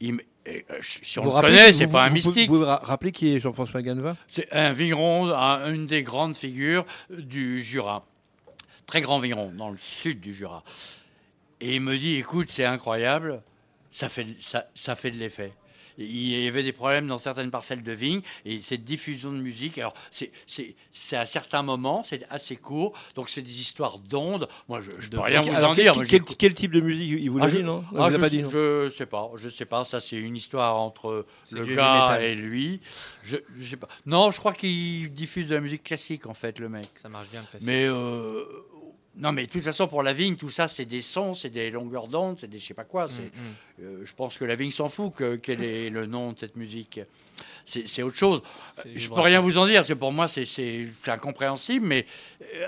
Il 0.00 0.10
m- 0.10 0.20
et, 0.46 0.64
euh, 0.70 0.78
si 0.80 1.18
on 1.20 1.22
Vous 1.22 1.28
le 1.28 1.34
rappelez- 1.34 1.52
connaît, 1.56 1.72
c'est 1.72 1.86
vous- 1.86 1.92
pas 1.92 2.04
un 2.04 2.08
vous 2.08 2.14
mystique. 2.14 2.48
Vous 2.48 2.54
pouvez 2.56 2.66
ra- 2.66 2.80
rappeler 2.82 3.12
qui 3.12 3.34
est 3.34 3.38
Jean-François 3.40 3.80
Ganeva 3.82 4.16
C'est 4.28 4.50
un 4.52 4.72
vigneron, 4.72 5.30
un- 5.30 5.72
une 5.72 5.86
des 5.86 6.02
grandes 6.02 6.36
figures 6.36 6.84
du 7.10 7.62
Jura. 7.62 8.04
Très 8.86 9.00
grand 9.00 9.18
vigneron, 9.18 9.50
dans 9.52 9.70
le 9.70 9.78
sud 9.78 10.20
du 10.20 10.34
Jura. 10.34 10.62
Et 11.60 11.76
il 11.76 11.80
me 11.80 11.96
dit, 11.96 12.16
écoute, 12.16 12.50
c'est 12.50 12.64
incroyable, 12.64 13.42
ça 13.90 14.08
fait, 14.08 14.26
ça, 14.40 14.66
ça 14.74 14.96
fait 14.96 15.10
de 15.10 15.16
l'effet. 15.16 15.52
Il 16.04 16.44
y 16.44 16.46
avait 16.48 16.62
des 16.62 16.72
problèmes 16.72 17.06
dans 17.06 17.18
certaines 17.18 17.50
parcelles 17.50 17.82
de 17.82 17.92
vignes 17.92 18.22
et 18.44 18.60
cette 18.62 18.84
diffusion 18.84 19.32
de 19.32 19.38
musique, 19.38 19.78
alors 19.78 19.94
c'est 20.10 20.30
c'est- 20.46 20.74
c'est 20.92 21.16
à 21.16 21.26
certains 21.26 21.62
moments, 21.62 22.02
c'est 22.04 22.24
assez 22.30 22.56
court, 22.56 22.92
donc 23.14 23.28
c'est 23.28 23.42
des 23.42 23.60
histoires 23.60 23.98
d'ondes. 23.98 24.48
Moi, 24.68 24.80
je 24.80 24.90
ne 24.90 25.10
peux 25.10 25.20
rien 25.20 25.40
vous 25.42 25.64
en 25.64 25.74
dire. 25.74 25.94
quel- 26.38 26.54
type 26.54 26.72
de 26.72 26.80
musique 26.80 27.08
il 27.20 27.30
vous 27.30 27.38
l'a 27.38 27.44
ah, 27.44 27.48
dit, 27.48 27.58
je- 27.58 27.62
non? 27.62 27.84
ah, 27.96 28.08
vous 28.08 28.14
je, 28.14 28.20
pas 28.20 28.28
dit, 28.28 28.42
non? 28.42 28.50
je 28.50 28.88
sais 28.88 29.06
pas, 29.06 29.30
je 29.36 29.48
sais 29.48 29.64
pas. 29.64 29.84
Ça, 29.84 30.00
c'est 30.00 30.16
une 30.16 30.36
histoire 30.36 30.76
entre 30.76 31.26
le 31.50 31.64
gars 31.74 32.18
et 32.20 32.34
lui. 32.34 32.80
Je, 33.22 33.36
je 33.56 33.64
sais 33.64 33.76
pas. 33.76 33.88
Non, 34.06 34.30
je 34.30 34.38
crois 34.38 34.52
qu'il 34.52 35.12
diffuse 35.12 35.46
de 35.48 35.54
la 35.54 35.60
musique 35.60 35.84
classique 35.84 36.26
en 36.26 36.34
fait, 36.34 36.58
le 36.58 36.68
mec. 36.68 36.88
Ça 36.96 37.08
marche 37.08 37.28
bien 37.30 37.40
le 37.42 37.46
classique. 37.46 37.66
Mais 37.66 37.86
euh, 37.86 38.44
non, 39.16 39.32
mais 39.32 39.46
de 39.46 39.50
toute 39.52 39.62
façon, 39.62 39.88
pour 39.88 40.02
la 40.02 40.12
vigne, 40.14 40.36
tout 40.36 40.48
ça, 40.48 40.68
c'est 40.68 40.86
des 40.86 41.02
sons, 41.02 41.34
c'est 41.34 41.50
des 41.50 41.70
longueurs 41.70 42.08
d'onde, 42.08 42.38
c'est 42.40 42.46
des 42.48 42.58
je 42.58 42.66
sais 42.66 42.74
pas 42.74 42.84
quoi. 42.84 43.08
c'est- 43.08 43.22
Mm, 43.22 43.82
euh, 43.82 44.02
je 44.04 44.12
pense 44.14 44.38
que 44.38 44.44
la 44.44 44.54
vigne 44.56 44.70
s'en 44.70 44.88
fout 44.88 45.12
que, 45.14 45.36
quel 45.36 45.62
est 45.62 45.90
le 45.90 46.06
nom 46.06 46.32
de 46.32 46.38
cette 46.38 46.56
musique. 46.56 47.00
C'est 47.66 47.86
c'est 47.86 48.02
autre 48.02 48.16
chose. 48.16 48.42
C'est 48.82 48.98
Je 48.98 49.08
peux 49.10 49.20
rien 49.20 49.40
vous 49.40 49.58
en 49.58 49.66
dire, 49.66 49.76
parce 49.80 49.88
que 49.88 49.92
pour 49.94 50.12
moi, 50.12 50.28
c'est- 50.28 50.88
incompréhensible, 51.06 51.86
mais 51.86 52.06
euh, 52.54 52.66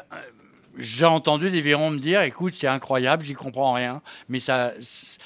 j'ai 0.76 1.04
entendu 1.06 1.50
des 1.50 1.60
vignerons 1.60 1.90
me 1.90 1.98
dire 1.98 2.20
écoute, 2.22 2.54
c'est 2.56 2.66
incroyable, 2.66 3.22
j'y 3.22 3.34
comprends 3.34 3.72
rien, 3.72 4.02
mais 4.28 4.38
ça, 4.40 4.74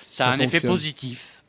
ça, 0.00 0.28
a 0.28 0.32
un 0.32 0.38
effet 0.40 0.60
positif. 0.60 1.42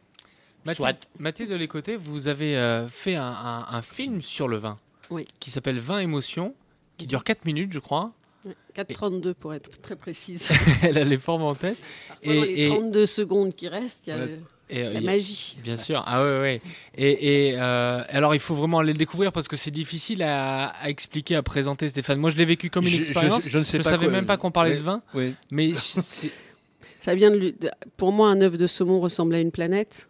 Mathilde, 0.65 0.87
Soit. 0.87 1.07
Mathilde 1.19 1.49
de 1.51 1.55
l'écoté, 1.55 1.95
vous 1.95 2.27
avez 2.27 2.57
euh, 2.57 2.87
fait 2.87 3.15
un, 3.15 3.23
un- 3.23 3.65
un 3.69 3.81
film 3.81 4.21
sur 4.21 4.47
le 4.47 4.57
vin 4.57 4.77
Oui. 5.09 5.27
qui 5.39 5.51
s'appelle 5.51 5.79
Vin 5.79 5.99
émotion, 5.99 6.53
qui 6.97 7.07
dure 7.07 7.23
4 7.23 7.45
minutes, 7.45 7.71
je 7.71 7.79
crois. 7.79 8.11
Ouais, 8.49 8.83
4,32 8.83 9.33
pour 9.33 9.53
être 9.53 9.69
très 9.81 9.95
précise. 9.95 10.47
Elle 10.83 10.97
a 10.97 11.03
les 11.03 11.17
formes 11.17 11.43
en 11.43 11.55
tête. 11.55 11.77
Pendant 12.23 12.41
les 12.43 12.67
32 12.67 13.05
secondes 13.05 13.55
qui 13.55 13.67
restent, 13.67 14.07
il 14.07 14.09
y 14.09 14.13
a 14.13 14.27
Et, 14.69 14.93
la 14.93 15.01
magie. 15.01 15.57
Bien 15.63 15.77
sûr. 15.77 16.03
Ah 16.05 16.23
ouais, 16.23 16.39
ouais. 16.39 16.61
Et, 16.95 17.47
et, 17.49 17.55
euh, 17.57 18.03
alors, 18.09 18.35
il 18.35 18.39
faut 18.39 18.55
vraiment 18.55 18.79
aller 18.79 18.93
le 18.93 18.97
découvrir 18.99 19.31
parce 19.31 19.47
que 19.47 19.57
c'est 19.57 19.71
difficile 19.71 20.21
à, 20.23 20.67
à 20.67 20.89
expliquer, 20.89 21.35
à 21.35 21.43
présenter, 21.43 21.87
Stéphane. 21.89 22.19
Moi, 22.19 22.29
je 22.31 22.37
l'ai 22.37 22.45
vécu 22.45 22.69
comme 22.69 22.83
une 22.85 22.91
Je- 22.91 23.01
expérience. 23.01 23.49
je 23.49 23.57
ne 23.57 23.63
sais 23.63 23.77
pas 23.79 23.83
savais 23.85 24.05
quoi- 24.05 24.11
même 24.13 24.25
pas 24.25 24.37
qu'on 24.37 24.51
parlait 24.51 24.71
Oui, 24.71 24.77
de 24.77 24.81
vin. 24.83 25.01
oui. 25.15 25.33
Mais 25.51 25.73
Ça 27.01 27.15
vient 27.15 27.31
de, 27.31 27.37
lui- 27.37 27.53
de- 27.53 27.71
pour 27.97 28.11
moi, 28.11 28.29
un 28.29 28.41
œuf 28.41 28.57
de 28.57 28.67
saumon 28.67 28.99
ressemble 28.99 29.33
à 29.35 29.39
une 29.39 29.51
planète. 29.51 30.07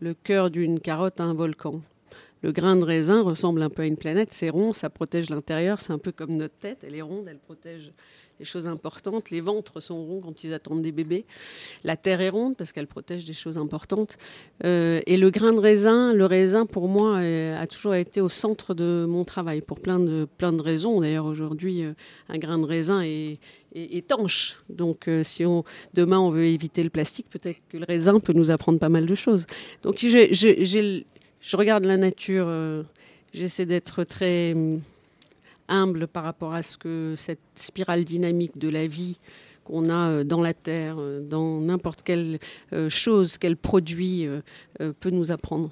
Le 0.00 0.14
cœur 0.14 0.50
d'une 0.50 0.80
carotte 0.80 1.20
à 1.20 1.24
un 1.24 1.34
volcan. 1.34 1.82
Le 2.42 2.50
grain 2.52 2.76
de 2.76 2.84
raisin 2.84 3.22
ressemble 3.22 3.62
un 3.62 3.70
peu 3.70 3.82
à 3.82 3.86
une 3.86 3.96
planète. 3.96 4.32
C'est 4.32 4.50
rond, 4.50 4.72
ça 4.72 4.90
protège 4.90 5.30
l'intérieur. 5.30 5.80
C'est 5.80 5.92
un 5.92 5.98
peu 5.98 6.10
comme 6.10 6.36
notre 6.36 6.56
tête. 6.56 6.78
Elle 6.82 6.96
est 6.96 7.02
ronde, 7.02 7.26
elle 7.28 7.38
protège 7.38 7.92
les 8.40 8.44
choses 8.44 8.66
importantes. 8.66 9.30
Les 9.30 9.40
ventres 9.40 9.80
sont 9.80 10.04
ronds 10.04 10.20
quand 10.20 10.42
ils 10.42 10.52
attendent 10.52 10.82
des 10.82 10.90
bébés. 10.90 11.24
La 11.84 11.96
terre 11.96 12.20
est 12.20 12.30
ronde 12.30 12.56
parce 12.56 12.72
qu'elle 12.72 12.88
protège 12.88 13.24
des 13.24 13.32
choses 13.32 13.58
importantes. 13.58 14.18
Euh, 14.64 15.00
et 15.06 15.16
le 15.16 15.30
grain 15.30 15.52
de 15.52 15.60
raisin, 15.60 16.12
le 16.12 16.26
raisin 16.26 16.66
pour 16.66 16.88
moi 16.88 17.18
euh, 17.18 17.60
a 17.60 17.68
toujours 17.68 17.94
été 17.94 18.20
au 18.20 18.28
centre 18.28 18.74
de 18.74 19.06
mon 19.08 19.24
travail 19.24 19.60
pour 19.60 19.78
plein 19.78 20.00
de 20.00 20.26
plein 20.38 20.52
de 20.52 20.60
raisons. 20.62 21.00
D'ailleurs 21.00 21.26
aujourd'hui, 21.26 21.84
euh, 21.84 21.92
un 22.28 22.38
grain 22.38 22.58
de 22.58 22.64
raisin 22.66 23.02
est, 23.02 23.38
étanche. 23.74 24.56
Donc 24.68 25.08
si 25.22 25.44
demain 25.94 26.18
on 26.18 26.30
veut 26.30 26.44
éviter 26.44 26.82
le 26.84 26.90
plastique, 26.90 27.30
peut-être 27.30 27.56
que 27.70 27.78
le 27.78 27.86
raisin 27.86 28.20
peut 28.20 28.34
nous 28.34 28.50
apprendre 28.50 28.78
pas 28.78 28.90
mal 28.90 29.06
de 29.06 29.14
choses. 29.14 29.46
Donc 29.82 29.96
j'ai- 29.98 31.06
je 31.42 31.56
regarde 31.56 31.84
la 31.84 31.96
nature. 31.98 32.46
euh, 32.48 32.82
J'essaie 33.34 33.66
d'être 33.66 34.04
très 34.04 34.52
hum, 34.54 34.80
humble 35.68 36.06
par 36.06 36.24
rapport 36.24 36.52
à 36.54 36.62
ce 36.62 36.76
que 36.78 37.14
cette 37.16 37.38
spirale 37.54 38.04
dynamique 38.04 38.56
de 38.58 38.68
la 38.68 38.86
vie 38.86 39.16
qu'on 39.64 39.88
a 39.90 40.10
euh, 40.10 40.24
dans 40.24 40.40
la 40.42 40.54
terre, 40.54 40.96
euh, 40.98 41.20
dans 41.20 41.60
n'importe 41.60 42.02
quelle 42.02 42.38
chose 42.88 43.38
qu'elle 43.38 43.56
produit, 43.56 44.26
peut 45.00 45.10
nous 45.10 45.30
apprendre. 45.32 45.70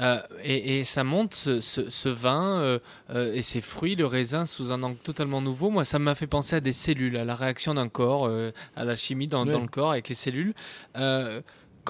Euh, 0.00 0.20
et, 0.44 0.78
et 0.78 0.84
ça 0.84 1.02
monte 1.04 1.34
ce, 1.34 1.60
ce- 1.60 1.90
ce 1.90 2.08
vin 2.08 2.60
euh, 2.60 2.78
euh, 3.10 3.34
et 3.34 3.42
ces 3.42 3.60
fruits, 3.60 3.96
le 3.96 4.06
raisin, 4.06 4.46
sous 4.46 4.70
un 4.72 4.82
angle 4.82 4.96
totalement 4.98 5.42
nouveau. 5.42 5.68
Moi, 5.70 5.84
ça 5.84 5.98
m'a 5.98 6.14
fait 6.14 6.28
penser 6.28 6.56
à 6.56 6.60
des 6.60 6.72
cellules, 6.72 7.16
à 7.18 7.24
la 7.24 7.34
réaction 7.34 7.74
d'un 7.74 7.88
corps, 7.88 8.26
euh, 8.26 8.50
à 8.76 8.84
la 8.84 8.96
chimie 8.96 9.26
dans, 9.28 9.44
Ouais. 9.44 9.52
dans 9.52 9.60
le 9.60 9.68
corps 9.68 9.90
avec 9.90 10.08
les 10.08 10.14
cellules. 10.14 10.54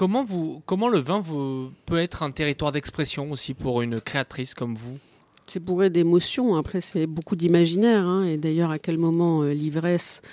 Comment, 0.01 0.23
vous, 0.23 0.63
comment 0.65 0.89
le 0.89 0.97
vin 0.99 1.19
vous, 1.19 1.69
peut 1.85 1.99
être 1.99 2.23
un 2.23 2.31
territoire 2.31 2.71
d'expression 2.71 3.29
aussi 3.29 3.53
pour 3.53 3.83
une 3.83 4.01
créatrice 4.01 4.55
comme 4.55 4.73
vous? 4.73 4.97
C'est 5.45 5.63
bourré 5.63 5.91
d'émotions. 5.91 6.55
Après, 6.55 6.81
c'est 6.81 7.05
beaucoup 7.05 7.35
d'imaginaire. 7.35 8.03
hein. 8.07 8.25
Et 8.25 8.37
d'ailleurs, 8.37 8.71
à 8.71 8.79
quel 8.79 8.97
moment 8.97 9.43
euh, 9.43 9.53
l'ivresse 9.53 10.23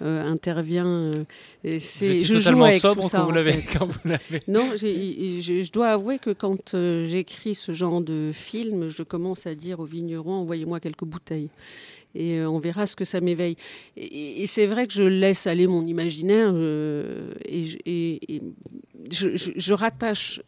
euh, 0.00 0.24
intervient 0.26 0.86
euh, 0.86 1.24
et 1.62 1.78
c'est- 1.78 2.20
Je 2.20 2.24
joue 2.24 2.38
totalement 2.38 2.64
avec 2.64 2.80
sobre 2.80 2.94
tout 2.94 3.00
quand 3.02 3.08
ça. 3.08 3.20
vous 3.24 3.32
l'avez- 3.32 3.52
fait. 3.52 3.78
quand 3.78 3.84
vous 3.84 3.98
l'avez. 4.06 4.40
Non, 4.48 4.70
je, 4.76 5.60
je 5.62 5.72
dois 5.72 5.88
avouer 5.88 6.18
que 6.18 6.30
quand 6.30 6.72
euh, 6.72 7.04
j'écris 7.06 7.54
ce 7.54 7.72
genre 7.72 8.00
de 8.00 8.30
film, 8.32 8.88
je 8.88 9.02
commence 9.02 9.46
à 9.46 9.54
dire 9.54 9.78
aux 9.80 9.84
vignerons 9.84 10.36
envoyez-moi 10.36 10.80
quelques 10.80 11.04
bouteilles. 11.04 11.50
Et 12.14 12.40
on 12.40 12.58
verra 12.58 12.86
ce 12.86 12.96
que 12.96 13.04
ça 13.04 13.20
m'éveille. 13.20 13.56
Et, 13.98 14.46
c'est 14.46 14.66
vrai 14.66 14.86
que 14.86 14.94
je 14.94 15.02
laisse 15.02 15.46
aller 15.46 15.66
mon 15.66 15.86
imaginaire 15.86 16.54
et- 17.44 17.68
et 17.86 18.42
je, 19.10 19.72
rattache 19.72 20.40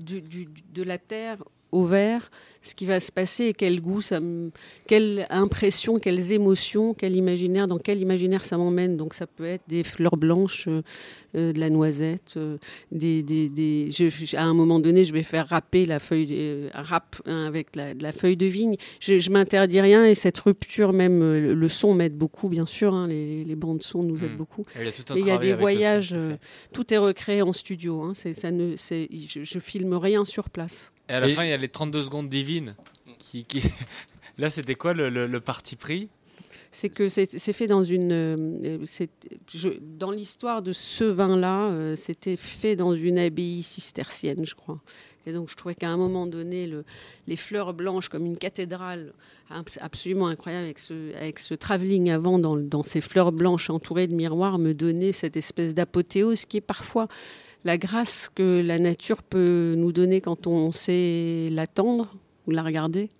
de 0.00 0.82
la 0.82 0.98
terre 0.98 1.42
au 1.72 1.84
verre 1.84 2.30
ce 2.62 2.74
qui 2.74 2.84
va 2.84 2.98
se 2.98 3.12
passer 3.12 3.44
et 3.44 3.54
quel 3.54 3.80
goût 3.80 4.00
ça 4.00 4.18
me, 4.18 4.50
quelle 4.88 5.24
impression, 5.30 6.00
quelles 6.00 6.32
émotions, 6.32 6.94
quel 6.94 7.14
imaginaire, 7.14 7.68
dans 7.68 7.78
quel 7.78 8.00
imaginaire 8.00 8.44
ça 8.44 8.58
m'emmène. 8.58 8.96
Donc 8.96 9.14
ça 9.14 9.28
peut 9.28 9.44
être 9.44 9.62
des 9.68 9.84
fleurs 9.84 10.16
blanches, 10.16 10.66
euh, 10.66 10.82
euh, 11.36 11.52
de 11.52 11.60
la 11.60 11.70
noisette, 11.70 12.34
euh, 12.36 12.56
des, 12.90 13.22
des, 13.22 13.48
des- 13.48 13.92
je- 13.92 14.36
à 14.36 14.42
un 14.42 14.52
moment 14.52 14.80
donné, 14.80 15.04
je 15.04 15.12
vais 15.12 15.22
faire 15.22 15.46
râper 15.46 15.86
la 15.86 16.00
feuille, 16.00 16.68
râpe 16.74 17.22
hein, 17.24 17.44
avec 17.46 17.76
la, 17.76 17.94
de 17.94 18.02
la 18.02 18.10
feuille 18.10 18.36
de 18.36 18.46
vigne. 18.46 18.74
Je, 18.98 19.20
je 19.20 19.30
m'interdis 19.30 19.80
rien 19.80 20.04
et 20.04 20.16
cette 20.16 20.38
rupture, 20.40 20.92
même 20.92 21.20
le, 21.20 21.54
le 21.54 21.68
son 21.68 21.94
m'aide 21.94 22.16
beaucoup, 22.18 22.48
bien 22.48 22.66
sûr. 22.66 22.94
hein, 22.94 23.06
les, 23.06 23.44
les 23.44 23.54
bandes 23.54 23.82
son 23.84 24.02
nous 24.02 24.24
aident 24.24 24.32
Hmm. 24.32 24.36
beaucoup. 24.38 24.64
Il 24.76 24.86
y 24.86 24.88
a 24.88 24.92
tout 24.92 25.02
un 25.10 25.14
Mais 25.14 25.20
il 25.20 25.26
y 25.26 25.30
a 25.30 25.34
travail 25.34 25.46
des 25.50 25.52
son, 25.54 25.60
voyages, 25.60 26.16
tout 26.72 26.92
est 26.92 26.98
recréé 26.98 27.42
en 27.42 27.52
studio. 27.52 28.02
hein, 28.02 28.12
ça 28.14 28.50
ne, 28.50 28.74
je 28.76 29.58
filme 29.60 29.94
rien 29.94 30.24
sur 30.24 30.50
place. 30.50 30.90
Et 31.08 31.12
à 31.12 31.20
la 31.20 31.28
Et- 31.28 31.32
fin, 31.32 31.44
il 31.44 31.50
y 31.50 31.52
a 31.52 31.56
les 31.56 31.68
32 31.68 32.02
secondes 32.02 32.28
divines. 32.28 32.74
Qui, 33.18 33.44
qui... 33.44 33.62
Là, 34.38 34.50
c'était 34.50 34.74
quoi 34.74 34.92
le, 34.92 35.08
le- 35.08 35.26
le 35.26 35.40
parti 35.40 35.76
pris? 35.76 36.08
C'est 36.72 36.90
que 36.90 37.08
c'est 37.08 37.52
fait 37.54 37.66
dans 37.66 37.84
une. 37.84 38.12
euh, 38.12 38.78
je- 39.54 39.68
dans 39.80 40.10
l'histoire 40.10 40.60
de 40.60 40.72
ce 40.74 41.04
vin-là, 41.04 41.70
euh, 41.70 41.96
c'était 41.96 42.36
fait 42.36 42.76
dans 42.76 42.92
une 42.94 43.18
abbaye 43.18 43.62
cistercienne, 43.62 44.44
je 44.44 44.54
crois. 44.54 44.80
Et 45.24 45.32
donc, 45.32 45.48
je 45.48 45.56
trouvais 45.56 45.74
qu'à 45.74 45.88
un 45.88 45.96
moment 45.96 46.26
donné, 46.26 46.66
le- 46.66 46.84
les 47.26 47.36
fleurs 47.36 47.72
blanches, 47.72 48.08
comme 48.10 48.26
une 48.26 48.36
cathédrale 48.36 49.14
ab- 49.48 49.68
absolument 49.80 50.26
incroyable, 50.28 50.64
avec 50.66 50.78
ce, 50.78 51.14
avec 51.16 51.38
ce 51.38 51.54
travelling 51.54 52.10
avant 52.10 52.38
dans, 52.38 52.56
dans 52.56 52.82
ces 52.82 53.00
fleurs 53.00 53.32
blanches 53.32 53.70
entourées 53.70 54.06
de 54.06 54.14
miroirs, 54.14 54.58
me 54.58 54.74
donnait 54.74 55.12
cette 55.12 55.36
espèce 55.38 55.74
d'apothéose 55.74 56.44
qui 56.44 56.58
est 56.58 56.60
parfois 56.60 57.08
la 57.66 57.78
grâce 57.78 58.30
que 58.32 58.62
la 58.64 58.78
nature 58.78 59.24
peut 59.24 59.74
nous 59.76 59.90
donner 59.90 60.20
quand 60.20 60.46
on 60.46 60.70
sait 60.70 61.48
l'attendre 61.50 62.14
ou 62.46 62.52
la 62.52 62.62
regarder. 62.62 63.10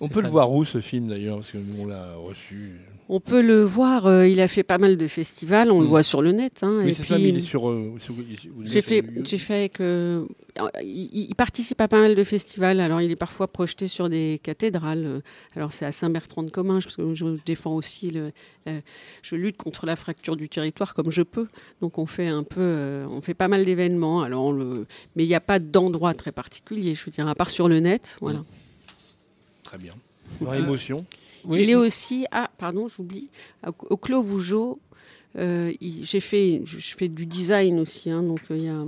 On 0.00 0.08
peut 0.08 0.20
le 0.22 0.28
voir 0.30 0.50
où 0.52 0.64
ce 0.64 0.80
film 0.80 1.08
d'ailleurs 1.08 1.36
Parce 1.36 1.50
que 1.50 1.58
nous 1.58 1.82
on 1.82 1.86
l'a 1.86 2.14
reçu. 2.16 2.72
On 3.12 3.18
peut 3.18 3.42
le 3.42 3.62
voir, 3.64 4.06
euh, 4.06 4.28
il 4.28 4.40
a 4.40 4.46
fait 4.46 4.62
pas 4.62 4.78
mal 4.78 4.96
de 4.96 5.06
festivals, 5.08 5.72
on 5.72 5.80
le 5.80 5.86
voit 5.88 6.04
sur 6.04 6.22
le 6.22 6.30
net. 6.30 6.60
hein, 6.62 6.80
Mm. 6.80 6.84
Oui, 6.84 6.94
c'est 6.94 7.02
ça, 7.02 7.18
mais 7.18 7.28
il 7.30 7.36
est 7.38 7.40
sur. 7.40 7.68
euh, 7.68 7.94
sur- 7.98 8.14
J'ai 8.62 8.82
fait, 8.82 9.04
j'ai 9.24 9.38
fait 9.38 9.54
avec, 9.54 9.80
euh, 9.80 10.24
il, 10.80 11.26
il 11.30 11.34
participe 11.34 11.80
à 11.80 11.88
pas 11.88 11.98
mal 12.00 12.14
de 12.14 12.22
festivals. 12.22 12.78
Alors, 12.78 13.00
il 13.00 13.10
est 13.10 13.16
parfois 13.16 13.48
projeté 13.48 13.88
sur 13.88 14.08
des 14.08 14.38
cathédrales. 14.44 15.22
Alors, 15.56 15.72
c'est 15.72 15.84
à 15.86 15.90
Saint-Bertrand-de-Comminges, 15.90 16.84
parce 16.84 16.94
que 16.96 17.12
je 17.14 17.26
défends 17.44 17.74
aussi 17.74 18.12
le, 18.12 18.30
je 19.22 19.34
lutte 19.34 19.56
contre 19.56 19.86
la 19.86 19.96
fracture 19.96 20.36
du 20.36 20.48
territoire 20.48 20.94
comme 20.94 21.10
je 21.10 21.22
peux. 21.22 21.48
Donc, 21.80 21.98
on 21.98 22.06
fait 22.06 22.28
un 22.28 22.44
peu, 22.44 22.60
euh, 22.60 23.06
on 23.10 23.20
fait 23.20 23.34
pas 23.34 23.48
mal 23.48 23.64
d'événements. 23.64 24.22
Alors, 24.22 24.44
on 24.44 24.52
le, 24.52 24.86
mais 25.16 25.24
il 25.24 25.28
n'y 25.28 25.34
a 25.34 25.40
pas 25.40 25.58
d'endroit 25.58 26.14
très 26.14 26.30
particulier. 26.30 26.94
Je 26.94 27.04
veux 27.04 27.10
dire, 27.10 27.26
à 27.26 27.34
part 27.34 27.50
sur 27.50 27.68
le 27.68 27.80
net, 27.80 28.16
voilà. 28.20 28.44
Très 29.70 29.78
bien. 29.78 29.94
Par 30.42 30.52
Euh, 30.54 30.58
émotion. 30.58 31.04
Il 31.48 31.70
est 31.70 31.74
aussi, 31.76 32.26
ah, 32.32 32.50
pardon, 32.58 32.88
j'oublie, 32.88 33.28
au, 33.88 33.96
Clos 33.96 34.20
Vougeot. 34.20 34.80
euh, 35.38 35.72
j'ai 35.80 36.18
fait, 36.18 36.60
je, 36.64 36.78
fais 36.96 37.06
du 37.08 37.24
design 37.24 37.78
aussi, 37.78 38.10
hein, 38.10 38.20
donc 38.24 38.40
euh, 38.50 38.56
il 38.56 38.64
y 38.64 38.68
a, 38.68 38.84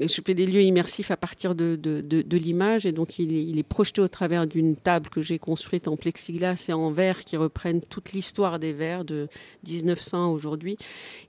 et 0.00 0.06
je 0.06 0.20
fais 0.24 0.32
des 0.34 0.46
lieux 0.46 0.62
immersifs 0.62 1.10
à 1.10 1.16
partir 1.16 1.56
de, 1.56 1.74
de, 1.74 2.00
de- 2.02 2.22
de 2.22 2.36
l'image, 2.38 2.86
et 2.86 2.92
donc 2.92 3.18
il 3.18 3.32
est, 3.34 3.44
il 3.44 3.58
est 3.58 3.64
projeté 3.64 4.00
au 4.00 4.06
travers 4.06 4.46
d'une 4.46 4.76
table 4.76 5.10
que 5.10 5.22
j'ai 5.22 5.40
construite 5.40 5.88
en 5.88 5.96
plexiglas 5.96 6.66
et 6.68 6.72
en 6.72 6.92
verre 6.92 7.24
qui 7.24 7.36
reprennent 7.36 7.80
toute 7.80 8.12
l'histoire 8.12 8.60
des 8.60 8.72
verres 8.72 9.04
de 9.04 9.26
1900 9.68 10.24
à 10.24 10.28
aujourd'hui, 10.28 10.76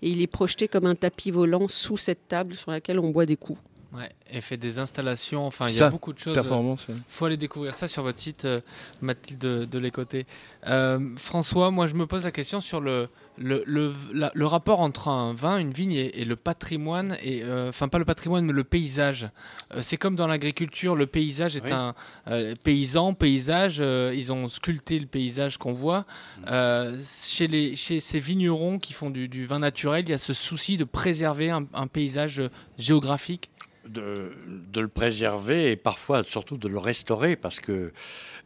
et 0.03 0.09
il 0.11 0.21
est 0.21 0.27
projeté 0.27 0.67
comme 0.67 0.85
un 0.85 0.93
tapis 0.95 1.31
volant 1.31 1.67
sous 1.67 1.97
cette 1.97 2.27
table 2.27 2.53
sur 2.53 2.69
laquelle 2.69 2.99
on 2.99 3.09
boit 3.09 3.25
des 3.25 3.37
coups. 3.37 3.59
Ouais, 3.93 4.09
et 4.31 4.39
fait 4.39 4.55
des 4.57 4.79
installations. 4.79 5.45
Enfin, 5.45 5.67
il 5.67 5.75
y 5.75 5.81
a 5.81 5.89
beaucoup 5.89 6.13
de 6.13 6.19
choses. 6.19 6.33
performance, 6.33 6.79
Il 6.87 6.95
ouais. 6.95 7.01
faut 7.09 7.25
aller 7.25 7.35
découvrir 7.37 7.75
ça 7.75 7.87
sur 7.87 8.03
votre 8.03 8.19
site, 8.19 8.45
euh, 8.45 8.61
Mathilde 9.01 9.39
de 9.41 9.79
l'écoté. 9.79 10.25
Euh, 10.67 10.99
François, 11.17 11.71
moi, 11.71 11.87
je 11.87 11.95
me 11.95 12.05
pose 12.05 12.23
la 12.23 12.31
question 12.31 12.61
sur 12.61 12.79
le, 12.79 13.09
le, 13.37 13.63
le, 13.65 13.93
la- 14.13 14.31
le 14.33 14.45
rapport 14.45 14.79
entre 14.79 15.09
un 15.09 15.33
vin, 15.33 15.57
une 15.57 15.71
vigne 15.71 15.91
et, 15.91 16.21
et 16.21 16.23
le 16.25 16.35
patrimoine. 16.37 17.17
Et, 17.21 17.43
euh, 17.43 17.67
enfin, 17.69 17.89
pas 17.89 17.97
le 17.97 18.05
patrimoine, 18.05 18.45
mais 18.45 18.53
le 18.53 18.63
paysage. 18.63 19.27
Euh, 19.73 19.81
c'est 19.81 19.97
comme 19.97 20.15
dans 20.15 20.27
l'agriculture, 20.27 20.95
le 20.95 21.07
paysage 21.07 21.57
est 21.57 21.63
Oui. 21.65 21.71
un 21.73 21.93
euh, 22.27 22.53
paysan, 22.63 23.13
paysage. 23.13 23.79
euh, 23.81 24.13
ils 24.15 24.31
ont 24.31 24.47
sculpté 24.47 24.99
le 24.99 25.07
paysage 25.07 25.57
qu'on 25.57 25.73
voit. 25.73 26.05
Euh, 26.47 26.97
chez, 27.01 27.47
les, 27.47 27.75
chez 27.75 27.99
ces 27.99 28.19
vignerons 28.19 28.79
qui 28.79 28.93
font 28.93 29.09
du, 29.09 29.27
du 29.27 29.45
vin 29.45 29.59
naturel, 29.59 30.05
il 30.07 30.11
y 30.11 30.13
a 30.13 30.17
ce 30.17 30.33
souci 30.33 30.77
de 30.77 30.85
préserver 30.85 31.49
un, 31.49 31.65
un 31.73 31.87
paysage 31.87 32.39
euh, 32.39 32.49
géographique. 32.81 33.49
de, 33.85 34.31
le 34.75 34.87
préserver 34.87 35.71
et 35.71 35.75
parfois 35.75 36.23
surtout 36.23 36.57
de 36.57 36.67
le 36.67 36.77
restaurer 36.77 37.35
parce 37.35 37.59
que 37.59 37.91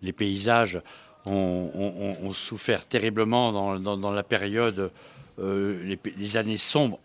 les 0.02 0.14
paysages 0.14 0.82
ont, 1.26 2.32
souffert 2.34 2.86
terriblement 2.86 3.52
dans, 3.80 4.12
la 4.12 4.24
période, 4.24 4.92
euh, 5.40 5.96
les, 6.18 6.38
années 6.38 6.58
sombres 6.58 7.00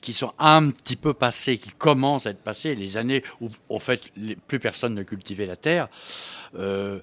qui 0.00 0.12
sont 0.12 0.32
un 0.38 0.70
petit 0.70 0.96
peu 0.96 1.14
passées, 1.14 1.58
qui 1.58 1.70
commencent 1.70 2.26
à 2.26 2.30
être 2.30 2.42
passées, 2.42 2.74
les 2.74 2.96
années 2.96 3.22
où 3.40 3.48
en 3.68 3.78
fait 3.78 4.10
plus 4.48 4.58
personne 4.58 4.94
ne 4.94 5.02
cultivait 5.02 5.46
la 5.46 5.56
terre. 5.56 5.88
Euh, 6.56 7.00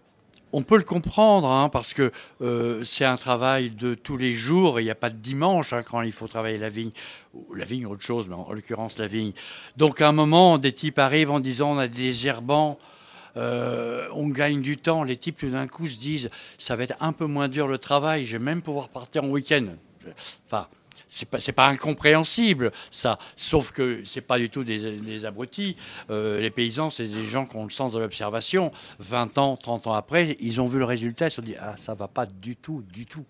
on 0.51 0.63
peut 0.63 0.77
le 0.77 0.83
comprendre, 0.83 1.47
hein, 1.47 1.69
parce 1.69 1.93
que 1.93 2.11
euh, 2.41 2.83
c'est 2.83 3.05
un 3.05 3.17
travail 3.17 3.69
de 3.69 3.93
tous 3.95 4.17
les 4.17 4.33
jours, 4.33 4.79
il 4.79 4.83
n'y 4.83 4.89
a 4.89 4.95
pas 4.95 5.09
de 5.09 5.17
dimanche 5.17 5.73
hein, 5.73 5.83
quand 5.83 6.01
il 6.01 6.11
faut 6.11 6.27
travailler 6.27 6.57
la 6.57 6.69
vigne. 6.69 6.91
La 7.53 7.65
vigne, 7.65 7.85
autre 7.85 8.03
chose, 8.03 8.27
mais 8.27 8.35
en 8.35 8.51
l'occurrence 8.51 8.97
la 8.97 9.07
vigne. 9.07 9.33
Donc 9.77 10.01
à 10.01 10.09
un 10.09 10.11
moment, 10.11 10.57
des 10.57 10.73
types 10.73 10.97
arrivent 10.97 11.31
en 11.31 11.39
disant 11.39 11.75
on 11.75 11.77
a 11.77 11.87
des 11.87 12.27
herbants, 12.27 12.79
euh, 13.37 14.07
on 14.13 14.27
gagne 14.27 14.61
du 14.61 14.77
temps. 14.77 15.03
Les 15.03 15.17
types 15.17 15.37
tout 15.37 15.49
d'un 15.49 15.67
coup 15.67 15.87
se 15.87 15.99
disent 15.99 16.29
ça 16.57 16.75
va 16.75 16.83
être 16.83 16.95
un 16.99 17.13
peu 17.13 17.25
moins 17.25 17.47
dur 17.47 17.67
le 17.67 17.77
travail, 17.77 18.25
je 18.25 18.37
vais 18.37 18.43
même 18.43 18.61
pouvoir 18.61 18.89
partir 18.89 19.23
en 19.23 19.27
week-end. 19.27 19.67
C'est 21.09 21.25
pas 21.27 21.39
pas 21.55 21.67
incompréhensible 21.67 22.71
ça. 22.91 23.17
Sauf 23.35 23.71
que 23.71 24.01
c'est 24.05 24.21
pas 24.21 24.37
du 24.37 24.49
tout 24.49 24.63
des, 24.63 24.97
des 24.97 25.25
abrutis. 25.25 25.75
Euh, 26.09 26.39
les 26.39 26.51
paysans 26.51 26.89
c'est 26.89 27.07
des 27.07 27.25
gens 27.25 27.45
qui 27.45 27.55
ont 27.57 27.63
le 27.65 27.69
sens 27.71 27.91
de 27.91 27.99
l'observation. 27.99 28.71
20 28.99 29.37
ans 29.37 29.57
30 29.57 29.87
ans 29.87 29.93
après 29.93 30.37
ils 30.39 30.61
ont 30.61 30.67
vu 30.67 30.77
le 30.79 30.85
résultat 30.85 31.27
ils 31.27 31.31
se 31.31 31.35
sont 31.37 31.41
dit 31.41 31.55
ah 31.59 31.75
ça 31.77 31.95
va 31.95 32.07
pas 32.07 32.25
du 32.25 32.55
tout 32.55 32.83
du 32.93 33.05
tout. 33.05 33.25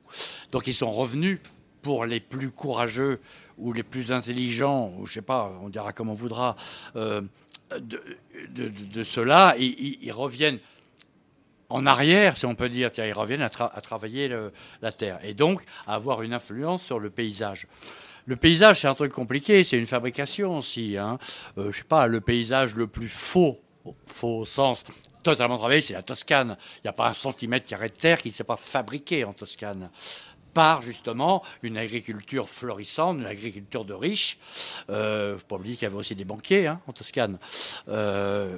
Donc 0.51 0.67
ils 0.67 0.73
sont 0.73 0.91
revenus 0.91 1.39
pour 1.81 2.05
les 2.05 2.19
plus 2.19 2.51
courageux 2.51 3.19
ou 3.57 3.71
les 3.73 3.83
plus 3.83 4.11
intelligents 4.11 4.93
ou 4.97 5.05
je 5.05 5.13
sais 5.13 5.21
pas 5.21 5.51
on 5.63 5.69
dira 5.69 5.93
comme 5.93 6.09
on 6.09 6.13
voudra 6.13 6.57
euh, 6.97 7.21
de, 7.79 8.01
de, 8.49 8.67
de- 8.69 9.03
cela 9.03 9.55
ils, 9.57 9.97
ils 10.01 10.11
reviennent 10.11 10.59
en 11.69 11.85
arrière, 11.85 12.37
si 12.37 12.45
on 12.45 12.55
peut 12.55 12.69
dire, 12.69 12.91
ils 12.97 13.13
reviennent 13.13 13.41
à, 13.41 13.47
tra- 13.47 13.71
à 13.73 13.81
travailler 13.81 14.27
le- 14.27 14.51
la 14.81 14.91
terre 14.91 15.19
et 15.23 15.33
donc 15.33 15.63
à 15.87 15.95
avoir 15.95 16.21
une 16.23 16.33
influence 16.33 16.83
sur 16.83 16.99
le 16.99 17.09
paysage. 17.09 17.67
Le 18.25 18.35
paysage, 18.35 18.81
c'est 18.81 18.87
un 18.87 18.95
truc 18.95 19.11
compliqué, 19.11 19.63
c'est 19.63 19.77
une 19.77 19.87
fabrication 19.87 20.57
aussi. 20.57 20.97
Hein. 20.97 21.17
Euh, 21.57 21.71
je 21.71 21.77
sais 21.79 21.83
pas, 21.83 22.07
le 22.07 22.21
paysage 22.21 22.75
le 22.75 22.87
plus 22.87 23.09
faux, 23.09 23.59
faux 24.05 24.39
au 24.39 24.45
sens 24.45 24.83
totalement 25.23 25.57
travaillé, 25.57 25.81
c'est 25.81 25.93
la 25.93 26.01
Toscane. 26.03 26.57
Il 26.77 26.81
n'y 26.85 26.89
a 26.89 26.93
pas 26.93 27.07
un 27.07 27.13
centimètre 27.13 27.65
carré 27.65 27.89
de 27.89 27.95
terre 27.95 28.19
qui 28.19 28.29
ne 28.29 28.33
s'est 28.33 28.43
pas 28.43 28.55
fabriqué 28.55 29.23
en 29.25 29.33
Toscane 29.33 29.89
par 30.53 30.81
justement 30.81 31.43
une 31.61 31.77
agriculture 31.77 32.49
florissante, 32.49 33.17
une 33.19 33.25
agriculture 33.25 33.85
de 33.85 33.93
riches. 33.93 34.37
Euh, 34.89 35.37
faut 35.37 35.45
pas 35.45 35.55
oublier 35.57 35.75
qu'il 35.75 35.83
y 35.83 35.85
avait 35.87 35.95
aussi 35.95 36.15
des 36.15 36.25
banquiers 36.25 36.67
hein, 36.67 36.79
en 36.87 36.93
Toscane. 36.93 37.37
Euh, 37.87 38.57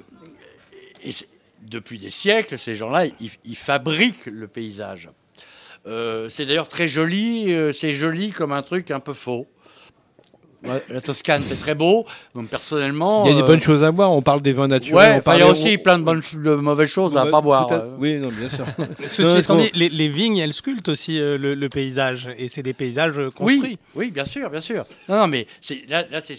depuis 1.62 2.00
des 2.00 2.10
siècles, 2.10 2.58
ces 2.58 2.76
gens-là, 2.76 3.06
ils, 3.44 3.56
fabriquent 3.56 4.26
le 4.26 4.48
paysage. 4.48 5.10
Euh, 5.88 6.30
c'est 6.30 6.46
d'ailleurs 6.46 6.70
très 6.70 6.88
joli, 6.88 7.54
euh, 7.54 7.72
c'est 7.72 7.94
joli 7.94 8.30
comme 8.30 8.52
un 8.52 8.62
truc 8.62 8.92
un 8.92 9.00
peu 9.00 9.14
faux. 9.14 9.48
Ouais, 10.64 10.84
la 10.90 11.02
Toscane, 11.02 11.42
c'est 11.42 11.60
très 11.60 11.74
beau. 11.76 12.06
Donc 12.36 12.48
personnellement, 12.50 13.26
Il 13.26 13.32
y 13.32 13.34
a 13.34 13.36
des 13.38 13.42
euh, 13.42 13.46
bonnes 13.48 13.60
choses 13.60 13.84
à 13.84 13.92
boire. 13.92 14.12
On 14.12 14.22
parle 14.22 14.42
des 14.42 14.54
vins 14.54 14.68
naturels. 14.68 15.22
Ouais, 15.26 15.36
il 15.36 15.40
y 15.40 15.42
a 15.42 15.48
aussi 15.50 15.78
plein 15.80 15.98
de 15.98 16.04
bonnes, 16.04 16.22
ch- 16.22 16.42
de 16.42 16.54
mauvaises 16.56 16.90
choses 16.90 17.18
à 17.18 17.26
Bah, 17.26 17.32
pas 17.32 17.42
boire. 17.42 17.68
peut-être- 17.68 17.84
euh. 17.84 17.96
Oui, 17.98 18.18
non, 18.18 18.28
bien 18.30 18.50
sûr. 18.50 18.66
Ceci 19.08 19.22
Non, 19.24 19.38
étant 19.38 19.56
dit, 19.58 19.72
les, 19.74 19.90
les 19.90 20.08
vignes, 20.10 20.38
elles 20.38 20.54
sculptent 20.54 20.90
aussi 20.90 21.20
euh, 21.20 21.38
le, 21.38 21.56
le 21.56 21.70
paysage, 21.70 22.30
et 22.38 22.48
c'est 22.48 22.62
des 22.64 22.74
paysages 22.74 23.16
construits. 23.36 23.60
Oui, 23.62 23.78
oui, 23.96 24.12
bien 24.12 24.26
sûr, 24.26 24.50
bien 24.52 24.62
sûr. 24.62 24.86
Non, 25.10 25.18
non, 25.18 25.28
mais 25.28 25.48
là, 25.88 26.06
là 26.12 26.22
c'est 26.22 26.38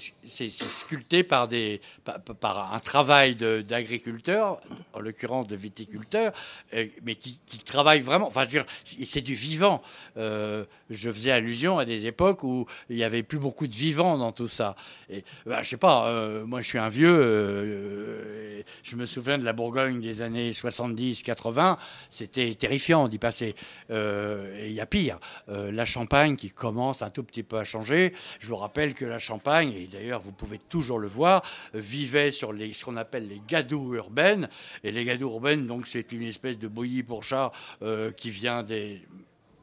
sculpté 0.50 1.22
par, 1.24 1.48
des, 1.48 1.80
par, 2.04 2.20
par 2.20 2.72
un 2.74 2.78
travail 2.78 3.34
de- 3.34 3.60
d'agriculteur, 3.62 4.60
en 4.92 5.00
l'occurrence 5.00 5.46
de 5.48 5.56
viticulteur, 5.56 6.32
euh, 6.74 6.86
mais 7.04 7.16
qui, 7.16 7.38
qui 7.46 7.58
travaille 7.58 8.00
vraiment. 8.00 8.28
Enfin, 8.28 8.42
je 8.42 8.46
veux 8.46 8.52
dire, 8.52 8.66
c'est 8.84 9.04
c'est 9.04 9.20
du 9.20 9.34
vivant. 9.34 9.82
Euh, 10.16 10.64
je 10.90 11.10
faisais 11.10 11.30
allusion 11.30 11.78
à 11.78 11.84
des 11.84 12.06
époques 12.06 12.44
où 12.44 12.66
il 12.88 12.96
n'y 12.96 13.04
avait 13.04 13.22
plus 13.22 13.38
beaucoup 13.38 13.66
de 13.66 13.74
vivants 13.74 14.11
dans 14.18 14.32
tout 14.32 14.48
ça. 14.48 14.76
Et 15.10 15.24
bah, 15.46 15.62
je 15.62 15.68
sais 15.68 15.76
pas, 15.76 16.08
euh, 16.08 16.44
moi 16.44 16.60
je 16.60 16.68
suis 16.68 16.78
un 16.78 16.88
vieux, 16.88 17.18
euh, 17.20 18.60
et 18.60 18.64
je 18.82 18.96
me 18.96 19.06
souviens 19.06 19.38
de 19.38 19.44
la 19.44 19.52
Bourgogne 19.52 20.00
des 20.00 20.22
années 20.22 20.52
70-80, 20.52 21.76
c'était 22.10 22.54
terrifiant 22.54 23.08
d'y 23.08 23.18
passer. 23.18 23.54
Euh, 23.90 24.56
et 24.58 24.68
il 24.68 24.74
y 24.74 24.80
a 24.80 24.86
pire, 24.86 25.18
Euh, 25.48 25.72
la 25.72 25.84
Champagne 25.84 26.36
qui 26.36 26.50
commence 26.50 27.02
un 27.02 27.10
tout 27.10 27.24
petit 27.24 27.42
peu 27.42 27.58
à 27.58 27.64
changer. 27.64 28.12
Je 28.40 28.46
vous 28.48 28.56
rappelle 28.56 28.94
que 28.94 29.04
la 29.04 29.18
Champagne, 29.18 29.72
et 29.72 29.86
d'ailleurs 29.86 30.20
vous 30.20 30.32
pouvez 30.32 30.58
toujours 30.58 30.98
le 30.98 31.08
voir, 31.08 31.42
euh, 31.74 31.80
vivait 31.80 32.30
sur 32.30 32.52
les, 32.52 32.72
ce 32.72 32.84
qu'on 32.84 32.96
appelle 32.96 33.28
les 33.28 33.40
gadous 33.46 33.94
urbaines. 33.94 34.48
Et 34.84 34.92
les 34.92 35.04
gadous 35.04 35.28
urbaines, 35.30 35.66
donc 35.66 35.86
c'est 35.86 36.12
une 36.12 36.22
espèce 36.22 36.58
de 36.58 36.68
bouillie 36.68 37.02
pour 37.02 37.22
chat 37.24 37.52
euh, 37.82 38.12
qui 38.12 38.30
vient 38.30 38.62
des 38.62 39.02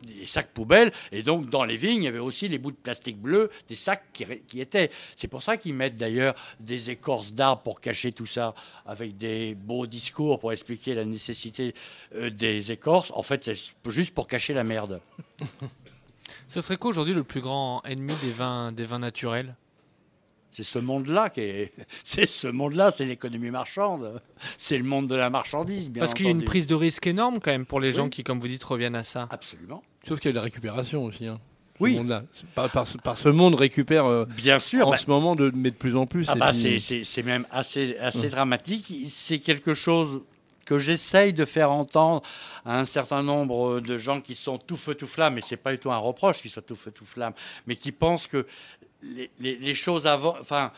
des 0.04 0.26
sacs 0.26 0.52
poubelles. 0.54 0.92
Et 1.12 1.24
donc, 1.24 1.50
dans 1.50 1.64
les 1.64 1.76
vignes, 1.76 2.04
il 2.04 2.06
y 2.06 2.08
avait 2.08 2.20
aussi 2.20 2.48
les 2.48 2.58
bouts 2.58 2.72
de 2.72 2.78
plastique 2.78 3.18
bleu, 3.18 3.50
des 3.68 3.76
sacs 3.76 4.04
qui, 4.14 4.26
qui 4.48 4.62
étaient. 4.62 4.92
C'est 5.16 5.28
pour 5.28 5.44
ça 5.44 5.58
qu'ils 5.58 5.74
mettent 5.74 5.98
d'ailleurs 5.98 6.36
des 6.60 6.90
écorces 6.90 7.34
d'arbres 7.34 7.62
pour 7.64 7.82
cacher 7.82 8.12
tout 8.12 8.26
ça, 8.26 8.54
avec 8.86 9.18
des 9.18 9.56
beaux 9.56 9.88
discours 9.88 10.40
pour 10.40 10.52
expliquer 10.52 10.94
la 10.94 11.06
nécessité 11.06 11.74
euh, 12.16 12.30
des 12.30 12.72
écorces. 12.72 13.12
En 13.16 13.24
fait, 13.24 13.44
c'est 13.44 13.58
juste 13.92 14.14
pour 14.14 14.28
cacher 14.28 14.54
la 14.54 14.64
merde. 14.64 15.02
Ce 16.48 16.62
serait 16.62 16.78
quoi 16.78 16.90
aujourd'hui 16.90 17.14
le 17.14 17.24
plus 17.24 17.42
grand 17.42 17.82
ennemi 17.84 18.14
des 18.22 18.32
vins, 18.32 18.72
des 18.72 18.86
vins 18.86 19.00
naturels? 19.00 19.56
C'est 20.52 20.64
ce 20.64 20.80
monde-là 20.80 21.30
qui 21.30 21.42
est. 21.42 21.74
C'est 22.04 22.28
ce 22.30 22.48
monde-là, 22.48 22.92
c'est 22.92 23.06
l'économie 23.06 23.52
marchande. 23.52 24.22
C'est 24.58 24.78
le 24.78 24.84
monde 24.84 25.08
de 25.08 25.16
la 25.16 25.30
marchandise, 25.30 25.90
bien 25.92 26.02
Parce 26.02 26.14
qu'il 26.14 26.26
y 26.26 26.30
a 26.30 26.32
une 26.32 26.44
prise 26.44 26.66
de 26.68 26.76
risque 26.76 27.06
énorme 27.08 27.40
quand 27.40 27.52
même 27.52 27.66
pour 27.66 27.80
les 27.80 27.92
gens 27.92 28.10
qui, 28.10 28.24
comme 28.24 28.40
vous 28.40 28.48
dites, 28.48 28.64
reviennent 28.64 28.96
à 28.96 29.04
ça. 29.04 29.28
Absolument. 29.32 29.84
Sauf 30.08 30.20
qu'il 30.20 30.30
y 30.30 30.32
a 30.32 30.34
de 30.34 30.38
la 30.38 30.44
récupération 30.44 31.04
aussi. 31.06 31.28
hein. 31.28 31.40
Oui. 31.80 31.98
Par, 32.56 32.70
par 32.72 32.88
ce- 32.88 32.98
par 32.98 33.18
ce 33.18 33.30
monde 33.30 33.56
récupère 33.56 34.06
euh, 34.06 34.26
Bien 34.26 34.60
sûr. 34.60 34.88
en 34.88 34.92
bah- 34.92 34.98
ce 34.98 35.10
moment, 35.10 35.36
de, 35.38 35.50
mais 35.56 35.72
de 35.72 35.76
plus 35.78 35.96
en 35.96 36.06
plus. 36.08 36.26
Ah 36.28 36.36
bah 36.36 36.50
puis- 36.50 36.60
c'est- 36.60 36.80
c'est 36.80 37.04
c'est 37.06 37.24
même 37.24 37.46
assez, 37.52 37.96
assez 38.00 38.20
Ouais. 38.24 38.30
dramatique. 38.30 38.92
C'est 39.10 39.40
quelque 39.40 39.74
chose 39.74 40.22
que 40.70 40.78
j'essaye 40.78 41.34
de 41.34 41.46
faire 41.46 41.72
entendre 41.72 42.22
à 42.64 42.80
un 42.80 42.86
certain 42.86 43.24
nombre 43.24 43.80
de 43.80 43.98
gens 43.98 44.22
qui 44.22 44.36
sont 44.36 44.60
tout 44.60 44.78
feu 44.78 44.94
tout 44.94 45.08
flamme, 45.08 45.40
et 45.40 45.42
c'est 45.42 45.58
pas 45.58 45.72
du 45.72 45.80
tout 45.80 45.92
un 45.92 45.98
reproche 45.98 46.44
qu'ils 46.44 46.52
soient 46.52 46.62
tout 46.62 46.76
feu 46.76 46.92
tout 46.92 47.06
flamme, 47.06 47.34
mais 47.66 47.76
qui 47.76 47.92
pensent 47.92 48.28
que 48.28 48.46
les, 49.40 49.74
choses 49.74 50.06
avancent. 50.06 50.38
Enfin, 50.40 50.72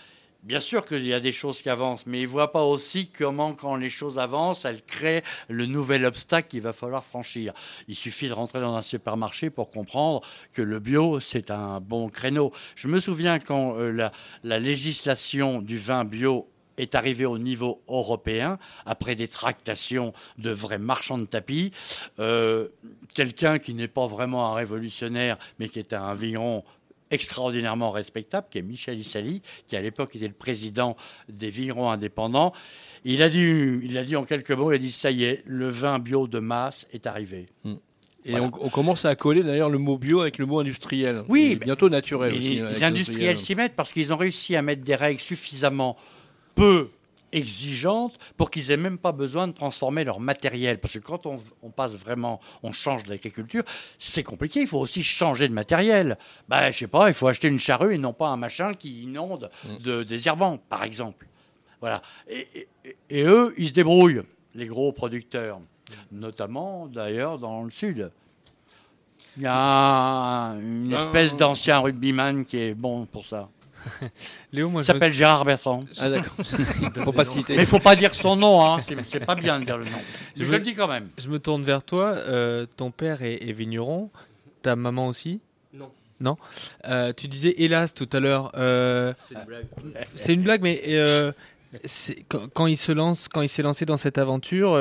bien 0.43 0.61
sûr 0.61 0.85
qu'il 0.85 1.05
y 1.05 1.13
a 1.13 1.19
des 1.19 1.33
choses 1.33 1.61
qui 1.61 1.69
avancent, 1.69 2.05
mais 2.05 2.21
ils 2.21 2.27
voient 2.27 2.53
pas 2.53 2.63
aussi 2.63 3.09
comment, 3.09 3.53
quand 3.53 3.75
les 3.75 3.89
choses 3.89 4.17
avancent, 4.17 4.63
elles 4.63 4.81
créent 4.81 5.23
le 5.49 5.65
nouvel 5.65 6.05
obstacle 6.05 6.47
qu'il 6.47 6.61
va 6.61 6.71
falloir 6.71 7.03
franchir. 7.03 7.53
Il 7.89 7.95
suffit 7.95 8.29
de 8.29 8.33
rentrer 8.33 8.61
dans 8.61 8.75
un 8.77 8.81
supermarché 8.81 9.49
pour 9.49 9.71
comprendre 9.71 10.21
que 10.53 10.61
le 10.61 10.79
bio, 10.79 11.19
c'est 11.19 11.51
un 11.51 11.81
bon 11.81 12.07
créneau. 12.07 12.53
Je 12.75 12.87
me 12.87 13.01
souviens 13.01 13.39
quand 13.39 13.75
euh, 13.75 13.91
la, 13.91 14.13
la 14.45 14.57
législation 14.57 15.61
du 15.61 15.77
vin 15.77 16.05
bio 16.05 16.47
est 16.81 16.95
arrivée 16.95 17.25
au 17.25 17.37
niveau 17.37 17.81
européen, 17.87 18.57
après 18.85 19.15
des 19.15 19.27
tractations 19.27 20.13
de 20.37 20.51
vrais 20.51 20.79
marchands 20.79 21.17
de 21.17 21.25
tapis, 21.25 21.71
euh, 22.19 22.67
quelqu'un 23.13 23.59
qui 23.59 23.73
n'est 23.73 23.87
pas 23.87 24.07
vraiment 24.07 24.51
un 24.51 24.55
révolutionnaire, 24.55 25.37
mais 25.59 25.69
qui 25.69 25.79
est 25.79 25.93
un 25.93 26.13
vigneron 26.13 26.63
extraordinairement 27.11 27.91
respectable, 27.91 28.47
qui 28.49 28.57
est 28.57 28.61
Michel 28.61 28.97
Issali, 28.97 29.41
qui 29.67 29.75
à 29.75 29.81
l'époque 29.81 30.15
était 30.15 30.27
le 30.27 30.33
président 30.33 30.95
des 31.29 31.49
vignerons 31.49 31.89
indépendants. 31.91 32.53
Il 33.03 33.21
a, 33.21 33.29
dit, 33.29 33.39
il 33.83 33.97
a 33.97 34.03
dit 34.03 34.15
en 34.15 34.23
quelques 34.23 34.51
mots, 34.51 34.71
il 34.71 34.75
a 34.75 34.77
dit, 34.77 34.91
ça 34.91 35.11
y 35.11 35.23
est, 35.25 35.43
le 35.45 35.69
vin 35.69 35.99
bio 35.99 36.27
de 36.27 36.39
masse 36.39 36.87
est 36.93 37.07
arrivé. 37.07 37.47
Et 38.23 38.31
Voilà. 38.31 38.45
on, 38.45 38.51
on 38.65 38.69
commence 38.69 39.03
à 39.05 39.15
coller 39.15 39.43
d'ailleurs 39.43 39.69
le 39.69 39.79
mot 39.79 39.97
bio 39.97 40.21
avec 40.21 40.37
le 40.37 40.45
mot 40.45 40.59
industriel. 40.59 41.23
Oui, 41.27 41.53
Et 41.53 41.55
bientôt 41.57 41.89
naturel 41.89 42.35
Et 42.35 42.37
aussi. 42.37 42.61
les 42.61 42.83
industriels 42.83 43.37
s'y 43.39 43.55
mettent 43.55 43.75
parce 43.75 43.91
qu'ils 43.91 44.13
ont 44.13 44.17
réussi 44.17 44.55
à 44.55 44.61
mettre 44.61 44.83
des 44.83 44.95
règles 44.95 45.19
suffisamment 45.19 45.97
peu 46.55 46.89
exigeantes 47.33 48.17
pour 48.35 48.51
qu'ils 48.51 48.71
aient 48.71 48.77
même 48.77 48.97
pas 48.97 49.13
besoin 49.13 49.47
de 49.47 49.53
transformer 49.53 50.03
leur 50.03 50.19
matériel. 50.19 50.79
Parce 50.79 50.95
que 50.95 50.99
quand 50.99 51.25
on, 51.25 51.39
on 51.63 51.69
passe 51.69 51.95
vraiment, 51.95 52.41
on 52.61 52.73
change 52.73 53.03
d'agriculture, 53.03 53.63
c'est 53.99 54.23
compliqué. 54.23 54.61
Il 54.61 54.67
faut 54.67 54.79
aussi 54.79 55.01
changer 55.01 55.47
de 55.47 55.53
matériel. 55.53 56.17
Bah, 56.49 56.69
je 56.71 56.77
sais 56.79 56.87
pas, 56.87 57.07
il 57.07 57.13
faut 57.13 57.27
acheter 57.27 57.47
une 57.47 57.59
charrue 57.59 57.95
et 57.95 57.97
non 57.97 58.11
pas 58.13 58.27
un 58.27 58.37
machin 58.37 58.73
qui 58.73 59.03
inonde 59.03 59.49
de 59.79 60.03
désherbant, 60.03 60.57
par 60.57 60.83
exemple. 60.83 61.25
Voilà. 61.79 62.01
Et, 62.29 62.67
et- 63.09 63.23
eux, 63.23 63.53
ils 63.57 63.69
se 63.69 63.73
débrouillent, 63.73 64.21
les 64.53 64.65
gros 64.67 64.91
producteurs, 64.91 65.59
notamment 66.11 66.87
d'ailleurs 66.87 67.39
dans 67.39 67.63
le 67.63 67.71
sud. 67.71 68.11
Il 69.37 69.43
y 69.43 69.47
a 69.47 69.55
un- 69.55 70.59
une 70.59 70.89
Ben, 70.89 70.97
espèce 70.97 71.37
d'ancien 71.37 71.79
rugbyman 71.79 72.43
qui 72.43 72.57
est 72.57 72.73
bon 72.73 73.05
pour 73.05 73.25
ça. 73.25 73.47
Léo, 74.53 74.69
moi, 74.69 74.81
Il 74.81 74.83
je 74.83 74.87
s'appelle 74.87 75.09
me- 75.09 75.15
Gérard 75.15 75.45
Bertrand. 75.45 75.85
Ah, 75.99 76.09
d'accord. 76.09 76.33
Faut 77.03 77.11
pas 77.11 77.25
citer. 77.25 77.55
Mais 77.55 77.63
il 77.63 77.67
faut 77.67 77.79
pas 77.79 77.95
dire 77.95 78.13
son 78.15 78.35
nom, 78.35 78.61
hein. 78.63 78.77
c'est 79.05 79.25
pas 79.25 79.35
bien 79.35 79.59
de 79.59 79.65
dire 79.65 79.77
le 79.77 79.85
nom. 79.85 79.97
Je, 80.35 80.43
me- 80.45 80.51
le 80.51 80.59
dis 80.59 80.73
quand 80.73 80.87
même. 80.87 81.09
Je 81.17 81.29
me 81.29 81.39
tourne 81.39 81.63
vers 81.63 81.83
toi. 81.83 82.11
euh, 82.13 82.65
ton 82.77 82.91
père 82.91 83.21
est, 83.21 83.47
est 83.47 83.53
vigneron. 83.53 84.09
Ta 84.61 84.75
maman 84.75 85.07
aussi? 85.07 85.39
Non. 85.73 85.91
Non? 86.19 86.37
Euh, 86.85 87.13
tu 87.15 87.27
disais 87.27 87.55
hélas 87.57 87.93
tout 87.93 88.09
à 88.13 88.19
l'heure. 88.19 88.51
euh, 88.55 89.13
C'est 89.27 89.33
une 89.35 89.45
blague. 89.45 89.65
C'est 90.15 90.33
une 90.33 90.43
blague, 90.43 90.61
mais 90.61 90.81
euh, 90.87 91.31
quand, 92.29 92.47
quand 92.53 92.67
il 92.67 92.77
se 92.77 92.91
lance, 92.91 93.27
quand 93.27 93.41
il 93.41 93.49
s'est 93.49 93.63
lancé 93.63 93.85
dans 93.85 93.97
cette 93.97 94.17
aventure, 94.19 94.77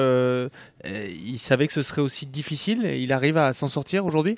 il 0.84 1.38
savait 1.38 1.66
que 1.66 1.72
ce 1.72 1.82
serait 1.82 2.02
aussi 2.02 2.26
difficile. 2.26 2.84
et 2.84 2.98
Il 3.00 3.12
arrive 3.12 3.38
à 3.38 3.52
s'en 3.52 3.68
sortir 3.68 4.04
aujourd'hui? 4.04 4.36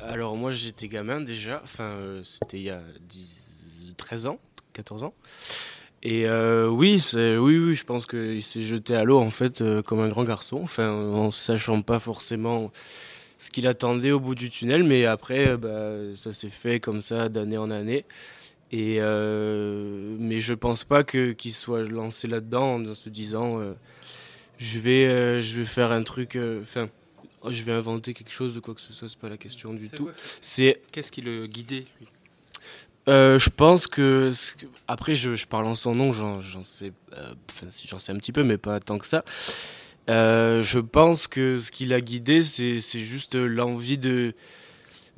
Alors 0.00 0.36
moi 0.36 0.52
j'étais 0.52 0.86
gamin 0.86 1.20
déjà, 1.20 1.60
enfin 1.64 1.82
euh, 1.82 2.22
c'était 2.22 2.58
il 2.58 2.62
y 2.62 2.70
a 2.70 2.78
10, 3.00 3.26
13 3.96 4.26
ans, 4.26 4.38
14 4.72 5.02
ans. 5.04 5.14
Et 6.02 6.26
euh, 6.26 6.66
oui, 6.68 6.98
c'est- 7.00 7.36
oui, 7.36 7.58
oui, 7.58 7.74
je 7.74 7.84
pense 7.84 8.06
qu'il 8.06 8.42
s'est 8.44 8.62
jeté 8.62 8.94
à 8.96 9.04
l'eau 9.04 9.18
en 9.20 9.30
fait 9.30 9.60
euh, 9.60 9.82
comme 9.82 10.00
un 10.00 10.08
grand 10.08 10.24
garçon, 10.24 10.60
enfin 10.62 10.90
en 10.90 11.30
sachant 11.30 11.80
pas 11.82 12.00
forcément 12.00 12.72
ce 13.38 13.50
qu'il 13.50 13.66
attendait 13.68 14.10
au 14.10 14.18
bout 14.20 14.34
du 14.34 14.50
tunnel, 14.50 14.82
mais 14.82 15.04
après 15.06 15.48
euh, 15.48 15.56
bah, 15.56 16.16
ça 16.16 16.32
s'est 16.32 16.50
fait 16.50 16.80
comme 16.80 17.02
ça 17.02 17.28
d'année 17.28 17.56
en 17.58 17.70
année. 17.70 18.04
Et 18.72 19.00
mais 19.00 20.40
je 20.40 20.54
pense 20.54 20.82
pas 20.84 21.04
que 21.04 21.32
qu'il 21.32 21.52
soit 21.54 21.82
lancé 21.82 22.26
là-dedans 22.26 22.76
en 22.80 22.94
se 22.94 23.10
disant 23.10 23.60
je 24.58 24.78
vais 24.78 25.42
je 25.42 25.58
vais 25.60 25.66
faire 25.66 25.92
un 25.92 26.02
truc, 26.02 26.38
enfin 26.62 26.88
je 27.50 27.62
vais 27.64 27.72
inventer 27.72 28.14
quelque 28.14 28.32
chose 28.32 28.56
ou 28.56 28.60
quoi 28.62 28.74
que 28.74 28.80
ce 28.80 28.92
soit, 28.94 29.08
c'est 29.10 29.18
pas 29.18 29.28
la 29.28 29.36
question 29.36 29.74
du 29.74 29.90
tout. 29.90 30.08
C'est 30.40 30.80
Qu'est-ce 30.90 31.12
qui 31.12 31.20
le 31.20 31.46
guidait 31.46 31.84
lui? 32.00 32.08
Euh, 33.08 33.38
je 33.38 33.50
pense 33.50 33.86
que 33.86 34.32
après 34.86 35.16
je, 35.16 35.46
parle 35.46 35.66
en 35.66 35.74
son 35.74 35.94
nom, 35.94 36.12
j'en 36.12 36.40
sais, 36.64 36.92
euh, 37.16 37.34
j'en 37.88 37.98
sais 37.98 38.12
un 38.12 38.16
petit 38.16 38.32
peu, 38.32 38.44
mais 38.44 38.58
pas 38.58 38.80
tant 38.80 38.98
que 38.98 39.06
ça. 39.06 39.24
Euh, 40.10 40.62
je 40.62 40.78
pense 40.78 41.26
que 41.26 41.58
ce 41.58 41.70
qui 41.70 41.86
l'a 41.86 42.00
guidé, 42.00 42.42
c'est 42.42 42.80
juste 42.80 43.34
l'envie 43.34 43.98
de 43.98 44.34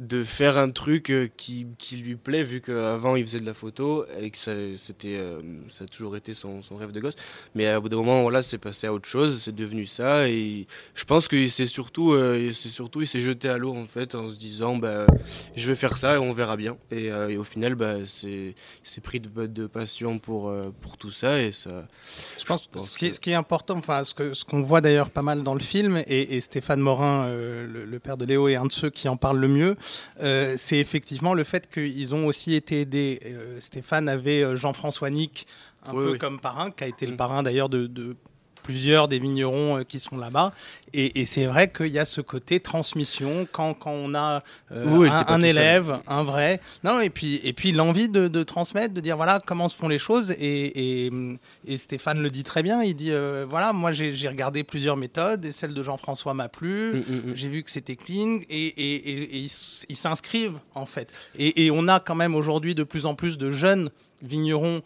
de 0.00 0.24
faire 0.24 0.58
un 0.58 0.70
truc 0.70 1.10
euh, 1.10 1.28
qui, 1.36 1.68
qui 1.78 1.96
lui 1.96 2.16
plaît 2.16 2.42
vu 2.42 2.60
qu'avant 2.60 3.14
il 3.14 3.24
faisait 3.24 3.38
de 3.38 3.46
la 3.46 3.54
photo 3.54 4.04
et 4.20 4.30
que 4.30 4.36
ça 4.36 4.52
c'était 4.76 5.14
euh, 5.14 5.40
ça 5.68 5.84
a 5.84 5.86
toujours 5.86 6.16
été 6.16 6.34
son, 6.34 6.62
son 6.62 6.76
rêve 6.76 6.90
de 6.90 6.98
gosse 6.98 7.14
mais 7.54 7.68
à 7.68 7.78
bout 7.78 7.88
d'un 7.88 7.98
moment 7.98 8.22
voilà 8.22 8.42
c'est 8.42 8.58
passé 8.58 8.88
à 8.88 8.92
autre 8.92 9.08
chose 9.08 9.40
c'est 9.40 9.54
devenu 9.54 9.86
ça 9.86 10.28
et 10.28 10.66
je 10.96 11.04
pense 11.04 11.28
que 11.28 11.46
c'est 11.46 11.68
surtout 11.68 12.12
euh, 12.12 12.50
c'est 12.52 12.70
surtout 12.70 13.02
il 13.02 13.06
s'est 13.06 13.20
jeté 13.20 13.48
à 13.48 13.56
l'eau 13.56 13.72
en 13.72 13.86
fait 13.86 14.16
en 14.16 14.30
se 14.30 14.36
disant 14.36 14.76
bah 14.76 15.06
je 15.54 15.68
vais 15.68 15.76
faire 15.76 15.96
ça 15.96 16.16
et 16.16 16.18
on 16.18 16.32
verra 16.32 16.56
bien 16.56 16.76
et, 16.90 17.12
euh, 17.12 17.28
et 17.28 17.36
au 17.36 17.44
final 17.44 17.76
bah 17.76 18.04
c'est 18.04 18.56
il 18.84 18.88
s'est 18.88 19.00
pris 19.00 19.20
de, 19.20 19.46
de 19.46 19.66
passion 19.68 20.18
pour 20.18 20.52
pour 20.80 20.96
tout 20.96 21.12
ça 21.12 21.40
et 21.40 21.52
ça 21.52 21.86
Je 22.36 22.44
pense 22.44 22.66
que 22.66 22.80
ce 22.80 22.90
qui, 22.90 23.06
est, 23.06 23.12
ce 23.12 23.20
qui 23.20 23.30
est 23.30 23.34
important, 23.34 23.76
enfin 23.76 24.02
ce 24.02 24.12
que 24.12 24.34
ce 24.34 24.44
qu'on 24.44 24.60
voit 24.60 24.80
d'ailleurs 24.80 25.10
pas 25.10 25.22
mal 25.22 25.44
dans 25.44 25.54
le 25.54 25.60
film, 25.60 26.02
et, 26.08 26.36
et 26.36 26.40
Stéphane 26.40 26.80
Morin, 26.80 27.28
le, 27.28 27.84
le 27.84 27.98
père 27.98 28.16
de 28.16 28.24
Léo, 28.24 28.48
est 28.48 28.56
un 28.56 28.66
de 28.66 28.72
ceux 28.72 28.90
qui 28.90 29.08
en 29.08 29.16
parle 29.16 29.38
le 29.38 29.48
mieux. 29.48 29.76
Euh, 30.22 30.54
c'est 30.56 30.78
effectivement 30.78 31.34
le 31.34 31.44
fait 31.44 31.70
qu'ils 31.70 32.14
ont 32.14 32.26
aussi 32.26 32.54
été 32.54 32.80
aidés. 32.82 33.20
Euh, 33.26 33.60
Stéphane 33.60 34.08
avait 34.08 34.42
euh, 34.42 34.56
Jean-François 34.56 35.10
Nick 35.10 35.46
un 35.86 35.92
Oui, 35.94 36.04
peu 36.04 36.12
oui. 36.12 36.18
comme 36.18 36.40
parrain, 36.40 36.70
qui 36.70 36.84
a 36.84 36.86
été 36.88 37.06
Mm. 37.06 37.10
le 37.10 37.16
parrain 37.16 37.42
d'ailleurs 37.42 37.68
de, 37.68 37.86
de 37.86 38.16
plusieurs 38.64 39.06
des 39.06 39.20
vignerons 39.20 39.78
euh, 39.78 39.82
qui 39.84 40.00
sont 40.00 40.16
là-bas. 40.16 40.52
Et, 40.92 41.20
et 41.20 41.26
c'est 41.26 41.44
vrai 41.44 41.70
qu'il 41.70 41.88
y 41.88 41.98
a 41.98 42.04
ce 42.04 42.20
côté 42.20 42.58
transmission 42.60 43.46
quand, 43.52 43.74
quand 43.74 43.92
on 43.92 44.14
a 44.14 44.42
euh, 44.72 44.84
Oui, 44.86 45.08
un, 45.10 45.42
élève, 45.42 46.00
un 46.08 46.24
vrai. 46.24 46.60
Non, 46.82 47.00
et 47.00 47.10
puis, 47.10 47.40
et 47.44 47.52
puis 47.52 47.72
l'envie 47.72 48.08
de, 48.08 48.26
de 48.26 48.42
transmettre, 48.42 48.94
de 48.94 49.00
dire 49.00 49.16
voilà 49.16 49.40
comment 49.44 49.68
se 49.68 49.76
font 49.76 49.88
les 49.88 49.98
choses. 49.98 50.32
Et, 50.32 51.06
et, 51.06 51.12
et 51.66 51.76
Stéphane 51.76 52.20
le 52.20 52.30
dit 52.30 52.42
très 52.42 52.62
bien. 52.62 52.82
Il 52.82 52.94
dit 52.94 53.12
euh, 53.12 53.44
voilà, 53.48 53.72
moi 53.72 53.92
j'ai 53.92 54.28
regardé 54.28 54.64
plusieurs 54.64 54.96
méthodes 54.96 55.44
et 55.44 55.52
celle 55.52 55.74
de 55.74 55.82
Jean-François 55.82 56.34
m'a 56.34 56.48
plu. 56.48 56.94
Mm, 56.94 56.96
mm, 56.96 57.30
mm. 57.30 57.36
J'ai 57.36 57.48
vu 57.48 57.62
que 57.62 57.70
c'était 57.70 57.96
clean 57.96 58.40
et, 58.48 59.44
ils 59.88 59.96
s'inscrivent 59.96 60.58
en 60.74 60.86
fait. 60.86 61.12
Et, 61.38 61.66
et 61.66 61.70
on 61.70 61.86
a 61.86 62.00
quand 62.00 62.14
même 62.14 62.34
aujourd'hui 62.34 62.74
de 62.74 62.82
plus 62.82 63.04
en 63.04 63.14
plus 63.14 63.36
de 63.36 63.50
jeunes 63.50 63.90
vignerons 64.22 64.82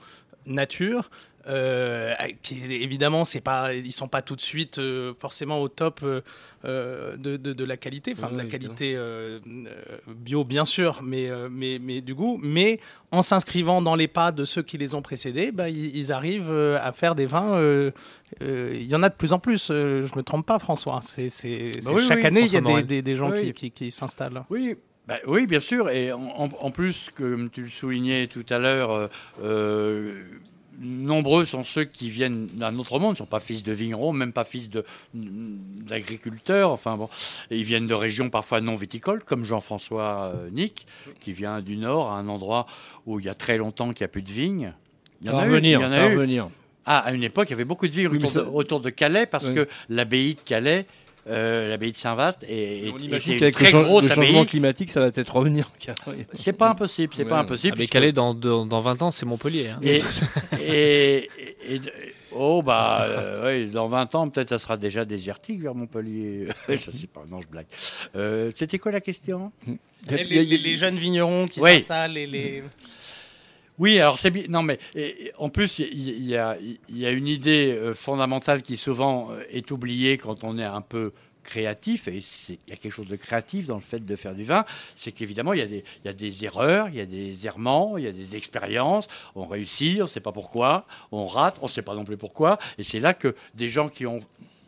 nature. 0.49 1.11
Euh, 1.47 2.15
évidemment 2.51 3.25
c'est 3.25 3.41
pas 3.41 3.73
ils 3.73 3.93
sont 3.93 4.09
pas 4.09 4.23
tout 4.23 4.37
de 4.37 4.41
suite 4.41 4.79
euh, 4.79 5.15
forcément 5.19 5.63
au 5.63 5.69
top 5.69 6.01
euh, 6.03 6.21
euh, 6.65 7.17
de, 7.17 7.37
de, 7.37 7.53
de 7.53 7.65
la 7.65 7.77
qualité 7.77 8.13
enfin 8.17 8.31
de 8.31 8.37
la 8.37 8.45
évidemment. 8.45 8.75
qualité 8.75 8.99
bio 10.09 10.45
bien 10.45 10.65
sûr 10.65 11.01
mais, 11.03 11.31
mais 11.51 11.79
mais 11.81 12.01
du 12.01 12.15
goût 12.15 12.39
mais 12.43 12.81
en 13.13 13.23
s'inscrivant 13.23 13.81
dans 13.81 13.95
les 13.95 14.09
pas 14.09 14.33
de 14.33 14.45
ceux 14.45 14.63
qui 14.63 14.77
les 14.79 14.95
ont 14.95 15.03
précédés 15.03 15.53
bah, 15.53 15.69
ils, 15.69 15.97
ils 15.97 16.13
arrivent 16.13 16.51
à 16.51 16.93
faire 16.93 17.15
des 17.15 17.27
vins 17.27 17.61
il 18.41 18.85
y 18.87 18.95
en 18.95 19.03
a 19.03 19.09
de 19.09 19.15
plus 19.15 19.33
en 19.33 19.39
plus 19.39 19.69
je 19.69 20.17
me 20.17 20.23
trompe 20.23 20.45
pas 20.47 20.59
François 20.59 21.01
c'est 21.05 21.31
c'est- 21.31 21.71
Bah 21.85 21.93
oui, 21.95 22.05
chaque 22.07 22.19
oui, 22.19 22.27
année 22.27 22.41
il 22.43 22.53
y 22.53 22.57
a 22.57 22.61
des, 22.61 22.69
Morel. 22.69 22.87
des, 22.87 23.03
des 23.03 23.17
gens 23.17 23.31
Oui. 23.31 23.53
qui, 23.53 23.53
qui, 23.55 23.71
qui 23.71 23.91
s'installent 23.91 24.45
Oui, 24.51 24.75
bah 25.07 25.17
oui, 25.27 25.47
bien 25.47 25.61
sûr. 25.61 25.89
Et 25.89 26.13
en, 26.13 26.71
plus, 26.71 27.09
comme 27.15 27.49
tu 27.49 27.63
le 27.63 27.71
soulignais 27.71 28.27
tout 28.27 28.45
à 28.51 28.59
l'heure, 28.59 29.09
euh, 29.43 30.23
nombreux 30.81 31.45
sont 31.45 31.65
ceux 31.65 31.85
qui 31.85 32.09
viennent 32.11 32.47
d'un 32.55 32.79
autre 32.79 32.99
monde, 32.99 33.11
ils 33.11 33.15
ne 33.15 33.19
sont 33.19 33.27
pas 33.27 33.41
fils 33.41 33.63
de 33.63 33.73
vignerons, 33.73 34.13
même 34.13 34.33
pas 34.33 34.45
fils 34.45 34.69
d'agriculteurs. 35.15 36.71
Enfin 36.71 36.97
bon, 36.97 37.09
ils 37.51 37.65
viennent 37.65 37.87
de 37.87 37.95
régions 37.95 38.31
parfois 38.31 38.61
non 38.61 38.77
viticoles, 38.77 39.23
comme 39.25 39.45
Jean-François 39.45 40.33
euh, 40.35 40.51
Nick, 40.51 40.87
qui 41.21 41.33
vient 41.33 41.61
du 41.61 41.77
Nord, 41.77 42.11
à 42.11 42.19
un 42.19 42.29
endroit 42.29 42.67
où 43.07 43.19
il 43.21 43.27
y 43.27 43.29
a 43.29 43.35
très 43.35 43.57
longtemps 43.59 43.93
qu'il 43.93 44.03
n'y 44.05 44.07
a 44.07 44.09
plus 44.09 44.23
de 44.23 44.31
vignes. 44.33 44.73
Il 45.23 45.29
y 45.29 45.31
en 45.31 45.39
a 45.39 45.47
eu, 45.47 45.51
revenir, 45.51 45.81
il 45.81 45.83
y 45.83 45.85
en 45.87 45.89
a 45.91 45.91
ça 45.91 46.09
eu. 46.09 46.15
revenir. 46.17 46.49
Ah, 46.87 47.01
à 47.01 47.13
une 47.13 47.25
époque, 47.25 47.49
il 47.49 47.51
y 47.51 47.55
avait 47.55 47.65
beaucoup 47.65 47.87
de 47.87 47.93
vignes 47.93 48.09
Oui, 48.09 48.19
autour, 48.19 48.31
de, 48.31 48.39
ça- 48.41 48.49
autour 48.51 48.81
de 48.81 48.91
Calais, 48.91 49.27
parce 49.27 49.49
Oui. 49.49 49.55
que 49.55 49.69
l'abbaye 49.89 50.35
de 50.35 50.41
Calais 50.41 50.87
euh, 51.29 51.69
l'abbaye 51.69 51.93
de 51.93 51.97
Saint-Vaast 51.97 52.45
est, 52.49 52.91
On 52.95 52.99
imagine 52.99 53.39
qu'avec 53.39 53.61
le, 53.61 53.67
changement 54.09 54.45
climatique, 54.45 54.91
ça 54.91 55.01
va 55.01 55.11
peut-être 55.11 55.35
revenir. 55.37 55.71
C'est 56.35 56.53
pas 56.53 56.71
impossible, 56.71 57.13
c'est 57.17 57.23
Ouais. 57.25 57.29
pas 57.29 57.41
impossible. 57.41 57.75
Ah, 57.77 57.81
mais 57.81 57.87
Calais, 57.89 58.13
dans, 58.13 58.35
dans, 58.35 58.65
dans 58.67 58.81
20 58.81 59.03
ans, 59.03 59.11
c'est 59.11 59.27
Montpellier. 59.27 59.69
hein. 59.69 59.79
Et, 59.83 60.03
et, 60.61 61.17
et- 61.69 61.75
et- 61.75 61.81
oh 62.33 62.63
bah 62.63 63.03
euh, 63.09 63.45
ouais, 63.45 63.65
dans 63.67 63.89
20 63.89 64.15
ans 64.15 64.29
peut-être 64.29 64.51
ça 64.51 64.59
sera 64.59 64.77
déjà 64.77 65.05
désertique 65.05 65.61
vers 65.61 65.75
Montpellier. 65.75 66.47
ça 66.79 66.91
c'est 66.93 67.11
pas 67.11 67.25
non 67.29 67.41
je 67.41 67.49
blague. 67.49 67.67
Euh, 68.17 68.53
C'était 68.55 68.79
quoi 68.79 68.93
la 68.93 69.01
question? 69.01 69.51
Les, 70.11 70.25
les- 70.25 70.45
les 70.45 70.77
jeunes 70.77 70.99
vignerons 70.99 71.47
qui 71.49 71.61
Oui. 71.61 71.75
s'installent 71.75 72.17
et 72.17 72.27
les. 72.27 72.63
Oui, 73.79 74.01
alors 74.01 74.19
c'est 74.19 74.31
bien. 74.31 74.45
Non, 74.49 74.63
mais 74.63 74.79
en 75.39 75.51
plus, 75.51 75.79
il 75.79 76.25
y, 76.27 76.37
a, 76.37 76.57
une 76.91 77.29
idée 77.29 77.73
euh, 77.73 77.95
fondamentale 77.95 78.63
qui 78.63 78.77
souvent 78.77 79.31
euh, 79.31 79.43
est 79.51 79.71
oubliée 79.71 80.19
quand 80.19 80.43
on 80.43 80.59
est 80.59 80.65
un 80.65 80.81
peu 80.81 81.13
créatif, 81.45 82.09
et 82.09 82.23
il 82.49 82.59
y 82.69 82.73
a 82.73 82.77
quelque 82.77 82.93
chose 82.93 83.07
de 83.07 83.17
créatif 83.17 83.67
dans 83.67 83.77
le 83.77 83.81
fait 83.81 84.05
de 84.05 84.17
faire 84.17 84.35
du 84.35 84.45
vin, 84.45 84.67
c'est 84.97 85.13
qu'évidemment, 85.13 85.55
il, 85.55 85.61
y 85.61 85.63
a 85.63 85.67
des- 85.67 85.85
il 86.05 86.07
y 86.07 86.09
a 86.09 86.13
des 86.13 86.45
erreurs, 86.45 86.89
il 86.91 86.97
y 86.97 87.01
a 87.01 87.07
des 87.07 87.47
errements, 87.47 87.97
il 87.97 88.05
y 88.05 88.07
a 88.07 88.13
des 88.13 88.37
expériences, 88.37 89.09
on 89.35 89.47
réussit, 89.47 89.99
on 90.01 90.05
ne 90.05 90.09
sait 90.09 90.21
pas 90.21 90.33
pourquoi, 90.33 90.85
on 91.11 91.27
rate, 91.27 91.57
on 91.63 91.67
ne 91.67 91.71
sait 91.71 91.81
pas 91.81 91.95
non 91.95 92.05
plus 92.05 92.19
pourquoi, 92.19 92.59
et 92.77 92.83
c'est 92.83 93.01
là 93.01 93.15
que 93.15 93.35
des 93.55 93.71
gens 93.71 93.89
qui 93.89 94.05
ont 94.05 94.21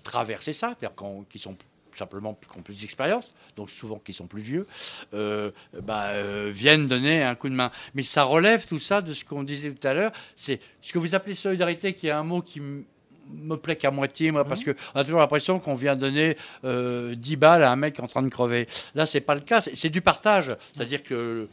traversé 0.04 0.54
ça, 0.54 0.74
c'est-à-dire 0.78 0.96
qui 1.28 1.38
sont 1.38 1.56
simplement 2.00 2.34
qui 2.34 2.58
ont 2.58 2.62
plus 2.62 2.80
d'expérience, 2.80 3.30
donc 3.56 3.70
souvent 3.70 3.98
qui 3.98 4.12
sont 4.12 4.26
plus 4.26 4.42
vieux, 4.42 4.66
euh, 5.14 5.50
bah, 5.82 6.08
euh, 6.08 6.50
viennent 6.52 6.86
donner 6.86 7.22
un 7.22 7.34
coup 7.34 7.48
de 7.48 7.54
main. 7.54 7.70
Mais 7.94 8.02
ça 8.02 8.22
relève 8.22 8.66
tout 8.66 8.78
ça 8.78 9.02
de 9.02 9.12
ce 9.12 9.24
qu'on 9.24 9.42
disait 9.42 9.70
tout 9.70 9.86
à 9.86 9.94
l'heure, 9.94 10.12
c'est 10.36 10.60
ce 10.80 10.92
que 10.92 10.98
vous 10.98 11.14
appelez 11.14 11.34
solidarité, 11.34 11.92
qui 11.92 12.06
est 12.08 12.10
un 12.10 12.22
mot 12.22 12.40
qui 12.40 12.60
me 12.60 13.56
plaît 13.56 13.76
qu'à 13.76 13.90
moitié, 13.90 14.30
moi, 14.30 14.44
parce 14.44 14.64
qu'on 14.64 14.74
a 14.94 15.04
toujours 15.04 15.20
l'impression 15.20 15.60
qu'on 15.60 15.74
vient 15.74 15.94
donner 15.94 16.36
euh, 16.64 17.14
10 17.14 17.36
balles 17.36 17.62
à 17.62 17.70
un 17.70 17.76
mec 17.76 18.00
en 18.00 18.06
train 18.06 18.22
de 18.22 18.28
crever. 18.28 18.66
Là, 18.94 19.06
c'est 19.06 19.20
pas 19.20 19.34
le 19.34 19.42
cas, 19.42 19.60
c'est 19.60 19.76
c'est 19.76 19.90
du 19.90 20.00
partage. 20.00 20.56
C'est-à-dire 20.72 21.02
que 21.02 21.48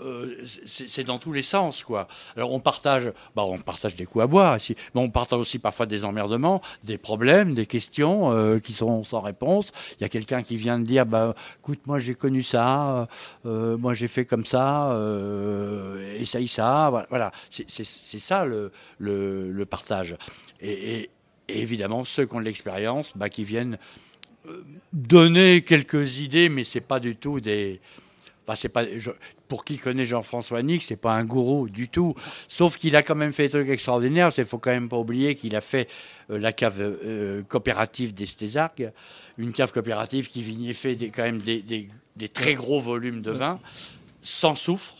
euh, 0.00 0.44
c'est 0.66 1.04
dans 1.04 1.18
tous 1.18 1.32
les 1.32 1.42
sens, 1.42 1.82
quoi. 1.82 2.08
Alors 2.36 2.52
on 2.52 2.60
partage, 2.60 3.12
bah, 3.36 3.42
on 3.44 3.58
partage 3.58 3.94
des 3.94 4.06
coups 4.06 4.24
à 4.24 4.26
boire 4.26 4.58
mais 4.94 5.00
on 5.00 5.10
partage 5.10 5.38
aussi 5.38 5.58
parfois 5.58 5.86
des 5.86 6.04
emmerdements, 6.04 6.62
des 6.84 6.98
problèmes, 6.98 7.54
des 7.54 7.66
questions 7.66 8.32
euh, 8.32 8.58
qui 8.58 8.72
sont 8.72 9.04
sans 9.04 9.20
réponse. 9.20 9.70
Il 9.98 10.02
y 10.02 10.04
a 10.04 10.08
quelqu'un 10.08 10.42
qui 10.42 10.56
vient 10.56 10.78
de 10.78 10.84
dire, 10.84 11.06
bah, 11.06 11.34
écoute, 11.60 11.80
moi 11.86 11.98
j'ai 11.98 12.14
connu 12.14 12.42
ça, 12.42 13.08
euh, 13.46 13.76
moi 13.76 13.94
j'ai 13.94 14.08
fait 14.08 14.24
comme 14.24 14.44
ça, 14.44 14.96
essaye 16.18 16.48
ça, 16.48 17.06
voilà. 17.08 17.32
C'est 17.50 18.18
ça 18.18 18.44
le, 18.44 19.64
partage. 19.68 20.16
Et, 20.60 21.00
et- 21.00 21.10
évidemment 21.48 22.04
ceux 22.04 22.24
qui 22.24 22.34
ont 22.34 22.40
de 22.40 22.44
l'expérience, 22.44 23.12
bah, 23.14 23.28
qui 23.28 23.44
viennent 23.44 23.78
donner 24.92 25.62
quelques 25.62 26.18
idées, 26.18 26.48
mais 26.48 26.64
c'est 26.64 26.80
pas 26.80 27.00
du 27.00 27.16
tout 27.16 27.40
des 27.40 27.80
Enfin, 28.44 28.56
c'est 28.56 28.68
pas, 28.68 28.84
je- 28.98 29.10
pour 29.46 29.64
qui 29.64 29.78
connaît 29.78 30.04
Jean-François 30.04 30.62
Nick, 30.62 30.82
c'est 30.82 30.96
pas 30.96 31.12
un 31.12 31.24
gourou 31.24 31.68
du 31.68 31.88
tout. 31.88 32.14
Sauf 32.48 32.76
qu'il 32.76 32.96
a 32.96 33.02
quand 33.02 33.14
même 33.14 33.32
fait 33.32 33.44
des 33.44 33.50
trucs 33.50 33.68
extraordinaires. 33.68 34.32
Il 34.36 34.44
faut 34.44 34.58
quand 34.58 34.72
même 34.72 34.88
pas 34.88 34.96
oublier 34.98 35.34
qu'il 35.36 35.54
a 35.54 35.60
fait 35.60 35.88
euh, 36.30 36.38
la 36.38 36.52
cave 36.52 36.80
euh, 36.80 37.42
coopérative 37.48 38.14
d'Estésargues, 38.14 38.90
une 39.38 39.52
cave 39.52 39.70
coopérative 39.72 40.28
qui 40.28 40.42
vignait 40.42 40.72
fait 40.72 40.96
des, 40.96 41.10
quand 41.10 41.22
même 41.22 41.38
des, 41.38 41.62
des- 41.62 41.88
des 42.16 42.28
très 42.28 42.54
gros 42.54 42.80
volumes 42.80 43.22
de 43.22 43.30
vin, 43.30 43.58
sans 44.22 44.54
soufre. 44.56 44.96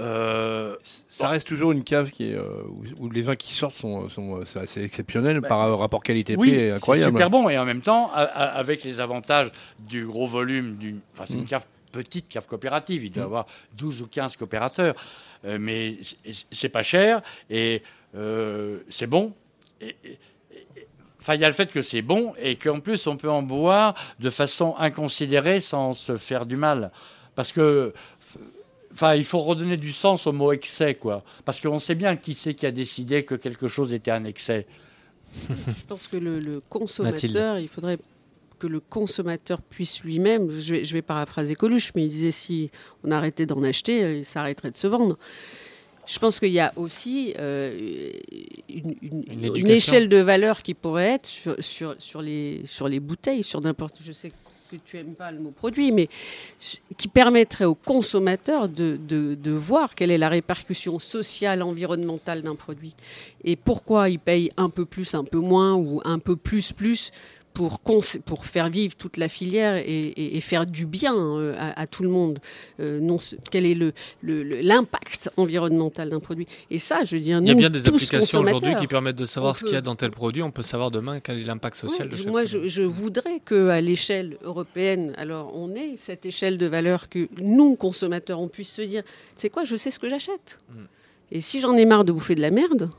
Euh, 0.00 0.76
Ça 1.08 1.28
reste 1.28 1.46
toujours 1.46 1.70
une 1.70 1.84
cave 1.84 2.10
qui 2.10 2.32
est, 2.32 2.38
où, 2.38 2.84
où 3.04 3.10
les 3.10 3.22
vins 3.22 3.36
qui 3.36 3.54
sortent 3.54 3.76
sont, 3.76 4.08
sont 4.08 4.42
assez 4.56 4.82
exceptionnel 4.82 5.40
Bah, 5.40 5.48
par 5.48 5.78
rapport 5.78 6.02
qualité-prix, 6.02 6.50
oui, 6.50 6.54
est 6.56 6.68
c'est 6.70 6.74
incroyable. 6.74 7.12
super 7.12 7.30
bon 7.30 7.48
et 7.48 7.56
en 7.58 7.64
même 7.64 7.80
temps, 7.80 8.10
a- 8.12 8.22
a- 8.24 8.58
avec 8.58 8.82
les 8.82 8.98
avantages 8.98 9.52
du 9.78 10.04
gros 10.04 10.26
volume, 10.26 10.74
d'une, 10.76 10.98
enfin, 11.14 11.24
c'est 11.28 11.34
une 11.34 11.42
Mm. 11.42 11.46
cave 11.46 11.66
petite 12.02 12.28
cave 12.28 12.46
coopérative, 12.46 13.04
il 13.04 13.10
doit 13.10 13.22
y 13.22 13.26
Mm. 13.26 13.30
avoir 13.32 13.46
12 13.74 14.02
ou 14.02 14.06
15 14.06 14.36
coopérateurs, 14.36 14.94
Euh, 15.46 15.58
mais 15.60 15.98
c'est- 16.02 16.46
c'est 16.50 16.70
pas 16.70 16.82
cher 16.82 17.20
et 17.50 17.82
euh, 18.16 18.78
c'est 18.88 19.06
bon. 19.06 19.34
Et- 19.82 19.94
et- 20.02 20.18
et- 20.54 20.86
Enfin, 21.20 21.34
il 21.34 21.40
y 21.42 21.44
a 21.44 21.48
le 21.48 21.54
fait 21.54 21.70
que 21.70 21.82
c'est 21.82 22.00
bon 22.00 22.32
et 22.38 22.56
qu'en 22.56 22.80
plus 22.80 23.06
on 23.06 23.18
peut 23.18 23.30
en 23.30 23.42
boire 23.42 23.94
de 24.20 24.30
façon 24.30 24.74
inconsidérée 24.78 25.60
sans 25.60 25.92
se 25.92 26.16
faire 26.16 26.46
du 26.46 26.56
mal, 26.56 26.90
parce 27.34 27.52
que 27.52 27.92
Enfin, 28.96 29.16
il 29.16 29.24
faut 29.24 29.40
redonner 29.40 29.76
du 29.76 29.92
sens 29.92 30.24
au 30.28 30.32
mot 30.32 30.52
excès, 30.52 30.94
quoi. 30.94 31.24
Parce 31.44 31.58
qu'on 31.60 31.80
sait 31.80 31.96
bien 31.96 32.14
qui 32.14 32.32
c'est 32.34 32.54
qui 32.54 32.64
a 32.64 32.70
décidé 32.70 33.24
que 33.24 33.34
quelque 33.34 33.66
chose 33.66 33.92
était 33.92 34.12
un 34.12 34.22
excès. 34.24 34.66
Je 35.48 35.84
pense 35.88 36.06
que 36.06 36.16
le, 36.16 36.38
le 36.38 36.60
consommateur, 36.60 37.14
Mathilde. 37.14 37.56
il 37.60 37.68
faudrait 37.68 37.98
que 38.64 38.72
le 38.72 38.80
consommateur 38.80 39.60
puisse 39.60 40.02
lui-même, 40.04 40.58
je 40.58 40.74
vais, 40.76 40.84
je 40.84 40.92
vais 40.94 41.02
paraphraser 41.02 41.54
Coluche, 41.54 41.92
mais 41.94 42.04
il 42.04 42.08
disait 42.08 42.30
si 42.30 42.70
on 43.04 43.10
arrêtait 43.10 43.44
d'en 43.44 43.62
acheter, 43.62 44.02
euh, 44.02 44.16
il 44.18 44.24
s'arrêterait 44.24 44.70
de 44.70 44.76
se 44.78 44.86
vendre. 44.86 45.18
Je 46.06 46.18
pense 46.18 46.38
qu'il 46.38 46.52
y 46.52 46.60
a 46.60 46.72
aussi 46.76 47.34
euh, 47.38 48.10
une, 48.70 48.94
une- 49.02 49.24
Une 49.30 49.32
une 49.32 49.44
éducation. 49.44 49.66
échelle 49.74 50.08
de 50.08 50.16
valeur 50.18 50.62
qui 50.62 50.72
pourrait 50.72 51.10
être 51.16 51.26
sur, 51.26 51.56
sur, 51.60 51.94
sur 51.98 52.22
les, 52.22 52.62
sur 52.66 52.88
les 52.88 53.00
bouteilles, 53.00 53.42
sur 53.42 53.60
n'importe. 53.60 53.96
Je 54.02 54.12
sais 54.12 54.30
que 54.70 54.76
tu 54.86 54.96
aimes 54.96 55.14
pas 55.14 55.30
le 55.30 55.40
mot 55.40 55.50
produit, 55.50 55.92
mais 55.92 56.08
qui 56.96 57.08
permettrait 57.08 57.66
au 57.66 57.74
consommateur 57.74 58.68
de, 58.70 58.96
de, 58.96 59.34
de 59.34 59.50
voir 59.50 59.94
quelle 59.94 60.10
est 60.10 60.18
la 60.18 60.30
répercussion 60.30 60.98
sociale, 60.98 61.62
environnementale 61.62 62.40
d'un 62.42 62.54
produit 62.54 62.94
et 63.44 63.56
pourquoi 63.56 64.08
il 64.08 64.18
paye 64.18 64.50
un 64.56 64.70
peu 64.70 64.86
plus, 64.86 65.14
un 65.14 65.24
peu 65.24 65.38
moins 65.38 65.74
ou 65.74 66.00
un 66.04 66.18
peu 66.18 66.34
plus, 66.36 66.72
plus 66.72 67.12
pour, 67.54 67.80
faire 68.44 68.68
vivre 68.68 68.94
toute 68.96 69.16
la 69.16 69.28
filière 69.28 69.76
et, 69.76 69.82
et- 69.86 70.36
et 70.36 70.40
faire 70.40 70.66
du 70.66 70.84
bien 70.86 71.14
euh, 71.16 71.54
à, 71.56 71.80
à 71.82 71.86
tout 71.86 72.02
le 72.02 72.08
monde. 72.08 72.40
Euh, 72.80 72.98
non, 73.00 73.16
quel 73.50 73.64
est 73.64 73.74
le- 73.74 73.92
l'impact 74.22 75.30
environnemental 75.36 76.10
d'un 76.10 76.20
produit? 76.20 76.46
Et 76.70 76.78
ça, 76.78 77.04
je 77.04 77.14
veux 77.16 77.22
dire, 77.22 77.38
Il 77.40 77.46
y 77.48 77.50
a 77.50 77.54
bien 77.54 77.70
des 77.70 77.86
applications 77.88 78.40
aujourd'hui 78.40 78.74
qui 78.76 78.86
permettent 78.88 79.16
de 79.16 79.24
savoir 79.24 79.56
ce 79.56 79.64
qu'il 79.64 79.74
y 79.74 79.76
a 79.76 79.80
dans 79.80 79.94
tel 79.96 80.10
produit. 80.10 80.42
On 80.42 80.50
peut 80.50 80.62
savoir 80.62 80.90
demain 80.90 81.20
quel 81.20 81.38
est 81.38 81.44
l'impact 81.44 81.76
social 81.76 82.08
de 82.08 82.16
chaque 82.16 82.26
moi, 82.26 82.42
produit. 82.42 82.68
je, 82.68 82.82
je 82.82 82.82
voudrais 82.82 83.40
qu'à 83.40 83.80
l'échelle 83.80 84.36
européenne, 84.42 85.14
alors 85.16 85.52
on 85.54 85.74
ait 85.74 85.94
cette 85.96 86.26
échelle 86.26 86.58
de 86.58 86.66
valeur 86.66 87.08
que 87.08 87.28
nous, 87.40 87.76
consommateurs, 87.76 88.40
on 88.40 88.48
puisse 88.48 88.70
se 88.72 88.82
dire, 88.82 89.04
c'est 89.36 89.48
quoi, 89.48 89.64
je 89.64 89.76
sais 89.76 89.90
ce 89.92 89.98
que 90.00 90.08
j'achète? 90.10 90.58
Mm. 90.70 90.74
Et 91.32 91.40
si 91.40 91.60
j'en 91.60 91.74
ai 91.76 91.84
marre 91.86 92.04
de 92.04 92.12
bouffer 92.12 92.34
de 92.34 92.40
la 92.40 92.50
merde, 92.50 92.90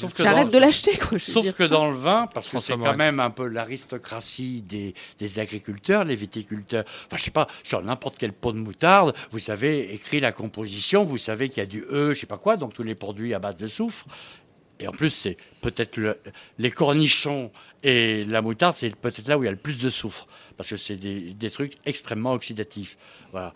Sauf 0.00 0.12
que 0.14 0.22
j'arrête 0.22 0.46
dans- 0.48 0.52
de 0.52 0.58
l'acheter. 0.58 0.96
quoi, 0.96 1.18
Sauf 1.18 1.42
dire. 1.42 1.54
que 1.54 1.62
dans 1.64 1.88
le 1.88 1.96
vin, 1.96 2.26
parce 2.34 2.48
que 2.48 2.58
c'est 2.60 2.76
quand 2.76 2.96
même 2.96 3.20
un 3.20 3.30
peu 3.30 3.46
l'aristocratie 3.46 4.62
des, 4.62 4.94
des 5.18 5.38
agriculteurs, 5.38 6.04
les 6.04 6.16
viticulteurs. 6.16 6.84
Enfin, 7.06 7.16
je 7.16 7.22
sais 7.22 7.30
pas, 7.30 7.46
sur 7.64 7.82
n'importe 7.82 8.16
quel 8.18 8.32
pot 8.32 8.52
de 8.52 8.58
moutarde, 8.58 9.14
vous 9.32 9.50
avez 9.50 9.92
écrit 9.94 10.20
la 10.20 10.32
composition, 10.32 11.04
vous 11.04 11.18
savez 11.18 11.48
qu'il 11.48 11.58
y 11.58 11.62
a 11.62 11.66
du 11.66 11.84
E, 11.90 12.14
je 12.14 12.20
sais 12.20 12.26
pas 12.26 12.38
quoi, 12.38 12.56
donc 12.56 12.74
tous 12.74 12.82
les 12.82 12.94
produits 12.94 13.34
à 13.34 13.38
base 13.38 13.56
de 13.56 13.66
soufre. 13.66 14.06
Et 14.80 14.86
en 14.86 14.92
plus, 14.92 15.10
c'est 15.10 15.36
peut-être 15.60 15.96
le- 15.96 16.18
les 16.58 16.70
cornichons 16.70 17.50
et 17.82 18.24
la 18.24 18.42
moutarde, 18.42 18.76
c'est 18.76 18.94
peut-être 18.94 19.26
là 19.28 19.36
où 19.36 19.42
il 19.42 19.46
y 19.46 19.48
a 19.48 19.52
le 19.52 19.56
plus 19.56 19.78
de 19.78 19.90
soufre, 19.90 20.26
parce 20.56 20.68
que 20.70 20.76
c'est 20.76 20.96
des, 20.96 21.32
des 21.34 21.50
trucs 21.50 21.74
extrêmement 21.84 22.32
oxydatifs. 22.32 22.96
Voilà. 23.32 23.54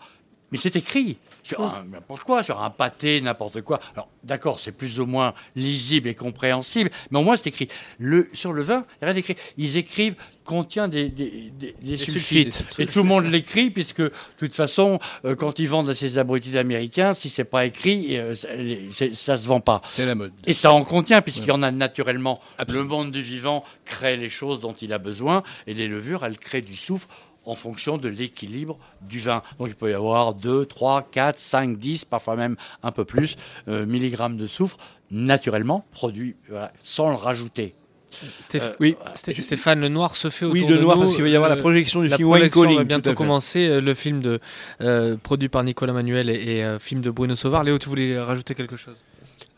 Mais 0.53 0.57
c'est 0.57 0.75
écrit 0.77 1.17
sur 1.43 1.59
n'importe 1.91 2.21
quoi, 2.23 2.41
sur 2.43 2.61
un 2.61 2.69
pâté, 2.69 3.19
n'importe 3.19 3.61
quoi. 3.63 3.81
Alors, 3.95 4.07
d'accord, 4.23 4.61
c'est 4.61 4.71
plus 4.71 5.01
ou 5.01 5.05
moins 5.05 5.33
lisible 5.57 6.07
et 6.07 6.15
compréhensible, 6.15 6.89
mais 7.11 7.19
au 7.19 7.23
moins 7.23 7.35
c'est 7.35 7.47
écrit. 7.47 7.67
Le, 7.99 8.29
sur 8.33 8.53
le 8.53 8.61
vin, 8.61 8.85
il 9.01 9.03
n'y 9.03 9.03
a 9.03 9.05
rien 9.07 9.13
d'écrit. 9.15 9.35
Ils 9.57 9.75
écrivent 9.75 10.15
contient 10.45 10.87
des, 10.87 11.09
des, 11.09 11.51
des- 11.57 11.75
des 11.81 11.97
sulfites. 11.97 12.53
sulfites. 12.53 12.79
Et 12.79 12.85
tout 12.85 12.99
le 12.99 13.05
monde 13.05 13.25
l'écrit, 13.25 13.69
puisque 13.71 14.01
de 14.01 14.11
toute 14.37 14.53
façon, 14.53 14.99
euh, 15.25 15.35
quand 15.35 15.57
ils 15.59 15.67
vendent 15.67 15.89
à 15.89 15.95
ces 15.95 16.17
abrutis 16.17 16.57
américains, 16.57 17.13
si 17.13 17.29
c'est 17.29 17.43
pas 17.45 17.65
écrit, 17.65 18.17
euh, 18.17 18.35
ça 19.13 19.37
se 19.37 19.47
vend 19.47 19.59
pas. 19.59 19.81
C'est 19.89 20.05
la 20.05 20.15
mode. 20.15 20.33
Et 20.45 20.53
ça 20.53 20.71
en 20.71 20.83
contient, 20.83 21.21
puisqu'il 21.21 21.47
y 21.47 21.51
en 21.51 21.63
a 21.63 21.71
naturellement. 21.71 22.39
Le 22.67 22.83
monde 22.83 23.11
du 23.11 23.21
vivant 23.21 23.63
crée 23.85 24.17
les 24.17 24.29
choses 24.29 24.61
dont 24.61 24.75
il 24.81 24.93
a 24.93 24.97
besoin, 24.97 25.43
et 25.67 25.73
les 25.73 25.87
levures, 25.87 26.23
elles 26.25 26.37
créent 26.37 26.61
du 26.61 26.75
soufre 26.75 27.07
en 27.45 27.55
fonction 27.55 27.97
de 27.97 28.07
l'équilibre 28.09 28.77
du 29.01 29.19
vin. 29.19 29.41
Donc 29.59 29.67
il 29.69 29.75
peut 29.75 29.89
y 29.91 29.93
avoir 29.93 30.33
2, 30.33 30.65
3, 30.65 31.03
4, 31.11 31.39
5, 31.39 31.77
10, 31.77 32.05
parfois 32.05 32.35
même 32.35 32.55
un 32.83 32.91
peu 32.91 33.05
plus, 33.05 33.35
euh, 33.67 33.85
milligrammes 33.85 34.37
de 34.37 34.47
soufre, 34.47 34.77
naturellement, 35.11 35.85
produit 35.91 36.35
voilà, 36.49 36.71
sans 36.83 37.09
le 37.09 37.15
rajouter. 37.15 37.75
Stéph- 38.41 38.61
Euh, 38.61 38.75
oui, 38.79 38.95
Stéphane 39.15 39.79
Lenoir 39.81 40.15
se 40.15 40.29
fait 40.29 40.45
Oui, 40.45 40.59
autour 40.59 40.69
de 40.69 40.75
Lenoir, 40.75 40.97
nous. 40.97 41.01
parce 41.03 41.15
qu'il 41.15 41.23
va 41.23 41.29
y 41.29 41.35
avoir 41.35 41.49
la 41.49 41.55
Euh, 41.55 41.59
projection 41.59 42.01
du 42.01 42.09
la 42.09 42.17
film 42.17 42.29
Wine 42.29 42.37
projection 42.41 42.61
Calling, 42.61 42.77
va 42.77 42.83
bientôt 42.83 43.13
commencer. 43.15 43.67
euh, 43.67 43.81
Le 43.81 43.93
film 43.95 44.21
de, 44.21 44.39
euh, 44.81 45.17
produit 45.17 45.49
par 45.49 45.63
Nicolas 45.63 45.93
Manuel 45.93 46.29
et, 46.29 46.57
et, 46.57 46.63
euh, 46.63 46.77
film 46.77 47.01
de 47.01 47.09
Bruno 47.09 47.35
Sauvard. 47.35 47.63
Léo, 47.63 47.79
tu 47.79 47.89
voulais 47.89 48.19
rajouter 48.19 48.53
quelque 48.53 48.75
chose? 48.75 49.03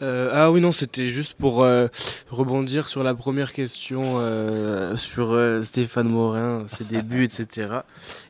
Euh, 0.01 0.29
ah 0.33 0.51
oui, 0.51 0.59
non, 0.59 0.73
c'était 0.73 1.07
juste 1.07 1.35
pour 1.35 1.63
euh, 1.63 1.87
rebondir 2.29 2.89
sur 2.89 3.01
la 3.01 3.15
première 3.15 3.53
question 3.53 4.15
euh, 4.17 4.97
sur 4.97 5.37
Stéphane 5.63 6.09
Morin, 6.09 6.65
ses 6.67 6.83
débuts, 6.83 7.23
etc. 7.23 7.69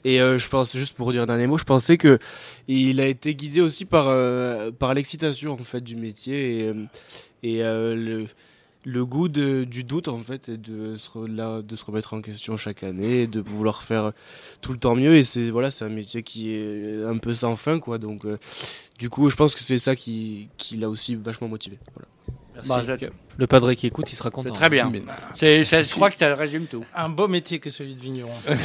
Et 0.03 0.19
je 0.19 0.47
pense, 0.47 0.75
juste 0.75 0.95
pour 0.95 1.11
dire 1.11 1.23
un 1.23 1.25
dernier 1.25 1.47
mot, 1.47 1.57
je 1.57 1.63
pensais 1.63 1.97
que 1.97 2.19
il 2.67 3.01
a 3.01 3.07
été 3.07 3.35
guidé 3.35 3.61
aussi 3.61 3.85
par, 3.85 4.05
par 4.73 4.93
l'excitation 4.93 5.53
en 5.53 5.63
fait 5.63 5.81
du 5.81 5.95
métier 5.95 6.73
et, 7.43 7.63
le, 7.63 9.05
goût 9.05 9.27
du 9.27 9.83
doute 9.83 10.07
en 10.07 10.19
fait 10.19 10.49
et 10.49 10.57
de 10.57 10.97
se, 10.97 11.09
remettre 11.85 12.13
en 12.13 12.21
question 12.21 12.57
chaque 12.57 12.83
année 12.83 13.21
et 13.23 13.27
de 13.27 13.39
vouloir 13.39 13.81
faire 13.81 14.11
tout 14.61 14.73
le 14.73 14.77
temps 14.77 14.95
mieux 14.95 15.15
et 15.15 15.23
c'est 15.23 15.49
voilà 15.49 15.71
c'est 15.71 15.85
un 15.85 15.89
métier 15.89 16.21
qui 16.21 16.51
est 16.51 17.03
un 17.03 17.17
peu 17.17 17.33
sans 17.33 17.55
fin 17.55 17.79
quoi 17.79 17.97
donc 17.97 18.25
du 18.97 19.09
coup 19.09 19.29
je 19.29 19.35
pense 19.35 19.53
que 19.55 19.61
c'est 19.61 19.77
ça 19.79 19.95
qui, 19.95 20.47
qui 20.57 20.77
l'a 20.77 20.89
aussi 20.89 21.15
vachement 21.15 21.47
motivé 21.47 21.77
voilà. 21.93 22.07
Bah, 22.67 22.81
le 23.37 23.47
padre 23.47 23.73
qui 23.73 23.85
écoute, 23.85 24.09
il 24.13 24.15
sera 24.15 24.31
content. 24.31 24.53
Très 24.53 24.69
bien. 24.69 24.89
C'est, 25.35 25.65
c'est- 25.65 25.83
je 25.83 25.91
crois 25.91 26.09
que 26.09 26.17
tu 26.17 26.23
résumes 26.23 26.67
tout. 26.67 26.85
Un 26.95 27.09
beau 27.09 27.27
métier 27.27 27.59
que 27.59 27.69
celui 27.69 27.95
de 27.95 28.01
vigneron. 28.01 28.31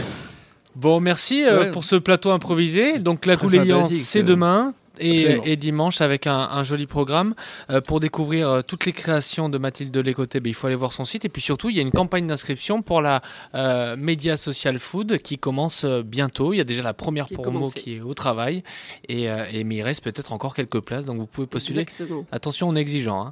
Bon, 0.77 1.01
merci 1.01 1.43
euh, 1.45 1.65
Ouais. 1.65 1.71
pour 1.73 1.83
ce 1.83 1.97
plateau 1.97 2.31
improvisé. 2.31 3.01
Donc 3.01 3.27
la 3.27 3.37
sympathique, 3.37 3.91
c'est 3.91 4.21
euh, 4.21 4.23
demain. 4.23 4.73
Et, 5.01 5.57
dimanche 5.57 6.01
avec 6.01 6.27
un, 6.27 6.37
un 6.39 6.63
joli 6.63 6.87
programme 6.87 7.35
Euh, 7.71 7.81
pour 7.81 8.01
découvrir 8.01 8.49
euh, 8.49 8.63
toutes 8.63 8.87
les 8.87 8.93
créations 8.93 9.49
de 9.49 9.59
Mathilde 9.59 9.97
Lécoté. 9.97 10.41
ben, 10.41 10.51
il 10.51 10.55
faut 10.55 10.67
aller 10.67 10.77
voir 10.77 10.93
son 10.93 11.05
site 11.05 11.25
et 11.25 11.29
puis 11.29 11.43
surtout 11.43 11.69
il 11.71 11.77
y 11.77 11.79
a 11.79 11.83
une 11.83 11.91
campagne 11.91 12.27
d'inscription 12.27 12.83
pour 12.83 13.01
la 13.03 13.23
euh, 13.55 13.97
Média 13.97 14.37
Social 14.37 14.79
Food 14.79 15.19
qui 15.19 15.39
commence 15.39 15.85
euh, 15.85 16.03
bientôt. 16.03 16.53
Il 16.53 16.59
y 16.59 16.61
a 16.61 16.65
déjà 16.65 16.83
la 16.83 16.95
première 16.95 17.27
Qui 17.27 17.35
promo 17.35 17.69
qui 17.71 17.97
est 17.97 18.01
au 18.01 18.15
travail 18.15 18.63
et, 19.09 19.31
euh, 19.31 19.45
et 19.53 19.65
mais 19.65 19.77
il 19.77 19.83
reste 19.83 20.03
peut-être 20.05 20.33
encore 20.33 20.55
quelques 20.55 20.81
places 20.81 21.05
donc 21.07 21.19
vous 21.19 21.27
pouvez 21.27 21.47
postuler. 21.47 21.83
Exactement. 21.83 22.27
Attention, 22.33 22.69
on 22.69 22.77
est 22.77 22.81
exigeant. 22.81 23.27
hein. 23.27 23.31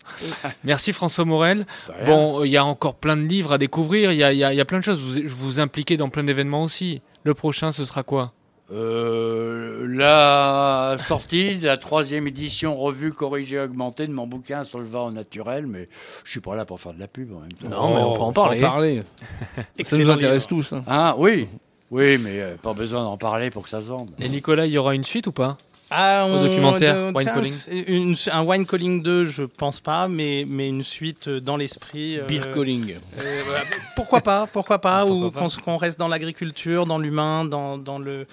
Merci 0.64 0.92
François 0.92 1.24
Morel. 1.24 1.66
Bon, 2.06 2.44
il 2.44 2.50
y 2.50 2.56
a 2.56 2.64
encore 2.64 2.94
plein 2.96 3.16
de 3.16 3.22
livres 3.22 3.52
à 3.52 3.58
découvrir. 3.58 4.12
Il 4.12 4.18
y 4.18 4.24
a, 4.24 4.32
il 4.32 4.38
y 4.38 4.44
a- 4.44 4.52
il 4.52 4.56
y 4.56 4.60
a 4.60 4.64
plein 4.64 4.78
de 4.78 4.84
choses. 4.84 5.00
Vous, 5.00 5.20
vous 5.36 5.60
impliquez 5.60 5.96
dans 5.96 6.08
plein 6.08 6.24
d'événements 6.24 6.62
aussi. 6.62 7.00
Le 7.24 7.34
prochain, 7.34 7.72
ce 7.72 7.84
sera 7.84 8.02
quoi? 8.02 8.32
Euh, 8.70 9.86
la 9.90 10.96
sortie 10.98 11.56
de 11.56 11.66
la 11.66 11.78
troisième 11.78 12.26
édition 12.26 12.76
revue 12.76 13.12
corrigée 13.12 13.58
augmentée 13.58 14.06
de 14.06 14.12
mon 14.12 14.26
bouquin 14.26 14.64
sur 14.64 14.78
le 14.78 14.84
vin 14.84 15.00
au 15.06 15.10
naturel, 15.10 15.66
mais 15.66 15.88
je 16.24 16.30
suis 16.30 16.40
pas 16.40 16.54
là 16.54 16.64
pour 16.66 16.78
faire 16.80 16.92
de 16.92 17.00
la 17.00 17.08
pub 17.08 17.32
en 17.34 17.40
même 17.40 17.52
temps. 17.52 17.68
Non, 17.68 17.94
mais 17.94 18.02
on 18.02 18.14
peut 18.14 18.20
en 18.22 18.32
parler. 18.32 18.60
parler. 18.60 19.02
Ça 19.82 19.96
nous 19.96 20.10
intéresse 20.10 20.46
tous. 20.46 20.72
hein. 20.74 20.82
Ah 20.86 21.14
oui, 21.16 21.48
oui, 21.90 22.18
mais 22.18 22.40
euh, 22.40 22.56
pas 22.62 22.74
besoin 22.74 23.02
d'en 23.04 23.16
parler 23.16 23.50
pour 23.50 23.62
que 23.62 23.70
ça 23.70 23.80
se 23.80 23.86
vende. 23.86 24.10
Et 24.20 24.28
Nicolas, 24.28 24.66
il 24.66 24.72
y 24.72 24.78
aura 24.78 24.94
une 24.94 25.04
suite 25.04 25.26
ou 25.28 25.32
pas? 25.32 25.56
Ah, 25.90 26.26
Au 26.26 26.32
on- 26.34 26.42
documentaire 26.44 26.96
Wine 27.14 27.22
tiens, 27.22 27.34
Calling 27.34 27.52
c'est 27.52 27.78
une- 27.78 28.14
un 28.32 28.42
wine 28.44 28.66
calling 28.66 29.02
2, 29.02 29.24
je 29.24 29.42
pense 29.44 29.80
pas, 29.80 30.06
mais, 30.06 30.44
mais 30.46 30.68
une 30.68 30.82
suite 30.82 31.28
euh, 31.28 31.40
dans 31.40 31.56
l'esprit. 31.56 32.18
euh, 32.18 32.26
Beer 32.26 32.42
calling. 32.54 32.96
euh, 33.18 33.42
voilà. 33.46 33.62
pourquoi 33.96 34.20
pas, 34.20 34.46
pourquoi 34.46 34.78
pas, 34.80 35.00
Ah, 35.00 35.06
ou 35.06 35.30
qu'on 35.30 35.76
reste 35.78 35.98
dans 35.98 36.08
l'agriculture, 36.08 36.84
dans 36.84 36.98
l'humain, 36.98 37.46
dans, 37.46 37.78
dans 37.78 37.98
le, 37.98 38.26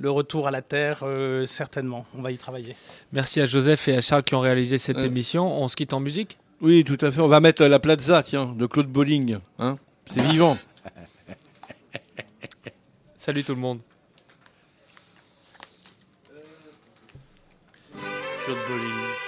le 0.00 0.10
retour 0.10 0.48
à 0.48 0.50
la 0.50 0.60
terre, 0.60 0.98
euh, 1.02 1.46
certainement. 1.46 2.04
On 2.16 2.20
va 2.20 2.30
y 2.30 2.36
travailler. 2.36 2.76
Merci 3.12 3.40
à 3.40 3.46
Joseph 3.46 3.88
et 3.88 3.96
à 3.96 4.00
Charles 4.02 4.22
qui 4.22 4.34
ont 4.34 4.40
réalisé 4.40 4.76
cette 4.76 4.98
Euh. 4.98 5.06
émission. 5.06 5.46
On 5.62 5.66
se 5.68 5.76
quitte 5.76 5.94
en 5.94 6.00
musique? 6.00 6.36
Oui, 6.60 6.84
tout 6.84 6.98
à 7.00 7.10
fait. 7.10 7.20
On 7.22 7.28
va 7.28 7.40
mettre 7.40 7.64
la 7.64 7.78
Plaza, 7.78 8.22
tiens, 8.22 8.52
de 8.54 8.66
Claude 8.66 8.88
Bolling. 8.88 9.38
Hein 9.58 9.78
C'est 10.14 10.20
vivant. 10.22 10.56
Salut 13.16 13.44
tout 13.44 13.54
le 13.54 13.60
monde. 13.60 13.78
Claude 18.48 18.66
Bolling. 18.66 19.27